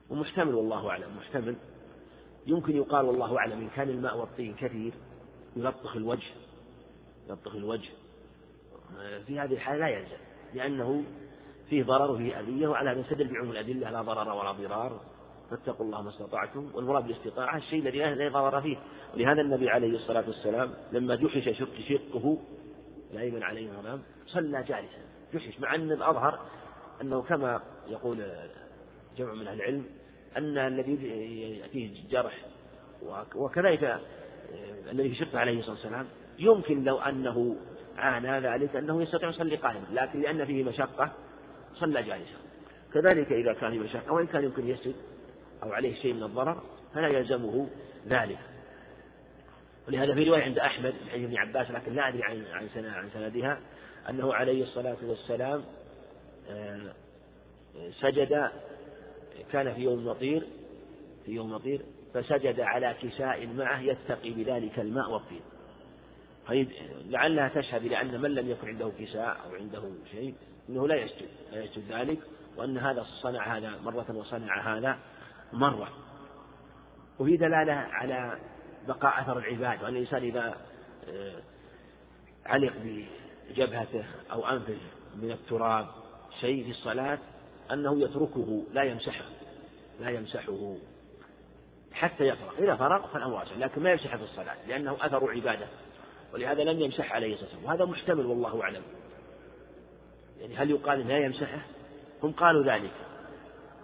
ومحتمل 0.09 0.55
والله 0.55 0.89
أعلم 0.89 1.17
محتمل. 1.17 1.55
يمكن 2.47 2.75
يقال 2.75 3.05
والله 3.05 3.37
أعلم 3.37 3.59
إن 3.59 3.69
كان 3.75 3.89
الماء 3.89 4.17
والطين 4.17 4.53
كثير 4.53 4.93
يلطخ 5.55 5.95
الوجه 5.95 6.31
يلطخ 7.29 7.55
الوجه. 7.55 7.89
في 9.27 9.39
هذه 9.39 9.53
الحالة 9.53 9.79
لا 9.79 9.87
يلزم 9.87 10.17
لأنه 10.53 11.03
فيه 11.69 11.83
ضرر 11.83 12.11
وفيه 12.11 12.39
أذية 12.39 12.67
وعلى 12.67 12.89
هذا 12.89 13.01
نستدل 13.01 13.33
بعموم 13.33 13.51
الأدلة 13.51 13.89
لا 13.89 14.01
ضرر 14.01 14.29
ولا 14.33 14.51
ضرار. 14.51 15.01
فاتقوا 15.49 15.85
الله 15.85 16.01
ما 16.01 16.09
استطعتم 16.09 16.69
والمراد 16.73 17.03
بالاستطاعة 17.03 17.57
الشيء 17.57 17.79
الذي 17.79 17.99
لا 17.99 18.29
ضرر 18.29 18.61
فيه. 18.61 18.77
ولهذا 19.13 19.41
النبي 19.41 19.69
عليه 19.69 19.95
الصلااة 19.95 20.27
والسلام 20.27 20.73
لما 20.91 21.15
جحش 21.15 21.59
شق 21.59 21.79
شقه 21.89 22.37
الأيمن 23.11 23.43
عليه 23.43 23.69
السلام 23.71 24.01
صلى 24.27 24.63
جالسا. 24.63 25.01
جحش 25.33 25.59
مع 25.59 25.75
أن 25.75 25.91
الأظهر 25.91 26.39
أنه 27.01 27.21
كما 27.21 27.61
يقول 27.87 28.17
جمع 29.19 29.33
من 29.33 29.47
أهل 29.47 29.57
العلم 29.57 29.85
أن 30.37 30.57
الذي 30.57 30.91
يأتيه 31.59 32.09
جرح 32.09 32.45
وكذلك 33.35 33.99
الذي 34.91 35.09
في 35.09 35.15
شقه 35.15 35.39
عليه 35.39 35.59
الصلاة 35.59 35.75
والسلام 35.75 36.07
يمكن 36.39 36.83
لو 36.83 36.97
أنه 36.97 37.55
عانى 37.97 38.39
ذلك 38.47 38.75
أنه 38.75 39.01
يستطيع 39.01 39.29
يصلي 39.29 39.55
قائما 39.55 39.85
لكن 39.91 40.21
لأن 40.21 40.45
فيه 40.45 40.63
مشقة 40.63 41.11
صلى 41.73 42.03
جالسا. 42.03 42.37
كذلك 42.93 43.31
إذا 43.31 43.53
كان 43.53 43.71
في 43.71 43.79
مشقة 43.79 44.13
وإن 44.13 44.27
كان 44.27 44.43
يمكن 44.43 44.67
يسجد 44.67 44.95
أو 45.63 45.73
عليه 45.73 45.93
شيء 45.93 46.13
من 46.13 46.23
الضرر 46.23 46.63
فلا 46.93 47.07
يلزمه 47.07 47.69
ذلك. 48.07 48.39
ولهذا 49.87 50.13
في 50.13 50.23
رواية 50.29 50.43
عند 50.43 50.59
أحمد 50.59 50.93
عن 51.13 51.23
ابن 51.23 51.37
عباس 51.37 51.71
لكن 51.71 51.93
لا 51.93 52.07
أدري 52.07 52.23
عن 52.23 52.45
عن 52.45 52.69
سنة 52.73 52.91
عن 52.91 53.09
سندها 53.09 53.59
أنه 54.09 54.33
عليه 54.33 54.63
الصلاة 54.63 54.97
والسلام 55.03 55.63
آه، 56.49 56.93
سجد 57.91 58.49
كان 59.51 59.73
في 59.73 59.81
يوم 59.81 60.05
مطير 60.05 60.47
في 61.25 61.31
يوم 61.31 61.51
مطير 61.51 61.81
فسجد 62.13 62.59
على 62.59 62.95
كساء 63.01 63.47
معه 63.47 63.81
يتقي 63.81 64.29
بذلك 64.29 64.79
الماء 64.79 65.11
والطين. 65.11 65.41
لعلها 67.09 67.47
تشهد 67.47 67.85
إلى 67.85 68.01
أن 68.01 68.21
من 68.21 68.35
لم 68.35 68.49
يكن 68.49 68.67
عنده 68.67 68.91
كساء 68.99 69.37
أو 69.45 69.55
عنده 69.55 69.91
شيء 70.11 70.33
أنه 70.69 70.87
لا 70.87 70.95
يسجد 70.95 71.29
لا 71.51 71.63
يسجد 71.63 71.91
ذلك 71.91 72.19
وأن 72.57 72.77
هذا 72.77 73.03
صنع 73.03 73.57
هذا 73.57 73.79
مرة 73.83 74.05
وصنع 74.09 74.77
هذا 74.77 74.99
مرة. 75.53 75.89
وفي 77.19 77.37
دلالة 77.37 77.73
على 77.73 78.39
بقاء 78.87 79.21
أثر 79.21 79.37
العباد 79.37 79.83
وأن 79.83 79.95
الإنسان 79.95 80.23
إذا 80.23 80.57
آه، 81.09 81.41
علق 82.45 82.73
بجبهته 82.83 84.05
أو 84.31 84.47
أنفه 84.47 84.77
من 85.15 85.31
التراب 85.31 85.87
شيء 86.39 86.63
في 86.63 86.69
الصلاة 86.69 87.19
أنه 87.71 88.01
يتركه 88.01 88.63
لا 88.73 88.83
يمسحه. 88.83 89.25
لا 89.99 90.09
يمسحه 90.09 90.75
حتى 91.93 92.23
يفرغ. 92.23 92.57
إذا 92.59 92.75
فرغ 92.75 93.07
فالأمر 93.07 93.33
واسع 93.33 93.55
لكن 93.55 93.83
ما 93.83 93.91
يمسح 93.91 94.15
في 94.15 94.23
الصلاة 94.23 94.55
لأنه 94.67 94.97
أثر 95.01 95.31
عبادة 95.31 95.67
ولهذا 96.33 96.63
لم 96.63 96.79
يمسح 96.79 97.13
عليه 97.13 97.33
الصلاة 97.33 97.49
والسلام. 97.49 97.65
وهذا 97.65 97.85
محتمل 97.85 98.25
والله 98.25 98.61
أعلم. 98.61 98.81
يعني 100.39 100.55
هل 100.55 100.71
يقال 100.71 101.07
لا 101.07 101.17
يمسحه؟ 101.17 101.61
هم 102.23 102.31
قالوا 102.31 102.73
ذلك. 102.73 102.91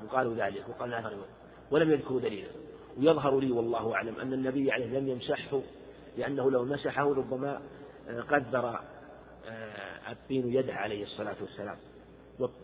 هم 0.02 0.08
قالوا 0.08 0.36
ذلك 0.36 0.70
وقال 0.70 0.94
أثر 0.94 1.18
ولم 1.72 1.92
يذكروا 1.92 2.20
دليلا. 2.20 2.50
ويظهر 2.98 3.40
لي 3.40 3.52
والله 3.52 3.96
أعلم 3.96 4.20
أن 4.20 4.34
النبي 4.34 4.72
عليه 4.72 5.00
لم 5.00 5.08
يمسحه 5.08 5.62
لأنه 6.18 6.52
لو 6.52 6.66
مسحه 6.66 7.14
ربما 7.14 7.62
آه، 8.10 8.22
قدر 8.22 8.80
آه، 9.48 10.12
الطين 10.12 10.54
يده 10.54 10.74
عليه 10.74 11.04
الصلاة 11.04 11.36
والسلام. 11.42 11.78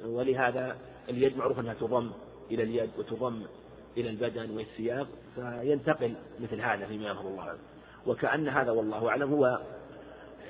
ولهذا 0.06 0.78
اليد 1.10 1.38
معروف 1.38 1.60
أنها 1.60 1.74
تضم. 1.74 2.12
إلى 2.52 2.64
اليد 2.64 2.90
وتضم 2.98 3.44
إلى 3.98 4.10
البدن 4.10 4.50
والثياب 4.50 5.08
فينتقل 5.36 6.14
مثل 6.40 6.62
هذا 6.62 6.86
فيما 6.86 7.10
يظهر 7.10 7.28
الله 7.28 7.44
أعلم 7.44 7.60
وكأن 8.08 8.48
هذا 8.48 8.72
والله 8.72 9.10
أعلم 9.10 9.34
هو 9.34 9.60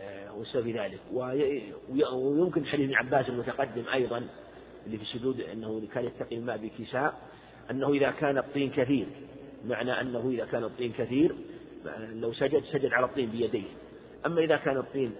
آه، 0.02 0.44
في 0.44 0.72
ذلك. 0.72 1.00
ويمكن 2.14 2.66
حديث 2.66 2.86
ابن 2.86 2.96
عباس 2.96 3.30
المتقدم 3.30 3.84
أيضا 3.94 4.28
اللي 4.86 4.98
في 4.98 5.04
السجود 5.04 5.42
أنه 5.42 5.88
كان 5.94 6.06
يتقي 6.06 6.36
الماء 6.36 6.58
بكساء 6.58 7.14
أنه 7.72 7.90
إذا 7.90 8.12
كان 8.12 8.38
الطين 8.38 8.72
كثير 8.72 9.08
معنى 9.66 10.02
أنه 10.02 10.30
إذا 10.30 10.46
كان 10.46 10.64
الطين 10.64 10.92
كثير 10.92 11.36
لو 12.14 12.34
سجد 12.34 12.64
سجد 12.64 12.94
على 12.94 13.06
الطين 13.06 13.30
بيديه. 13.30 13.70
أما 14.26 14.42
إذا 14.42 14.58
كان 14.58 14.78
الطين 14.78 15.12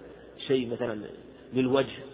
شيء 0.46 0.72
مثلا 0.72 1.06
للوجه 1.52 2.11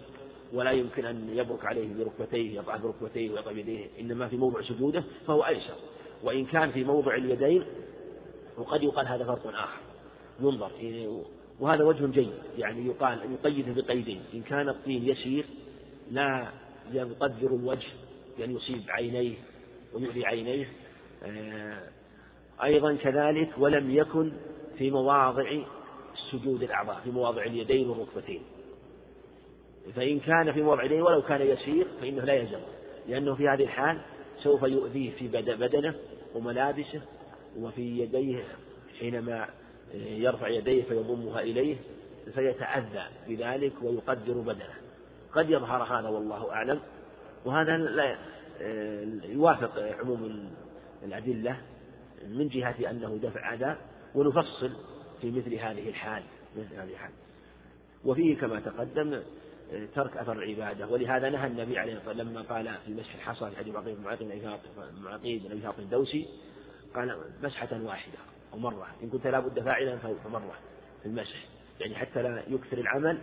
ولا 0.53 0.71
يمكن 0.71 1.05
أن 1.05 1.29
يبرك 1.33 1.65
عليه 1.65 1.87
بركبتيه 1.93 2.55
يضع 2.55 2.75
بركبتيه 2.75 3.31
ويضع 3.31 3.51
بيديه 3.51 3.87
إنما 3.99 4.27
في 4.27 4.37
موضع 4.37 4.61
سجوده 4.61 5.03
فهو 5.27 5.45
أيسر. 5.45 5.75
وإن 6.23 6.45
كان 6.45 6.71
في 6.71 6.83
موضع 6.83 7.15
اليدين 7.15 7.63
وقد 8.57 8.83
يقال 8.83 9.07
هذا 9.07 9.25
فرق 9.25 9.47
آخر. 9.47 9.81
ينظر 10.39 10.71
وهذا 11.59 11.83
وجه 11.83 12.05
جيد. 12.05 12.33
يعني 12.57 12.85
يقال 12.85 13.21
أن 13.21 13.33
يقيده 13.33 13.81
بقيدين. 13.81 14.21
إن 14.33 14.41
كان 14.41 14.69
الطين 14.69 15.09
يسير 15.09 15.45
لا 16.11 16.47
يقدر 16.91 17.47
الوجه 17.47 17.87
بأن 18.37 18.51
يصيب 18.51 18.83
عينيه 18.89 19.35
ويؤذي 19.93 20.25
عينيه. 20.25 20.69
آه، 21.23 21.89
أيضا 22.63 22.95
كذلك 22.95 23.49
ولم 23.57 23.91
يكن 23.91 24.31
في 24.77 24.91
مواضع 24.91 25.51
السجود 26.13 26.63
الأعضاء 26.63 26.99
في 27.03 27.11
مواضع 27.11 27.43
اليدين 27.43 27.89
والركبتين. 27.89 28.41
فإن 29.95 30.19
كان 30.19 30.51
في 30.51 30.61
مواضع 30.61 30.81
اليدين 30.81 31.01
ولو 31.01 31.21
كان 31.21 31.41
يسير 31.41 31.87
فإنه 32.01 32.23
لا 32.23 32.33
يلزم 32.33 32.59
لأنه 33.07 33.35
في 33.35 33.47
هذه 33.47 33.63
الحال 33.63 34.01
سوف 34.37 34.63
يؤذيه 34.63 35.11
في 35.11 35.27
بدنه 35.27 35.95
وملابسه 36.35 37.01
وفي 37.57 37.99
يديه 37.99 38.43
حينما 38.99 39.49
يرفع 39.93 40.47
يديه 40.47 40.83
فيضمها 40.83 41.41
إليه 41.41 41.75
فيتأذى 42.33 43.03
بذلك 43.27 43.73
ويقدر 43.81 44.33
بدنه. 44.33 44.73
قد 45.33 45.49
يظهر 45.49 45.83
هذا 45.83 46.09
والله 46.09 46.51
أعلم 46.51 46.79
وهذا 47.45 47.77
لا 47.77 48.17
يوافق 49.25 49.95
عموم 49.99 50.49
الأدلة 51.03 51.57
من 52.27 52.47
جهة 52.47 52.89
أنه 52.89 53.19
دفع 53.23 53.53
أذى 53.53 53.77
ونفصل 54.15 54.71
في 55.21 55.31
مثل 55.31 55.53
هذه 55.53 55.89
الحال 55.89 56.23
مثل 56.57 56.75
هذه 56.75 56.91
الحال. 56.91 57.11
وفيه 58.05 58.37
كما 58.37 58.59
تقدم 58.59 59.21
ترك 59.95 60.17
أثر 60.17 60.31
العبادة. 60.31 60.87
ولهذا 60.87 61.29
نهى 61.29 61.47
النبي 61.47 61.79
عليه 61.79 61.93
الصلاة 61.93 62.09
والسلام 62.09 62.29
لما 62.29 62.41
قال 62.41 62.75
في 62.85 62.93
مسح 62.93 63.15
الحصى 63.15 63.49
في 63.49 63.57
حديث 63.57 63.75
معقيد 63.75 64.27
بن 64.27 64.57
معقيد 65.03 65.47
بن 65.47 65.65
أبي 65.65 65.81
الدوسي 65.81 66.27
قال 66.95 67.17
مسحة 67.43 67.83
واحدة 67.83 68.17
أو 68.53 68.59
مرة. 68.59 68.87
إن 69.03 69.09
كنت 69.09 69.27
لابد 69.27 69.59
فاعلا 69.59 69.97
فمرة 69.97 70.55
في 71.03 71.05
المسح. 71.05 71.45
يعني 71.79 71.95
حتى 71.95 72.21
لا 72.21 72.43
يكثر 72.47 72.77
العمل. 72.77 73.17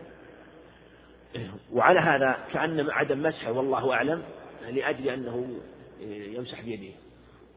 وعلى 1.73 2.01
هذا 2.01 2.39
كأن 2.53 2.91
عدم 2.91 3.23
مسحه 3.23 3.53
والله 3.53 3.93
أعلم 3.93 4.23
لأجل 4.71 5.09
أنه 5.09 5.61
يمسح 6.01 6.61
بيده 6.61 6.93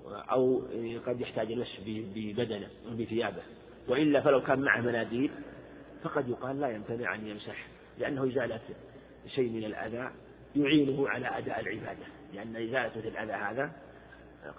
أو 0.06 0.62
قد 1.08 1.22
يحتاج 1.22 1.52
المسح 1.52 1.80
ببدنه 1.86 2.68
بثيابه. 2.92 3.42
وإلا 3.88 4.22
فلو 4.22 4.42
كان 4.42 4.60
معه 4.60 4.82
مناديل 4.82 5.32
فقد 6.04 6.30
يقال 6.30 6.60
لا 6.60 6.70
يمتنع 6.70 7.16
أن 7.16 7.28
يمسح. 7.28 7.68
لأنه 8.00 8.28
إزالة 8.28 8.62
شيء 9.28 9.50
من 9.50 9.64
الأذى 9.64 10.12
يعينه 10.56 11.10
على 11.10 11.38
أداء 11.38 11.60
العبادة 11.60 12.06
لأن 12.34 12.56
إزالة 12.56 13.08
الأذى 13.08 13.32
هذا 13.32 13.72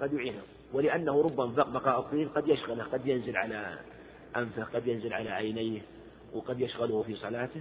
قد 0.00 0.12
يعينه. 0.12 0.42
ولأنه 0.72 1.22
ربما 1.22 1.46
بقاء 1.46 2.00
الطين 2.00 2.28
قد 2.28 2.48
يشغله 2.48 2.84
قد 2.84 3.06
ينزل 3.06 3.36
على 3.36 3.78
أنفه 4.36 4.64
قد 4.64 4.86
ينزل 4.86 5.12
على 5.12 5.30
عينيه 5.30 5.80
وقد 6.32 6.60
يشغله 6.60 7.02
في 7.02 7.14
صلاته. 7.14 7.60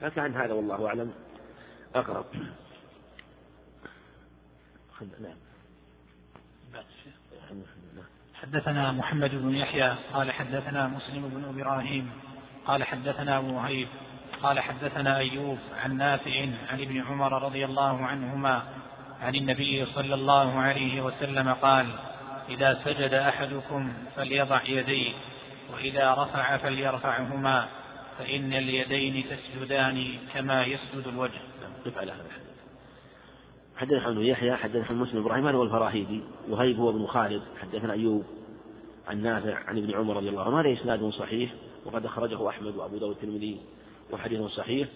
فكان 0.00 0.34
هذا 0.34 0.52
والله 0.52 0.86
أعلم 0.86 1.12
أقرب. 1.94 2.24
نعم. 5.20 5.36
حدثنا 8.34 8.92
محمد 8.92 9.30
بن 9.30 9.54
يحيى 9.54 9.96
قال 10.12 10.32
حدثنا 10.32 10.88
مسلم 10.88 11.28
بن 11.28 11.44
إبراهيم 11.44 12.10
قال 12.66 12.84
حدثنا 12.84 13.38
ابو 13.38 13.56
وهيب 13.56 13.88
قال 14.44 14.60
حدثنا 14.60 15.18
أيوب 15.18 15.58
عن 15.84 15.96
نافع 15.96 16.40
عن 16.70 16.80
ابن 16.80 17.00
عمر 17.00 17.42
رضي 17.42 17.64
الله 17.64 18.06
عنهما 18.06 18.62
عن 19.20 19.34
النبي 19.34 19.86
صلى 19.86 20.14
الله 20.14 20.58
عليه 20.58 21.02
وسلم 21.02 21.48
قال 21.48 21.86
إذا 22.48 22.80
سجد 22.84 23.14
أحدكم 23.14 23.92
فليضع 24.16 24.62
يديه 24.68 25.12
وإذا 25.72 26.14
رفع 26.14 26.56
فليرفعهما 26.56 27.68
فإن 28.18 28.52
اليدين 28.52 29.24
تسجدان 29.30 30.04
كما 30.34 30.64
يسجد 30.64 31.06
الوجه. 31.06 31.40
قف 31.86 31.98
على 31.98 32.12
هذا 32.12 32.24
حدثنا 33.76 34.08
ابن 34.08 34.20
يحيى 34.20 34.56
حدثنا 34.56 34.92
مسلم 34.92 35.20
إبراهيم 35.20 35.46
هذا 35.46 35.56
هو 35.56 35.62
الفراهيدي 35.62 36.22
وهيب 36.48 36.78
هو 36.78 36.90
ابن 36.90 37.06
خالد 37.06 37.42
حدثنا 37.60 37.92
أيوب 37.92 38.24
عن 39.08 39.22
نافع 39.22 39.54
عن 39.68 39.78
ابن 39.78 39.94
عمر 39.94 40.16
رضي 40.16 40.28
الله 40.28 40.44
عنه. 40.44 40.60
هذا 40.60 40.72
إسناد 40.72 41.08
صحيح 41.08 41.50
وقد 41.84 42.04
أخرجه 42.04 42.48
أحمد 42.48 42.76
وأبو 42.76 42.98
داود 42.98 43.16
الترمذي. 43.16 43.60
وحديث 44.12 44.42
صحيح 44.42 44.88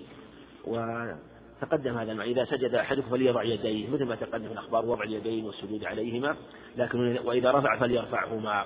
وتقدم 0.65 1.99
هذا 1.99 2.13
المعنى. 2.13 2.31
إذا 2.31 2.45
سجد 2.45 2.75
أحدكم 2.75 3.11
فليضع 3.11 3.43
يديه 3.43 3.89
مثل 3.89 4.05
ما 4.05 4.15
تقدم 4.15 4.53
الأخبار 4.53 4.87
وضع 4.87 5.03
اليدين 5.03 5.45
والسجود 5.45 5.85
عليهما 5.85 6.37
لكن 6.77 7.19
وإذا 7.25 7.51
رفع 7.51 7.79
فليرفعهما. 7.79 8.65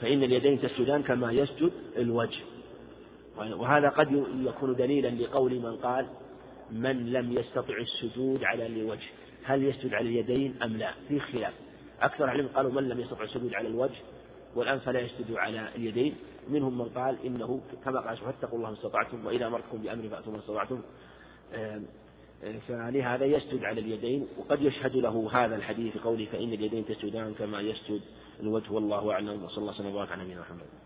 فإن 0.00 0.22
اليدين 0.22 0.60
تسجدان 0.60 1.02
كما 1.02 1.32
يسجد 1.32 1.72
الوجه. 1.96 2.40
وهذا 3.36 3.88
قد 3.88 4.24
يكون 4.46 4.74
دليلا 4.74 5.08
لقول 5.08 5.54
من 5.54 5.76
قال 5.76 6.06
من 6.70 7.12
لم 7.12 7.32
يستطع 7.32 7.74
السجود 7.76 8.44
على 8.44 8.66
الوجه 8.66 9.08
هل 9.44 9.64
يسجد 9.64 9.94
على 9.94 10.08
اليدين 10.08 10.54
أم 10.62 10.76
لا؟ 10.76 10.92
في 11.08 11.20
خلاف. 11.20 11.52
أكثر 12.00 12.24
العلم 12.24 12.48
قالوا 12.54 12.72
من 12.72 12.88
لم 12.88 13.00
يستطع 13.00 13.22
السجود 13.22 13.54
على 13.54 13.68
الوجه 13.68 13.98
والآن 14.54 14.78
فلا 14.78 15.00
يسجد 15.00 15.34
على 15.34 15.68
اليدين. 15.76 16.14
منهم 16.48 16.78
من 16.78 16.84
قال 16.84 17.16
إنه 17.24 17.60
كما 17.84 18.00
قال 18.00 18.16
فاتقوا 18.16 18.58
الله 18.58 18.70
ما 18.70 18.76
استطعتم 18.76 19.26
وإذا 19.26 19.46
أمرتكم 19.46 19.78
بأمر 19.78 20.08
فأتوا 20.08 20.32
ما 20.32 20.38
استطعتم. 20.38 20.80
فلهذا 22.68 23.24
يسجد 23.24 23.64
على 23.64 23.80
اليدين 23.80 24.26
وقد 24.38 24.62
يشهد 24.62 24.96
له 24.96 25.30
هذا 25.32 25.56
الحديث 25.56 25.96
قوله 25.96 26.26
فإن 26.32 26.52
اليدين 26.52 26.86
تسجدان 26.86 27.34
كما 27.34 27.60
يسجد 27.60 28.00
الوجه 28.40 28.72
والله 28.72 29.12
أعلم. 29.12 29.44
وصلى 29.44 29.58
الله 29.58 29.72
وسلم 29.72 29.86
وبارك 29.86 30.12
على 30.12 30.24
نبينا 30.24 30.40
محمد. 30.40 30.81